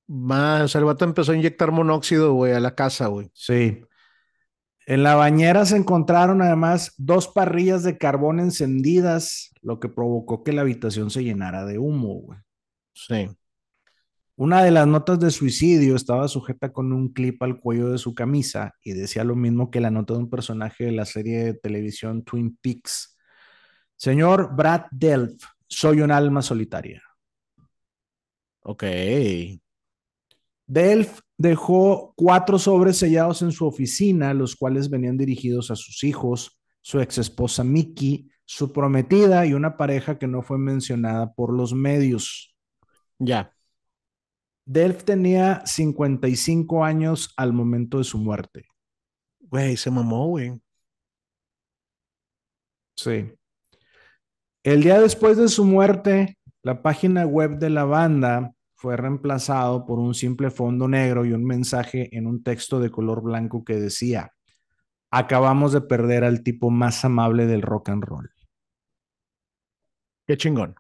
Más, 0.08 0.74
el 0.74 0.86
vato 0.86 1.06
empezó 1.06 1.34
a 1.34 1.36
inyectar 1.36 1.72
monóxido, 1.72 2.34
güey, 2.34 2.54
a 2.54 2.60
la 2.60 2.74
casa, 2.74 3.06
güey. 3.06 3.30
Sí. 3.36 3.84
En 4.86 5.04
la 5.04 5.16
bañera 5.16 5.66
se 5.66 5.78
encontraron 5.78 6.42
además 6.42 6.94
dos 6.98 7.30
parrillas 7.30 7.84
de 7.84 7.98
carbón 7.98 8.40
encendidas, 8.40 9.54
lo 9.62 9.80
que 9.80 9.88
provocó 9.88 10.44
que 10.44 10.52
la 10.52 10.62
habitación 10.62 11.10
se 11.10 11.24
llenara 11.24 11.66
de 11.66 11.78
humo, 11.78 12.16
güey. 12.16 12.40
Sí. 12.94 13.30
Una 14.36 14.64
de 14.64 14.72
las 14.72 14.88
notas 14.88 15.20
de 15.20 15.32
suicidio 15.32 15.96
estaba 15.96 16.28
sujeta 16.28 16.74
con 16.74 16.92
un 16.92 17.14
clip 17.14 17.42
al 17.44 17.60
cuello 17.60 17.90
de 17.92 17.98
su 17.98 18.14
camisa 18.14 18.74
y 18.84 18.94
decía 18.94 19.24
lo 19.24 19.36
mismo 19.36 19.70
que 19.70 19.80
la 19.80 19.92
nota 19.92 20.14
de 20.14 20.20
un 20.20 20.30
personaje 20.30 20.86
de 20.86 20.92
la 20.92 21.06
serie 21.06 21.44
de 21.44 21.54
televisión 21.54 22.24
Twin 22.24 22.58
Peaks. 22.60 23.16
Señor 23.96 24.56
Brad 24.56 24.86
Delph, 24.92 25.44
soy 25.68 26.02
un 26.02 26.12
alma 26.12 26.42
solitaria. 26.42 27.02
Ok. 28.62 28.84
Delph 30.66 31.20
dejó 31.38 32.14
cuatro 32.16 32.60
sobres 32.60 32.98
sellados 32.98 33.42
en 33.42 33.52
su 33.52 33.66
oficina, 33.66 34.34
los 34.34 34.56
cuales 34.56 34.90
venían 34.90 35.18
dirigidos 35.18 35.72
a 35.72 35.76
sus 35.76 36.04
hijos, 36.04 36.60
su 36.82 37.00
ex 37.00 37.18
esposa 37.18 37.64
Mickey, 37.64 38.30
su 38.46 38.72
prometida 38.72 39.46
y 39.46 39.54
una 39.54 39.78
pareja 39.78 40.20
que 40.20 40.28
no 40.28 40.42
fue 40.42 40.58
mencionada 40.58 41.34
por 41.34 41.54
los 41.54 41.74
medios. 41.74 42.56
Ya. 43.20 43.54
Delph 44.66 45.04
tenía 45.04 45.66
55 45.66 46.84
años 46.84 47.34
al 47.36 47.54
momento 47.54 47.98
de 47.98 48.04
su 48.04 48.18
muerte. 48.18 48.66
Güey, 49.40 49.78
se 49.78 49.92
mamó, 49.92 50.28
güey. 50.28 50.62
Sí. 52.96 53.34
El 54.64 54.84
día 54.84 55.02
después 55.02 55.38
de 55.38 55.50
su 55.50 55.66
muerte, 55.66 56.38
la 56.62 56.82
página 56.82 57.26
web 57.26 57.58
de 57.58 57.70
la 57.70 57.84
banda 57.84 58.53
fue 58.84 58.98
reemplazado 58.98 59.86
por 59.86 59.98
un 59.98 60.14
simple 60.14 60.52
fondo 60.52 60.90
negro 60.90 61.26
y 61.26 61.32
un 61.32 61.46
mensaje 61.46 62.10
en 62.18 62.28
un 62.28 62.44
texto 62.44 62.82
de 62.82 62.92
color 62.92 63.24
blanco 63.24 63.64
que 63.64 63.76
decía, 63.80 64.34
acabamos 65.12 65.74
de 65.74 65.82
perder 65.82 66.24
al 66.26 66.44
tipo 66.44 66.72
más 66.72 67.06
amable 67.06 67.46
del 67.48 67.62
rock 67.64 67.90
and 67.90 68.04
roll. 68.04 68.32
Qué 70.28 70.36
chingón. 70.38 70.76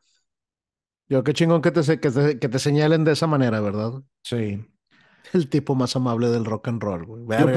Yo, 1.09 1.23
qué 1.23 1.33
chingón 1.33 1.61
que 1.61 1.71
te, 1.71 1.81
que 1.99 2.11
te, 2.11 2.39
que 2.39 2.49
te 2.49 2.59
señalen 2.59 3.03
de 3.03 3.11
esa 3.11 3.27
manera, 3.27 3.61
¿verdad? 3.61 3.91
Sí. 4.23 4.65
El 5.33 5.49
tipo 5.49 5.75
más 5.75 5.95
amable 5.95 6.29
del 6.29 6.45
rock 6.45 6.67
and 6.69 6.81
roll, 6.81 7.05
güey. 7.05 7.39
Yo, 7.39 7.47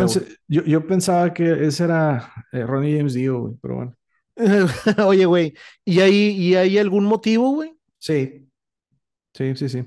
yo- 0.48 0.64
yo 0.64 0.86
pensaba 0.86 1.34
que 1.34 1.66
ese 1.66 1.84
era 1.84 2.32
eh, 2.52 2.64
Ronnie 2.64 2.96
James 2.96 3.14
Dio, 3.14 3.40
güey, 3.40 3.54
pero 3.60 3.74
bueno. 3.76 3.94
Oye, 5.06 5.24
güey, 5.26 5.54
¿y 5.84 6.00
hay, 6.00 6.14
¿y 6.30 6.54
hay 6.54 6.78
algún 6.78 7.04
motivo, 7.04 7.50
güey? 7.52 7.74
Sí, 7.98 8.48
sí, 9.34 9.56
sí, 9.56 9.68
sí. 9.68 9.84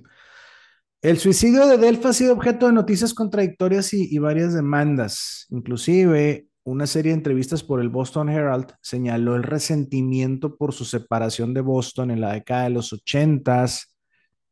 El 1.01 1.17
suicidio 1.17 1.65
de 1.67 1.77
Delph 1.77 2.05
ha 2.05 2.13
sido 2.13 2.33
objeto 2.33 2.67
de 2.67 2.73
noticias 2.73 3.13
contradictorias 3.13 3.93
y, 3.93 4.13
y 4.13 4.17
varias 4.17 4.53
demandas. 4.53 5.45
Inclusive, 5.49 6.47
una 6.63 6.87
serie 6.87 7.11
de 7.13 7.17
entrevistas 7.17 7.63
por 7.63 7.79
el 7.79 7.87
Boston 7.89 8.29
Herald 8.29 8.73
señaló 8.81 9.35
el 9.35 9.43
resentimiento 9.43 10.57
por 10.57 10.73
su 10.73 10.83
separación 10.83 11.53
de 11.53 11.61
Boston 11.61 12.11
en 12.11 12.19
la 12.19 12.33
década 12.33 12.63
de 12.63 12.71
los 12.71 12.91
ochentas 12.91 13.95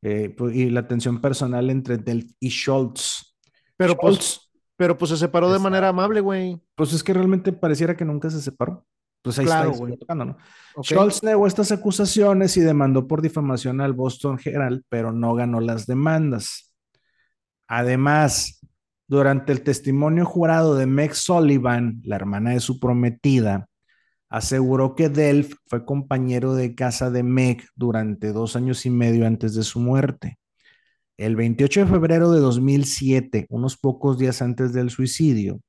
eh, 0.02 0.34
pu- 0.36 0.56
y 0.56 0.70
la 0.70 0.88
tensión 0.88 1.20
personal 1.20 1.70
entre 1.70 1.98
Delph 1.98 2.32
y 2.40 2.50
Schultz. 2.50 3.36
Pero 3.76 3.96
pues, 3.98 4.16
Schultz, 4.16 4.52
pero 4.78 4.98
pues 4.98 5.10
se 5.12 5.18
separó 5.18 5.52
de 5.52 5.60
manera 5.60 5.90
amable, 5.90 6.22
güey. 6.22 6.62
pues 6.76 6.94
es 6.94 7.04
que 7.04 7.14
realmente 7.14 7.52
pareciera 7.52 7.98
que 7.98 8.06
nunca 8.06 8.30
se 8.30 8.42
separó. 8.42 8.86
Pues 9.36 9.40
ahí 9.40 9.46
Claro, 9.46 9.72
está, 9.72 9.74
ahí 9.74 9.80
güey. 9.80 9.94
está 9.94 10.00
tocando, 10.02 10.26
¿no? 10.26 10.38
Ok. 10.76 10.86
Schultz 10.86 11.24
negó 11.24 11.48
estas 11.48 11.72
acusaciones 11.72 12.58
y 12.58 12.62
demandó 12.62 13.08
por 13.08 13.22
difamación 13.22 13.82
al 13.82 13.94
Boston 13.94 14.40
Herald, 14.44 14.84
pero 14.90 15.12
no 15.12 15.34
ganó 15.36 15.60
las 15.60 15.86
demandas. 15.86 16.74
Además, 17.68 18.60
durante 19.08 19.52
el 19.52 19.62
testimonio 19.64 20.26
jurado 20.26 20.76
de 20.76 20.86
Meg 20.86 21.14
Sullivan, 21.16 22.02
la 22.04 22.16
hermana 22.16 22.52
de 22.52 22.60
su 22.60 22.80
prometida, 22.80 23.68
aseguró 24.30 24.96
que 24.96 25.10
Delph 25.10 25.54
fue 25.68 25.86
compañero 25.86 26.54
de 26.56 26.76
casa 26.76 27.10
de 27.10 27.24
Meg 27.24 27.64
durante 27.76 28.34
dos 28.34 28.56
años 28.56 28.86
y 28.86 28.90
medio 28.90 29.26
antes 29.26 29.56
de 29.56 29.64
su 29.64 29.80
muerte. 29.80 30.38
El 31.18 31.36
28 31.36 31.82
de 31.82 31.88
febrero 31.88 32.32
de 32.32 32.40
2007, 32.40 33.48
unos 33.50 33.78
pocos 33.78 34.18
días 34.20 34.42
antes 34.42 34.74
del 34.74 34.90
suicidio, 34.90 35.62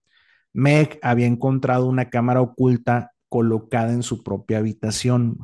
Meg 0.53 0.99
había 1.03 1.27
encontrado 1.27 1.87
una 1.87 2.11
cámara 2.11 2.41
oculta 2.41 3.13
colocada 3.29 3.93
en 3.93 4.03
su 4.03 4.23
propia 4.23 4.59
habitación. 4.59 5.39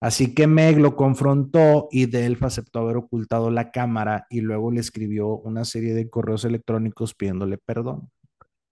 Así 0.00 0.34
que 0.34 0.46
Meg 0.48 0.78
lo 0.78 0.96
confrontó 0.96 1.88
y 1.92 2.06
Delph 2.06 2.42
aceptó 2.42 2.80
haber 2.80 2.96
ocultado 2.96 3.50
la 3.50 3.70
cámara 3.70 4.26
y 4.30 4.40
luego 4.40 4.70
le 4.72 4.80
escribió 4.80 5.28
una 5.36 5.64
serie 5.64 5.94
de 5.94 6.10
correos 6.10 6.44
electrónicos 6.44 7.14
pidiéndole 7.14 7.56
perdón. 7.58 8.10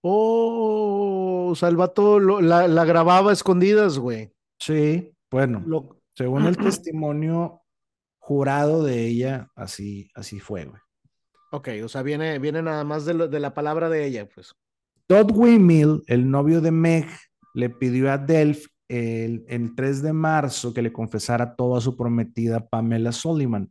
Oh, 0.02 1.48
o 1.50 1.54
sea, 1.54 1.68
el 1.68 1.76
vato 1.76 2.18
lo- 2.18 2.40
la, 2.40 2.66
la 2.66 2.84
grababa 2.84 3.30
a 3.30 3.32
escondidas, 3.32 3.98
güey. 3.98 4.32
Sí, 4.58 5.12
bueno, 5.30 5.62
Lo- 5.66 6.00
según 6.14 6.46
el 6.46 6.56
testimonio 6.56 7.62
jurado 8.18 8.82
de 8.82 9.06
ella, 9.06 9.50
así, 9.54 10.10
así 10.14 10.40
fue. 10.40 10.64
güey. 10.64 10.80
Ok, 11.52 11.68
o 11.84 11.88
sea, 11.88 12.02
viene, 12.02 12.38
viene 12.38 12.62
nada 12.62 12.82
más 12.84 13.04
de, 13.04 13.14
lo- 13.14 13.28
de 13.28 13.40
la 13.40 13.54
palabra 13.54 13.88
de 13.88 14.04
ella, 14.06 14.28
pues. 14.32 14.54
Todd 15.06 15.30
Wimmill, 15.34 16.02
el 16.06 16.30
novio 16.30 16.60
de 16.60 16.70
Meg, 16.70 17.06
le 17.54 17.70
pidió 17.70 18.10
a 18.10 18.18
Delph 18.18 18.66
el, 18.88 19.44
el 19.48 19.74
3 19.74 20.02
de 20.02 20.12
marzo 20.12 20.74
que 20.74 20.82
le 20.82 20.92
confesara 20.92 21.54
todo 21.54 21.76
a 21.76 21.80
su 21.80 21.96
prometida 21.96 22.66
Pamela 22.68 23.12
Sullivan. 23.12 23.70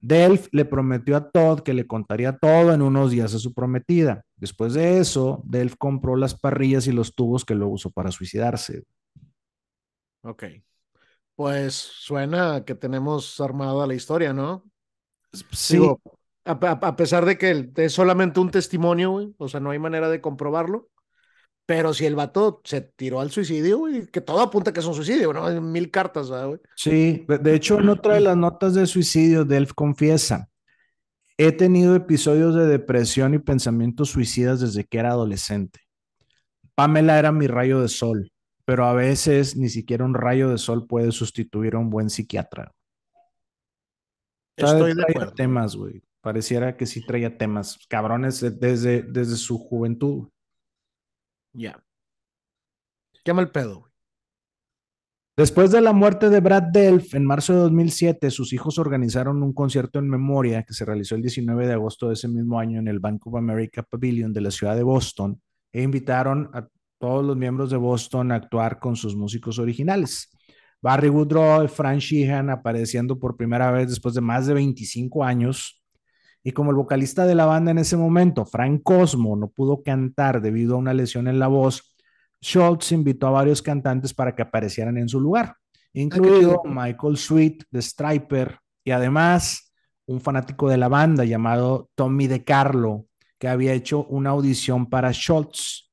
Delph 0.00 0.46
le 0.52 0.64
prometió 0.64 1.16
a 1.16 1.30
Todd 1.30 1.60
que 1.60 1.74
le 1.74 1.86
contaría 1.86 2.36
todo 2.36 2.72
en 2.72 2.82
unos 2.82 3.10
días 3.10 3.34
a 3.34 3.38
su 3.38 3.52
prometida. 3.52 4.24
Después 4.36 4.74
de 4.74 4.98
eso, 4.98 5.42
Delph 5.44 5.74
compró 5.76 6.16
las 6.16 6.38
parrillas 6.38 6.86
y 6.86 6.92
los 6.92 7.14
tubos 7.14 7.44
que 7.44 7.54
luego 7.54 7.72
usó 7.74 7.90
para 7.90 8.12
suicidarse. 8.12 8.84
Ok. 10.22 10.44
Pues 11.34 11.74
suena 11.74 12.64
que 12.64 12.74
tenemos 12.74 13.40
armada 13.40 13.86
la 13.86 13.94
historia, 13.94 14.32
¿no? 14.32 14.64
Sí, 15.52 15.74
Digo, 15.74 16.00
a, 16.44 16.96
pesar 16.96 17.24
de 17.24 17.36
que 17.36 17.70
es 17.76 17.92
solamente 17.92 18.40
un 18.40 18.50
testimonio, 18.50 19.10
güey, 19.10 19.34
o 19.36 19.48
sea, 19.48 19.60
no 19.60 19.70
hay 19.70 19.78
manera 19.78 20.08
de 20.08 20.20
comprobarlo. 20.20 20.88
Pero 21.68 21.92
si 21.92 22.06
el 22.06 22.14
vato 22.14 22.62
se 22.64 22.80
tiró 22.80 23.20
al 23.20 23.30
suicidio, 23.30 23.76
güey, 23.76 24.06
que 24.06 24.22
todo 24.22 24.40
apunta 24.40 24.72
que 24.72 24.80
es 24.80 24.86
un 24.86 24.94
suicidio, 24.94 25.34
¿no? 25.34 25.44
Hay 25.44 25.60
mil 25.60 25.90
cartas, 25.90 26.30
¿verdad, 26.30 26.46
güey. 26.46 26.60
sí. 26.74 27.26
De- 27.28 27.54
hecho, 27.54 27.78
en 27.78 27.90
otra 27.90 28.14
de 28.14 28.20
las 28.20 28.38
notas 28.38 28.72
de 28.72 28.86
suicidio, 28.86 29.44
Delph 29.44 29.72
confiesa, 29.74 30.48
he 31.36 31.52
tenido 31.52 31.94
episodios 31.94 32.54
de 32.54 32.64
depresión 32.66 33.34
y 33.34 33.38
pensamientos 33.38 34.08
suicidas 34.08 34.60
desde 34.60 34.84
que 34.84 34.96
era 34.98 35.10
adolescente. 35.10 35.80
Pamela 36.74 37.18
era 37.18 37.32
mi 37.32 37.46
rayo 37.48 37.82
de 37.82 37.88
sol, 37.88 38.32
pero 38.64 38.86
a 38.86 38.94
veces 38.94 39.54
ni 39.54 39.68
siquiera 39.68 40.06
un 40.06 40.14
rayo 40.14 40.48
de 40.48 40.56
sol 40.56 40.86
puede 40.86 41.12
sustituir 41.12 41.74
a 41.74 41.80
un 41.80 41.90
buen 41.90 42.08
psiquiatra. 42.08 42.72
Estoy 44.56 44.94
de 44.94 45.02
acuerdo. 45.02 45.34
temas, 45.34 45.76
güey. 45.76 46.02
Pareciera 46.22 46.78
que 46.78 46.86
sí 46.86 47.04
traía 47.04 47.36
temas, 47.36 47.78
cabrones, 47.90 48.40
de- 48.40 48.52
desde, 48.52 49.02
desde 49.02 49.36
su 49.36 49.58
juventud. 49.58 50.28
Ya. 51.52 51.82
Qué 53.24 53.32
mal 53.32 53.50
pedo. 53.50 53.88
Después 55.38 55.70
de 55.70 55.80
la 55.80 55.92
muerte 55.92 56.30
de 56.30 56.40
Brad 56.40 56.64
Delph 56.72 57.14
en 57.14 57.24
marzo 57.24 57.52
de 57.52 57.60
2007, 57.60 58.28
sus 58.32 58.52
hijos 58.52 58.76
organizaron 58.76 59.40
un 59.42 59.52
concierto 59.52 60.00
en 60.00 60.08
memoria 60.08 60.64
que 60.64 60.74
se 60.74 60.84
realizó 60.84 61.14
el 61.14 61.22
19 61.22 61.68
de 61.68 61.74
agosto 61.74 62.08
de 62.08 62.14
ese 62.14 62.26
mismo 62.26 62.58
año 62.58 62.80
en 62.80 62.88
el 62.88 62.98
Bank 62.98 63.24
of 63.24 63.36
America 63.36 63.84
Pavilion 63.84 64.32
de 64.32 64.40
la 64.40 64.50
ciudad 64.50 64.74
de 64.74 64.82
Boston 64.82 65.40
e 65.72 65.82
invitaron 65.82 66.50
a 66.54 66.66
todos 66.98 67.24
los 67.24 67.36
miembros 67.36 67.70
de 67.70 67.76
Boston 67.76 68.32
a 68.32 68.34
actuar 68.34 68.80
con 68.80 68.96
sus 68.96 69.14
músicos 69.14 69.60
originales. 69.60 70.28
Barry 70.82 71.08
Woodrow 71.08 71.64
y 71.64 71.68
Frank 71.68 72.00
Sheehan 72.00 72.50
apareciendo 72.50 73.16
por 73.16 73.36
primera 73.36 73.70
vez 73.70 73.88
después 73.88 74.14
de 74.14 74.20
más 74.20 74.46
de 74.46 74.54
25 74.54 75.22
años. 75.22 75.80
Y 76.42 76.52
como 76.52 76.70
el 76.70 76.76
vocalista 76.76 77.26
de 77.26 77.34
la 77.34 77.46
banda 77.46 77.70
en 77.70 77.78
ese 77.78 77.96
momento, 77.96 78.46
Frank 78.46 78.82
Cosmo, 78.82 79.36
no 79.36 79.48
pudo 79.48 79.82
cantar 79.82 80.40
debido 80.40 80.74
a 80.74 80.78
una 80.78 80.94
lesión 80.94 81.28
en 81.28 81.38
la 81.38 81.48
voz, 81.48 81.94
Schultz 82.40 82.92
invitó 82.92 83.26
a 83.26 83.30
varios 83.32 83.62
cantantes 83.62 84.14
para 84.14 84.34
que 84.34 84.42
aparecieran 84.42 84.96
en 84.96 85.08
su 85.08 85.20
lugar, 85.20 85.56
incluido. 85.92 86.62
Michael 86.64 87.16
Sweet 87.16 87.64
de 87.70 87.82
Striper 87.82 88.58
y 88.84 88.92
además 88.92 89.72
un 90.06 90.20
fanático 90.20 90.68
de 90.68 90.78
la 90.78 90.88
banda 90.88 91.24
llamado 91.24 91.90
Tommy 91.94 92.28
DeCarlo, 92.28 93.06
que 93.38 93.48
había 93.48 93.74
hecho 93.74 94.04
una 94.04 94.30
audición 94.30 94.88
para 94.88 95.12
Schultz, 95.12 95.90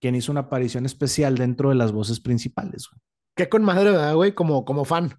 quien 0.00 0.14
hizo 0.14 0.30
una 0.30 0.42
aparición 0.42 0.84
especial 0.86 1.36
dentro 1.36 1.70
de 1.70 1.74
las 1.74 1.92
voces 1.92 2.20
principales. 2.20 2.88
Qué 3.34 3.48
con 3.48 3.62
madre, 3.64 3.90
¿verdad, 3.92 4.14
güey? 4.14 4.34
Como, 4.34 4.64
como 4.64 4.84
fan. 4.84 5.14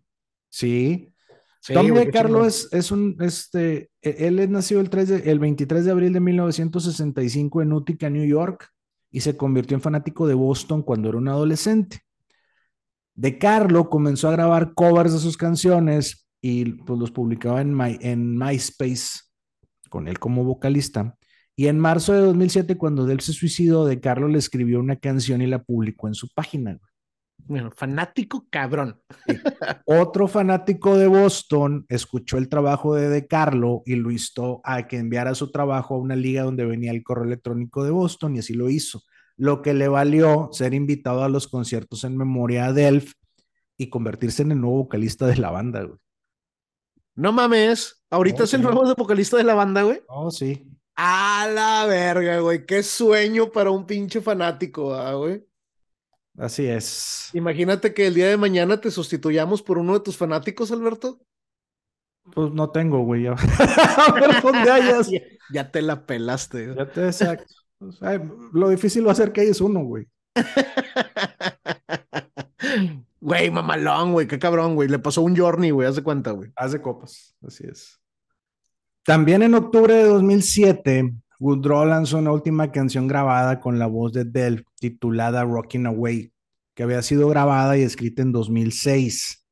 Sí, 0.49 1.13
Sí, 1.61 1.73
Tommy 1.73 1.89
DeCarlo 2.05 2.45
es, 2.45 2.69
es 2.71 2.91
un, 2.91 3.17
este, 3.19 3.89
e- 4.01 4.27
él 4.27 4.39
es 4.39 4.49
nacido 4.49 4.79
el, 4.81 4.89
3 4.89 5.09
de- 5.09 5.31
el 5.31 5.39
23 5.39 5.83
de 5.85 5.91
abril 5.91 6.13
de 6.13 6.19
1965 6.21 7.61
en 7.61 7.73
Utica, 7.73 8.09
New 8.09 8.25
York, 8.25 8.69
y 9.11 9.21
se 9.21 9.35
convirtió 9.35 9.75
en 9.75 9.81
fanático 9.81 10.27
de 10.27 10.35
Boston 10.35 10.83
cuando 10.83 11.09
era 11.09 11.17
un 11.17 11.27
adolescente. 11.27 11.99
DeCarlo 13.15 13.89
comenzó 13.89 14.29
a 14.29 14.31
grabar 14.31 14.73
covers 14.73 15.13
de 15.13 15.19
sus 15.19 15.35
canciones 15.37 16.27
y 16.41 16.65
pues 16.83 16.99
los 16.99 17.11
publicaba 17.11 17.59
en, 17.61 17.75
My- 17.75 17.97
en 18.01 18.37
MySpace, 18.37 19.19
con 19.89 20.07
él 20.07 20.19
como 20.19 20.43
vocalista. 20.45 21.17
Y 21.55 21.67
en 21.67 21.77
marzo 21.77 22.13
de 22.13 22.21
2007, 22.21 22.77
cuando 22.77 23.09
él 23.11 23.19
se 23.19 23.33
suicidó, 23.33 23.85
DeCarlo 23.85 24.29
le 24.29 24.39
escribió 24.39 24.79
una 24.79 24.95
canción 24.95 25.41
y 25.41 25.47
la 25.47 25.61
publicó 25.61 26.07
en 26.07 26.13
su 26.13 26.29
página. 26.33 26.79
Bueno, 27.45 27.71
fanático 27.71 28.45
cabrón. 28.49 28.99
Otro 29.85 30.27
fanático 30.27 30.97
de 30.97 31.07
Boston 31.07 31.85
escuchó 31.89 32.37
el 32.37 32.47
trabajo 32.47 32.93
de 32.95 33.09
De 33.09 33.25
Carlo 33.27 33.81
y 33.85 33.95
lo 33.95 34.11
instó 34.11 34.61
a 34.63 34.87
que 34.87 34.97
enviara 34.97 35.33
su 35.33 35.51
trabajo 35.51 35.95
a 35.95 35.99
una 35.99 36.15
liga 36.15 36.43
donde 36.43 36.65
venía 36.65 36.91
el 36.91 37.03
correo 37.03 37.25
electrónico 37.25 37.83
de 37.83 37.91
Boston 37.91 38.35
y 38.35 38.39
así 38.39 38.53
lo 38.53 38.69
hizo, 38.69 39.01
lo 39.35 39.61
que 39.63 39.73
le 39.73 39.87
valió 39.87 40.49
ser 40.51 40.73
invitado 40.73 41.23
a 41.23 41.29
los 41.29 41.47
conciertos 41.47 42.03
en 42.03 42.17
memoria 42.17 42.65
a 42.67 42.73
Delph 42.73 43.13
y 43.77 43.89
convertirse 43.89 44.43
en 44.43 44.51
el 44.51 44.61
nuevo 44.61 44.77
vocalista 44.83 45.25
de 45.25 45.37
la 45.37 45.49
banda, 45.49 45.83
güey. 45.83 45.97
No 47.15 47.31
mames, 47.31 48.03
ahorita 48.09 48.43
Oh, 48.43 48.45
es 48.45 48.53
el 48.53 48.61
sí. 48.61 48.65
nuevo 48.65 48.93
vocalista 48.95 49.37
de 49.37 49.43
la 49.43 49.53
banda, 49.55 49.81
güey. 49.83 50.01
Oh, 50.07 50.29
sí. 50.31 50.65
A 50.95 51.47
la 51.53 51.85
verga, 51.85 52.39
güey. 52.39 52.65
Qué 52.65 52.83
sueño 52.83 53.51
para 53.51 53.71
un 53.71 53.85
pinche 53.85 54.21
fanático, 54.21 54.93
ah, 54.93 55.13
güey. 55.15 55.45
Así 56.39 56.67
es. 56.67 57.29
Imagínate 57.33 57.93
que 57.93 58.07
el 58.07 58.13
día 58.13 58.27
de 58.27 58.37
mañana 58.37 58.79
te 58.79 58.91
sustituyamos 58.91 59.61
por 59.61 59.77
uno 59.77 59.93
de 59.93 59.99
tus 59.99 60.15
fanáticos, 60.15 60.71
Alberto. 60.71 61.19
Pues 62.33 62.51
no 62.53 62.69
tengo, 62.69 63.03
güey. 63.03 63.23
ya. 63.23 63.33
A 63.33 64.13
ver 64.13 64.41
dónde 64.41 64.71
hayas. 64.71 65.09
ya, 65.11 65.19
ya 65.51 65.71
te 65.71 65.81
la 65.81 66.05
pelaste. 66.05 66.73
Ya 66.75 66.89
te 66.89 67.07
exacto. 67.07 67.53
O 67.79 67.91
sea, 67.91 68.21
lo 68.53 68.69
difícil 68.69 69.07
va 69.07 69.11
a 69.11 69.15
ser 69.15 69.31
que 69.31 69.43
es 69.43 69.61
uno, 69.61 69.81
güey. 69.81 70.07
Güey, 73.21 73.51
mamalón, 73.51 74.13
güey, 74.13 74.27
qué 74.27 74.39
cabrón, 74.39 74.75
güey. 74.75 74.87
Le 74.87 74.97
pasó 74.97 75.21
un 75.21 75.35
Journey, 75.35 75.71
güey, 75.71 75.87
hace 75.87 76.01
cuenta, 76.01 76.31
güey. 76.31 76.51
Hace 76.55 76.81
copas, 76.81 77.35
así 77.45 77.65
es. 77.69 77.99
También 79.03 79.43
en 79.43 79.55
octubre 79.55 79.93
de 79.93 80.05
2007, 80.05 81.13
Woodrow 81.39 81.85
lanzó 81.85 82.17
una 82.17 82.33
última 82.33 82.69
canción 82.71 83.07
grabada 83.07 83.61
con 83.61 83.79
la 83.79 83.87
voz 83.87 84.11
de 84.11 84.25
Delph 84.25 84.65
titulada 84.77 85.45
Rocking 85.45 85.85
Away, 85.85 86.33
que 86.75 86.83
había 86.83 87.01
sido 87.01 87.29
grabada 87.29 87.77
y 87.77 87.81
escrita 87.83 88.21
en 88.21 88.33
2006. 88.33 89.47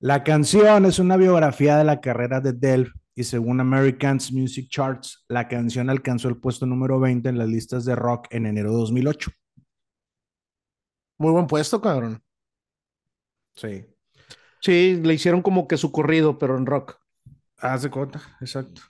La 0.00 0.24
canción 0.24 0.86
es 0.86 0.98
una 0.98 1.18
biografía 1.18 1.76
de 1.76 1.84
la 1.84 2.00
carrera 2.00 2.40
de 2.40 2.54
Delph 2.54 2.92
y 3.14 3.24
según 3.24 3.60
Americans 3.60 4.32
Music 4.32 4.70
Charts, 4.70 5.24
la 5.28 5.48
canción 5.48 5.90
alcanzó 5.90 6.28
el 6.28 6.38
puesto 6.38 6.64
número 6.64 6.98
20 6.98 7.28
en 7.28 7.36
las 7.36 7.48
listas 7.48 7.84
de 7.84 7.94
rock 7.94 8.28
en 8.30 8.46
enero 8.46 8.70
de 8.70 8.78
2008. 8.78 9.30
Muy 11.18 11.32
buen 11.32 11.46
puesto, 11.46 11.80
cabrón. 11.80 12.22
Sí. 13.54 13.84
Sí, 14.62 15.00
le 15.02 15.14
hicieron 15.14 15.42
como 15.42 15.68
que 15.68 15.76
su 15.76 15.92
corrido, 15.92 16.38
pero 16.38 16.56
en 16.56 16.64
rock. 16.64 16.96
Haz 17.58 17.82
de 17.82 17.90
cuenta, 17.90 18.22
exacto. 18.40 18.82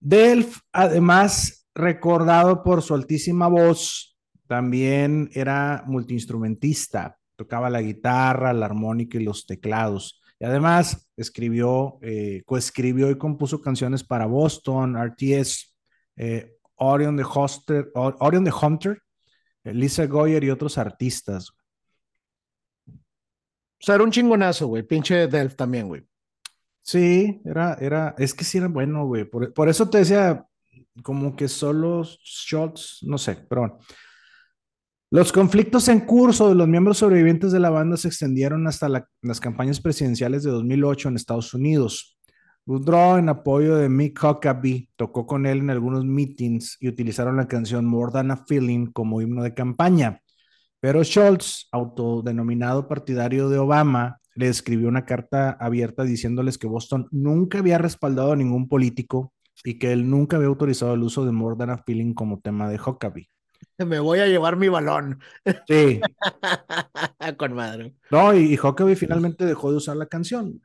Delph, 0.00 0.58
además, 0.72 1.66
recordado 1.74 2.62
por 2.62 2.82
su 2.82 2.94
altísima 2.94 3.48
voz, 3.48 4.16
también 4.46 5.30
era 5.32 5.84
multiinstrumentista. 5.86 7.18
Tocaba 7.36 7.68
la 7.68 7.82
guitarra, 7.82 8.52
la 8.52 8.66
armónica 8.66 9.18
y 9.18 9.24
los 9.24 9.46
teclados. 9.46 10.20
Y 10.38 10.44
además 10.44 11.08
escribió, 11.16 11.98
eh, 12.02 12.42
coescribió 12.44 13.10
y 13.10 13.18
compuso 13.18 13.60
canciones 13.60 14.04
para 14.04 14.26
Boston, 14.26 14.96
RTS, 14.96 15.74
eh, 16.16 16.56
Orion, 16.76 17.16
the 17.16 17.24
Orion 17.94 18.44
the 18.44 18.52
Hunter, 18.62 19.02
eh, 19.64 19.72
Lisa 19.74 20.06
Goyer 20.06 20.44
y 20.44 20.50
otros 20.50 20.78
artistas. 20.78 21.50
O 22.88 23.84
sea, 23.84 23.96
era 23.96 24.04
un 24.04 24.10
chingonazo, 24.10 24.66
güey. 24.68 24.82
Pinche 24.82 25.26
Delph 25.26 25.54
también, 25.54 25.88
güey. 25.88 26.06
Sí, 26.86 27.42
era, 27.44 27.74
era, 27.80 28.14
es 28.16 28.32
que 28.32 28.44
sí 28.44 28.58
era 28.58 28.68
bueno, 28.68 29.06
güey. 29.06 29.24
Por, 29.24 29.52
por, 29.52 29.68
eso 29.68 29.90
te 29.90 29.98
decía, 29.98 30.46
como 31.02 31.34
que 31.34 31.48
solo 31.48 32.04
shots, 32.04 33.00
no 33.02 33.18
sé, 33.18 33.36
pero 33.48 33.62
bueno. 33.62 33.78
Los 35.10 35.32
conflictos 35.32 35.88
en 35.88 36.00
curso 36.00 36.48
de 36.48 36.54
los 36.54 36.68
miembros 36.68 36.98
sobrevivientes 36.98 37.50
de 37.50 37.58
la 37.60 37.70
banda 37.70 37.96
se 37.96 38.08
extendieron 38.08 38.66
hasta 38.68 38.88
la, 38.88 39.08
las 39.22 39.40
campañas 39.40 39.80
presidenciales 39.80 40.44
de 40.44 40.50
2008 40.52 41.08
en 41.08 41.16
Estados 41.16 41.54
Unidos. 41.54 42.18
Woodrow, 42.66 43.16
en 43.16 43.30
apoyo 43.30 43.76
de 43.76 43.88
Mick 43.88 44.22
Huckabee, 44.22 44.90
tocó 44.94 45.26
con 45.26 45.46
él 45.46 45.58
en 45.58 45.70
algunos 45.70 46.04
meetings 46.04 46.76
y 46.80 46.88
utilizaron 46.88 47.36
la 47.36 47.48
canción 47.48 47.84
More 47.84 48.12
Than 48.12 48.30
a 48.30 48.36
Feeling 48.36 48.92
como 48.92 49.20
himno 49.20 49.42
de 49.42 49.54
campaña. 49.54 50.22
Pero 50.80 51.02
Schultz, 51.02 51.68
autodenominado 51.72 52.86
partidario 52.86 53.48
de 53.48 53.58
Obama, 53.58 54.20
le 54.36 54.48
escribió 54.48 54.88
una 54.88 55.04
carta 55.04 55.50
abierta 55.50 56.04
diciéndoles 56.04 56.58
que 56.58 56.66
Boston 56.66 57.08
nunca 57.10 57.58
había 57.58 57.78
respaldado 57.78 58.32
a 58.32 58.36
ningún 58.36 58.68
político 58.68 59.32
y 59.64 59.78
que 59.78 59.92
él 59.92 60.08
nunca 60.08 60.36
había 60.36 60.48
autorizado 60.48 60.94
el 60.94 61.02
uso 61.02 61.24
de 61.24 61.32
More 61.32 61.56
Than 61.56 61.70
a 61.70 61.78
Feeling 61.78 62.14
como 62.14 62.40
tema 62.40 62.68
de 62.68 62.78
Huckabee. 62.78 63.28
Me 63.78 63.98
voy 63.98 64.20
a 64.20 64.26
llevar 64.26 64.56
mi 64.56 64.68
balón. 64.68 65.20
Sí. 65.66 66.00
Con 67.38 67.54
madre. 67.54 67.94
No, 68.10 68.34
y, 68.34 68.54
y 68.54 68.58
Huckabee 68.58 68.96
finalmente 68.96 69.44
dejó 69.44 69.70
de 69.70 69.78
usar 69.78 69.96
la 69.96 70.06
canción. 70.06 70.62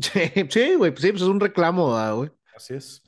Sí, 0.00 0.20
sí, 0.48 0.74
güey, 0.76 0.92
pues 0.92 1.02
sí, 1.02 1.10
pues 1.10 1.22
es 1.22 1.28
un 1.28 1.40
reclamo, 1.40 1.94
güey. 2.16 2.30
Así 2.56 2.74
es. 2.74 3.02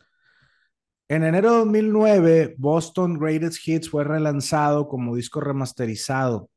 En 1.08 1.24
enero 1.24 1.50
de 1.50 1.58
2009, 1.58 2.54
Boston 2.58 3.18
Greatest 3.18 3.66
Hits 3.66 3.90
fue 3.90 4.04
relanzado 4.04 4.88
como 4.88 5.14
disco 5.14 5.40
remasterizado. 5.40 6.48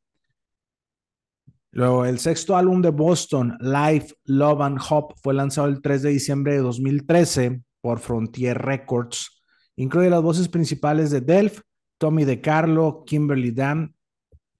Luego, 1.75 2.05
el 2.05 2.19
sexto 2.19 2.55
álbum 2.55 2.81
de 2.81 2.89
Boston, 2.89 3.57
Life, 3.59 4.15
Love 4.23 4.61
and 4.61 4.79
Hope, 4.89 5.13
fue 5.21 5.33
lanzado 5.33 5.67
el 5.67 5.81
3 5.81 6.03
de 6.03 6.09
diciembre 6.11 6.53
de 6.53 6.59
2013 6.59 7.61
por 7.81 7.99
Frontier 7.99 8.57
Records. 8.57 9.43
Incluye 9.75 10.09
las 10.09 10.21
voces 10.21 10.47
principales 10.47 11.11
de 11.11 11.19
Delph, 11.19 11.59
Tommy 11.97 12.23
DeCarlo, 12.23 13.03
Kimberly 13.05 13.51
Dan, 13.51 13.93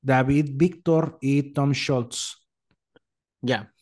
David 0.02 0.52
Victor 0.56 1.18
y 1.22 1.54
Tom 1.54 1.72
Schultz. 1.72 2.46
Ya. 3.40 3.74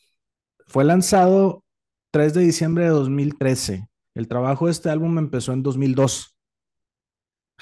Fue 0.67 0.83
lanzado 0.83 1.63
3 2.11 2.35
de 2.35 2.41
diciembre 2.41 2.83
de 2.83 2.91
2013. 2.91 3.89
El 4.13 4.27
trabajo 4.27 4.67
de 4.67 4.73
este 4.73 4.91
álbum 4.91 5.17
empezó 5.17 5.53
en 5.53 5.63
2002. 5.63 6.37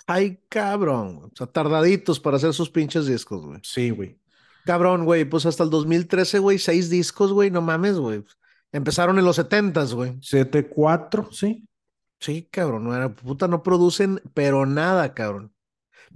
Ay, 0.06 0.38
cabrón. 0.50 1.30
O 1.32 1.32
sea, 1.34 1.48
tardaditos 1.48 2.20
para 2.20 2.36
hacer 2.36 2.54
sus 2.54 2.70
pinches 2.70 3.06
discos, 3.06 3.46
güey. 3.46 3.62
Sí, 3.64 3.90
güey. 3.90 4.21
Cabrón, 4.66 5.06
güey. 5.06 5.26
Pues 5.26 5.46
hasta 5.46 5.64
el 5.64 5.70
2013, 5.70 6.40
güey, 6.40 6.60
seis 6.60 6.90
discos, 6.90 7.32
güey. 7.32 7.52
No 7.52 7.62
mames, 7.62 7.98
güey. 7.98 8.24
Empezaron 8.72 9.20
en 9.20 9.26
los 9.26 9.38
70s, 9.38 9.94
güey. 9.94 10.18
7, 10.22 10.68
4, 10.70 11.30
sí. 11.32 11.68
Sí, 12.20 12.48
cabrón. 12.50 12.86
No 12.86 12.96
era 12.96 13.14
puta, 13.14 13.48
no 13.48 13.64
producen, 13.64 14.22
pero 14.34 14.66
nada, 14.66 15.14
cabrón. 15.14 15.54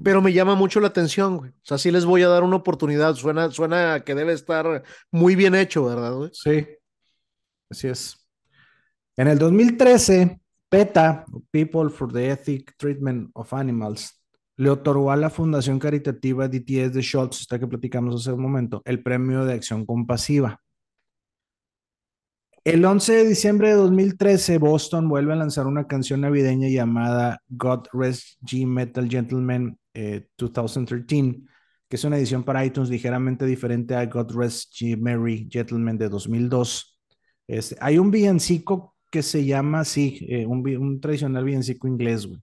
Pero 0.01 0.21
me 0.21 0.33
llama 0.33 0.55
mucho 0.55 0.79
la 0.79 0.87
atención, 0.87 1.37
güey. 1.37 1.51
O 1.51 1.63
sea, 1.63 1.77
sí 1.77 1.91
les 1.91 2.05
voy 2.05 2.21
a 2.23 2.27
dar 2.27 2.43
una 2.43 2.57
oportunidad. 2.57 3.15
Suena, 3.15 3.49
suena 3.51 4.01
que 4.01 4.15
debe 4.15 4.33
estar 4.33 4.83
muy 5.11 5.35
bien 5.35 5.55
hecho, 5.55 5.85
¿verdad, 5.85 6.13
güey? 6.13 6.29
Sí. 6.33 6.67
Así 7.69 7.87
es. 7.87 8.17
En 9.17 9.27
el 9.27 9.39
2013, 9.39 10.39
PETA, 10.69 11.25
People 11.51 11.89
for 11.89 12.11
the 12.11 12.29
Ethic 12.29 12.75
Treatment 12.77 13.31
of 13.33 13.53
Animals, 13.53 14.21
le 14.57 14.69
otorgó 14.69 15.11
a 15.11 15.17
la 15.17 15.29
Fundación 15.29 15.79
Caritativa 15.79 16.47
DTS 16.47 16.93
de 16.93 17.01
Schultz, 17.01 17.41
esta 17.41 17.59
que 17.59 17.67
platicamos 17.67 18.15
hace 18.15 18.31
un 18.31 18.41
momento, 18.41 18.81
el 18.85 19.03
premio 19.03 19.45
de 19.45 19.53
acción 19.53 19.85
compasiva. 19.85 20.61
El 22.63 22.83
11 22.83 23.13
de 23.13 23.27
diciembre 23.27 23.67
de 23.67 23.75
2013, 23.75 24.57
Boston 24.57 25.07
vuelve 25.07 25.33
a 25.33 25.35
lanzar 25.35 25.67
una 25.67 25.85
canción 25.85 26.21
navideña 26.21 26.67
llamada 26.67 27.43
God 27.47 27.83
Rest 27.93 28.41
G 28.41 28.65
Metal 28.65 29.07
Gentleman 29.07 29.77
eh, 29.93 30.27
2013, 30.35 31.43
que 31.87 31.95
es 31.95 32.03
una 32.03 32.17
edición 32.17 32.43
para 32.43 32.65
iTunes 32.65 32.89
ligeramente 32.89 33.45
diferente 33.45 33.93
a 33.93 34.07
God 34.07 34.35
Rest 34.35 34.73
G 34.73 34.97
Merry 34.97 35.47
Gentleman 35.51 35.97
de 35.99 36.09
2002. 36.09 36.99
Este, 37.47 37.75
hay 37.79 37.99
un 37.99 38.09
villancico 38.09 38.95
que 39.11 39.21
se 39.21 39.45
llama 39.45 39.81
así, 39.81 40.25
eh, 40.27 40.47
un, 40.47 40.67
un, 40.77 40.99
tradicional 40.99 41.45
villancico 41.45 41.87
inglés, 41.87 42.25
güey. 42.25 42.41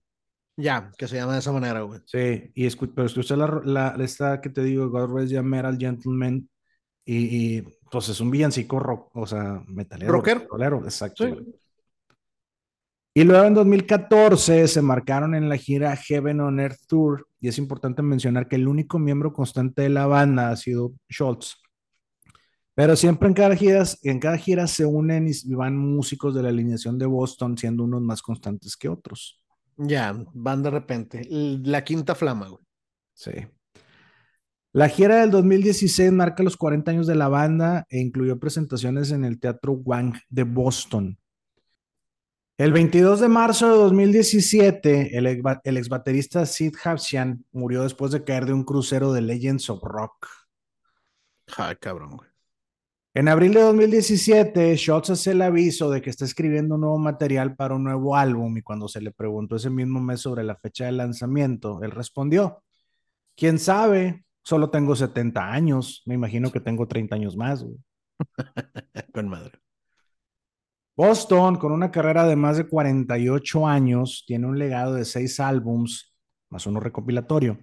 Ya, 0.57 0.90
que 0.98 1.09
se 1.09 1.16
llama 1.16 1.32
de 1.32 1.38
esa 1.38 1.53
manera, 1.53 1.80
güey. 1.82 2.00
Sí, 2.05 2.50
y 2.55 2.66
escu 2.66 2.92
pero 2.94 3.07
escucha 3.07 3.36
la, 3.36 3.61
la, 3.64 3.96
esta 4.05 4.40
que 4.40 4.50
te 4.50 4.62
digo, 4.62 4.90
God 4.90 5.14
Rest 5.14 5.32
G 5.32 5.42
Metal 5.42 5.76
Gentleman, 5.78 6.48
y, 7.05 7.57
y 7.57 7.62
pues 7.90 8.09
es 8.09 8.20
un 8.20 8.30
villancico 8.30 8.78
rock, 8.78 9.11
o 9.14 9.26
sea, 9.26 9.62
metalero. 9.66 10.12
Rocker. 10.12 10.46
Rolero, 10.50 10.84
exacto. 10.84 11.26
Sí. 11.26 11.34
Y 13.14 13.24
luego 13.24 13.44
en 13.44 13.55
2014 13.55 14.66
se 14.68 14.80
marcaron 14.80 15.34
en 15.34 15.48
la 15.48 15.59
gira 15.59 15.94
Heaven 15.94 16.40
on 16.40 16.61
Earth 16.61 16.80
Tour 16.86 17.28
y 17.40 17.48
es 17.48 17.59
importante 17.59 18.00
mencionar 18.00 18.48
que 18.48 18.57
el 18.57 18.66
único 18.66 18.98
miembro 18.98 19.34
constante 19.34 19.82
de 19.82 19.90
la 19.90 20.07
banda 20.07 20.50
ha 20.50 20.57
sido 20.57 20.94
Schultz. 21.11 21.57
Pero 22.74 22.96
siempre 22.96 23.28
en 23.28 23.34
cada 23.34 23.55
gira, 23.55 23.84
en 24.03 24.18
cada 24.18 24.38
gira 24.38 24.66
se 24.66 24.86
unen 24.86 25.28
y 25.28 25.55
van 25.55 25.76
músicos 25.76 26.34
de 26.34 26.42
la 26.42 26.48
alineación 26.48 26.98
de 26.98 27.05
Boston, 27.05 27.59
siendo 27.59 27.84
unos 27.84 28.00
más 28.00 28.22
constantes 28.22 28.78
que 28.78 28.88
otros. 28.88 29.41
Ya, 29.77 30.14
van 30.35 30.62
de 30.62 30.70
repente. 30.70 31.27
La 31.29 31.85
quinta 31.85 32.14
flama, 32.14 32.49
güey. 32.49 32.64
Sí. 33.14 33.33
La 34.73 34.89
gira 34.89 35.20
del 35.20 35.31
2016 35.31 36.12
marca 36.12 36.43
los 36.43 36.57
40 36.57 36.91
años 36.91 37.07
de 37.07 37.14
la 37.14 37.29
banda 37.29 37.87
e 37.91 38.01
incluyó 38.01 38.39
presentaciones 38.39 39.11
en 39.11 39.25
el 39.25 39.39
Teatro 39.39 39.73
Wang 39.73 40.14
de 40.31 40.45
Boston. 40.45 41.18
El 42.57 42.73
22 42.73 43.20
de 43.20 43.29
marzo 43.29 43.70
de 43.70 43.77
2017, 43.77 45.18
el, 45.18 45.27
ex, 45.27 45.43
el 45.64 45.77
ex 45.77 45.89
baterista 45.89 46.47
Sid 46.47 46.75
Habsian 46.85 47.45
murió 47.51 47.83
después 47.83 48.12
de 48.12 48.25
caer 48.25 48.47
de 48.47 48.53
un 48.53 48.64
crucero 48.64 49.12
de 49.12 49.20
Legends 49.20 49.68
of 49.68 49.83
Rock. 49.83 50.29
Ay, 51.57 51.77
cabrón, 51.77 52.16
güey. 52.16 52.32
En 53.15 53.29
abril 53.29 53.53
de 53.53 53.61
2017, 53.61 54.75
Schultz 54.77 55.11
hace 55.11 55.33
el 55.33 55.43
aviso 55.43 55.91
de 55.91 56.01
que 56.01 56.09
está 56.09 56.25
escribiendo 56.25 56.77
un 56.77 56.81
nuevo 56.81 56.99
material 56.99 57.55
para 57.57 57.75
un 57.75 57.85
nuevo 57.85 58.17
álbum 58.17 58.57
y 58.57 58.63
cuando 58.63 58.89
se 58.89 59.03
le 59.03 59.11
preguntó 59.11 59.57
ese 59.57 59.69
mismo 59.69 60.01
mes 60.01 60.21
sobre 60.21 60.43
la 60.45 60.57
fecha 60.57 60.87
de 60.87 60.93
lanzamiento, 60.93 61.83
él 61.83 61.91
respondió, 61.91 62.63
¿quién 63.37 63.59
sabe? 63.59 64.25
Solo 64.43 64.71
tengo 64.71 64.97
70 64.97 65.53
años, 65.53 66.03
me 66.07 66.15
imagino 66.15 66.51
que 66.51 66.61
tengo 66.61 66.89
30 66.89 67.15
años 67.15 67.37
más. 67.37 67.63
Güey. 67.63 67.77
Con 69.13 69.29
madre. 69.29 69.59
Boston, 70.97 71.57
con 71.57 71.73
una 71.73 71.91
carrera 71.91 72.27
de 72.27 72.37
más 72.37 72.57
de 72.59 72.67
48 72.67 73.67
años, 73.67 74.25
tiene 74.27 74.47
un 74.47 74.59
legado 74.59 74.95
de 74.95 75.07
seis 75.07 75.41
álbums, 75.41 76.15
más 76.51 76.67
uno 76.67 76.81
recopilatorio, 76.81 77.59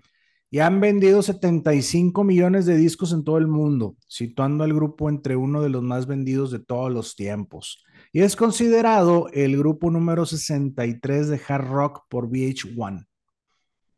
y 0.52 0.60
han 0.60 0.80
vendido 0.80 1.22
75 1.22 2.24
millones 2.24 2.66
de 2.66 2.76
discos 2.76 3.14
en 3.14 3.24
todo 3.24 3.38
el 3.38 3.47
mundo, 3.47 3.95
situando 4.08 4.64
al 4.64 4.74
grupo 4.74 5.10
entre 5.10 5.36
uno 5.36 5.62
de 5.62 5.70
los 5.70 5.84
más 5.84 6.08
vendidos 6.08 6.50
de 6.52 6.60
todos 6.60 6.91
los 6.91 7.16
tiempos. 7.16 7.84
Y 8.12 8.22
es 8.22 8.36
considerado 8.36 9.30
el 9.32 9.58
grupo 9.58 9.91
número 9.91 10.26
63 10.26 11.28
de 11.28 11.41
hard 11.47 11.68
rock 11.68 12.06
por 12.10 12.28
VH1. 12.28 13.06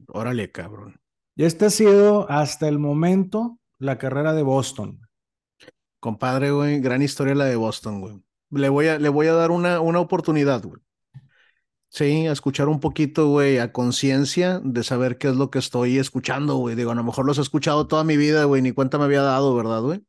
Órale, 0.08 0.52
cabrón. 0.52 1.00
Y 1.36 1.46
esta 1.46 1.68
ha 1.68 1.70
sido 1.70 2.30
hasta 2.30 2.68
el 2.68 2.80
momento 2.80 3.58
la 3.80 3.98
carrera 3.98 4.34
de 4.34 4.44
Boston. 4.44 5.00
Compadre, 6.02 6.52
güey, 6.52 6.82
gran 6.82 7.02
historia 7.02 7.36
la 7.36 7.46
de 7.46 7.56
Boston, 7.56 8.02
güey. 8.02 8.22
Le 8.50 8.68
voy 8.68 8.88
a, 8.88 9.00
le 9.00 9.08
voy 9.08 9.28
a 9.28 9.34
dar 9.34 9.52
una, 9.52 9.80
una 9.80 10.02
oportunidad, 10.02 10.62
güey. 10.64 10.82
Sí, 11.94 12.26
a 12.26 12.32
escuchar 12.32 12.70
un 12.70 12.80
poquito, 12.80 13.28
güey, 13.28 13.58
a 13.58 13.74
conciencia 13.74 14.62
de 14.64 14.82
saber 14.82 15.18
qué 15.18 15.28
es 15.28 15.36
lo 15.36 15.52
que 15.52 15.60
estoy 15.60 15.98
escuchando, 15.98 16.56
güey. 16.56 16.74
Digo, 16.74 16.92
a 16.92 16.96
lo 16.96 17.04
mejor 17.04 17.26
los 17.26 17.38
he 17.38 17.42
escuchado 17.42 17.86
toda 17.86 18.06
mi 18.06 18.16
vida, 18.16 18.46
güey, 18.46 18.62
ni 18.62 18.72
cuenta 18.72 18.98
me 18.98 19.04
había 19.04 19.22
dado, 19.22 19.54
¿verdad, 19.54 19.82
güey? 19.82 20.02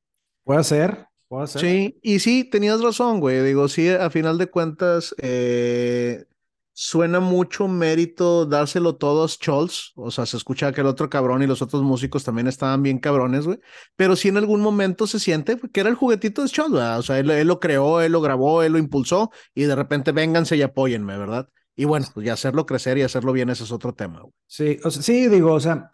Puede 0.44 0.62
ser, 0.62 1.08
puede 1.26 1.48
ser. 1.48 1.60
Sí, 1.60 1.98
y 2.00 2.20
sí, 2.20 2.44
tenías 2.44 2.80
razón, 2.82 3.18
güey. 3.18 3.42
Digo, 3.42 3.66
sí, 3.66 3.88
a 3.88 4.10
final 4.10 4.38
de 4.38 4.46
cuentas, 4.46 5.12
eh, 5.18 6.24
suena 6.72 7.18
mucho 7.18 7.66
mérito 7.66 8.46
dárselo 8.46 8.94
todos 8.94 9.32
Scholz. 9.32 9.90
O 9.96 10.12
sea, 10.12 10.24
se 10.24 10.36
escucha 10.36 10.70
que 10.70 10.82
el 10.82 10.86
otro 10.86 11.10
cabrón 11.10 11.42
y 11.42 11.48
los 11.48 11.62
otros 11.62 11.82
músicos 11.82 12.22
también 12.22 12.46
estaban 12.46 12.84
bien 12.84 13.00
cabrones, 13.00 13.44
güey. 13.44 13.58
Pero 13.96 14.14
sí 14.14 14.28
en 14.28 14.36
algún 14.36 14.60
momento 14.60 15.08
se 15.08 15.18
siente 15.18 15.58
que 15.72 15.80
era 15.80 15.90
el 15.90 15.96
juguetito 15.96 16.42
de 16.42 16.48
Scholz, 16.48 16.70
¿verdad? 16.70 17.00
O 17.00 17.02
sea, 17.02 17.18
él, 17.18 17.28
él 17.28 17.48
lo 17.48 17.58
creó, 17.58 18.00
él 18.00 18.12
lo 18.12 18.20
grabó, 18.20 18.62
él 18.62 18.70
lo 18.70 18.78
impulsó 18.78 19.32
y 19.52 19.64
de 19.64 19.74
repente 19.74 20.12
vénganse 20.12 20.56
y 20.56 20.62
apóyenme, 20.62 21.18
¿verdad? 21.18 21.48
Y 21.74 21.84
bueno, 21.84 22.06
pues 22.12 22.26
ya 22.26 22.34
hacerlo 22.34 22.66
crecer 22.66 22.98
y 22.98 23.02
hacerlo 23.02 23.32
bien, 23.32 23.50
ese 23.50 23.64
es 23.64 23.72
otro 23.72 23.94
tema. 23.94 24.20
Güey. 24.20 24.32
Sí, 24.46 24.78
o 24.84 24.90
sea, 24.90 25.02
sí, 25.02 25.28
digo, 25.28 25.52
o 25.52 25.60
sea, 25.60 25.90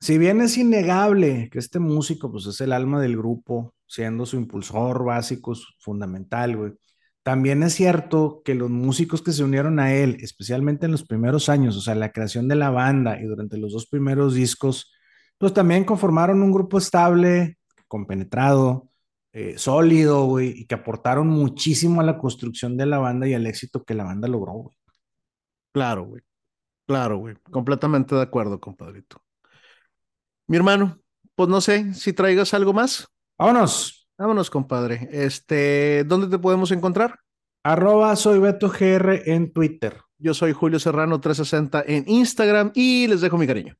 si 0.00 0.18
bien 0.18 0.40
es 0.40 0.56
innegable 0.56 1.50
que 1.50 1.58
este 1.58 1.78
músico, 1.78 2.30
pues 2.32 2.46
es 2.46 2.60
el 2.62 2.72
alma 2.72 3.00
del 3.02 3.16
grupo, 3.16 3.74
siendo 3.86 4.24
su 4.26 4.36
impulsor 4.36 5.04
básico, 5.04 5.54
fundamental, 5.78 6.56
güey. 6.56 6.72
También 7.22 7.62
es 7.62 7.74
cierto 7.74 8.40
que 8.44 8.54
los 8.54 8.70
músicos 8.70 9.22
que 9.22 9.32
se 9.32 9.44
unieron 9.44 9.78
a 9.78 9.94
él, 9.94 10.16
especialmente 10.20 10.86
en 10.86 10.92
los 10.92 11.04
primeros 11.04 11.50
años, 11.50 11.76
o 11.76 11.80
sea, 11.82 11.94
la 11.94 12.12
creación 12.12 12.48
de 12.48 12.56
la 12.56 12.70
banda 12.70 13.20
y 13.20 13.24
durante 13.24 13.58
los 13.58 13.72
dos 13.72 13.86
primeros 13.86 14.34
discos, 14.34 14.92
pues 15.38 15.52
también 15.52 15.84
conformaron 15.84 16.42
un 16.42 16.52
grupo 16.52 16.78
estable, 16.78 17.58
compenetrado, 17.88 18.90
eh, 19.32 19.58
sólido, 19.58 20.24
güey, 20.26 20.60
y 20.60 20.66
que 20.66 20.74
aportaron 20.76 21.28
muchísimo 21.28 22.00
a 22.00 22.04
la 22.04 22.18
construcción 22.18 22.76
de 22.76 22.86
la 22.86 22.98
banda 22.98 23.28
y 23.28 23.34
al 23.34 23.46
éxito 23.46 23.84
que 23.84 23.94
la 23.94 24.04
banda 24.04 24.28
logró, 24.28 24.52
güey. 24.52 24.76
Claro, 25.72 26.04
güey. 26.04 26.22
Claro, 26.86 27.18
güey. 27.18 27.36
Completamente 27.50 28.14
de 28.14 28.22
acuerdo, 28.22 28.60
compadrito. 28.60 29.22
Mi 30.46 30.56
hermano, 30.56 30.98
pues 31.34 31.48
no 31.48 31.60
sé 31.60 31.94
si 31.94 32.12
traigas 32.12 32.52
algo 32.54 32.72
más. 32.72 33.06
Vámonos. 33.38 34.08
Vámonos, 34.18 34.50
compadre. 34.50 35.08
Este, 35.12 36.04
¿dónde 36.04 36.26
te 36.26 36.38
podemos 36.38 36.70
encontrar? 36.72 37.20
Arroba 37.62 38.16
soy 38.16 38.38
Beto 38.38 38.68
GR 38.68 39.22
en 39.32 39.52
Twitter. 39.52 40.00
Yo 40.18 40.34
soy 40.34 40.52
Julio 40.52 40.78
Serrano 40.78 41.20
360 41.20 41.84
en 41.86 42.04
Instagram 42.06 42.72
y 42.74 43.06
les 43.06 43.20
dejo 43.20 43.38
mi 43.38 43.46
cariño. 43.46 43.76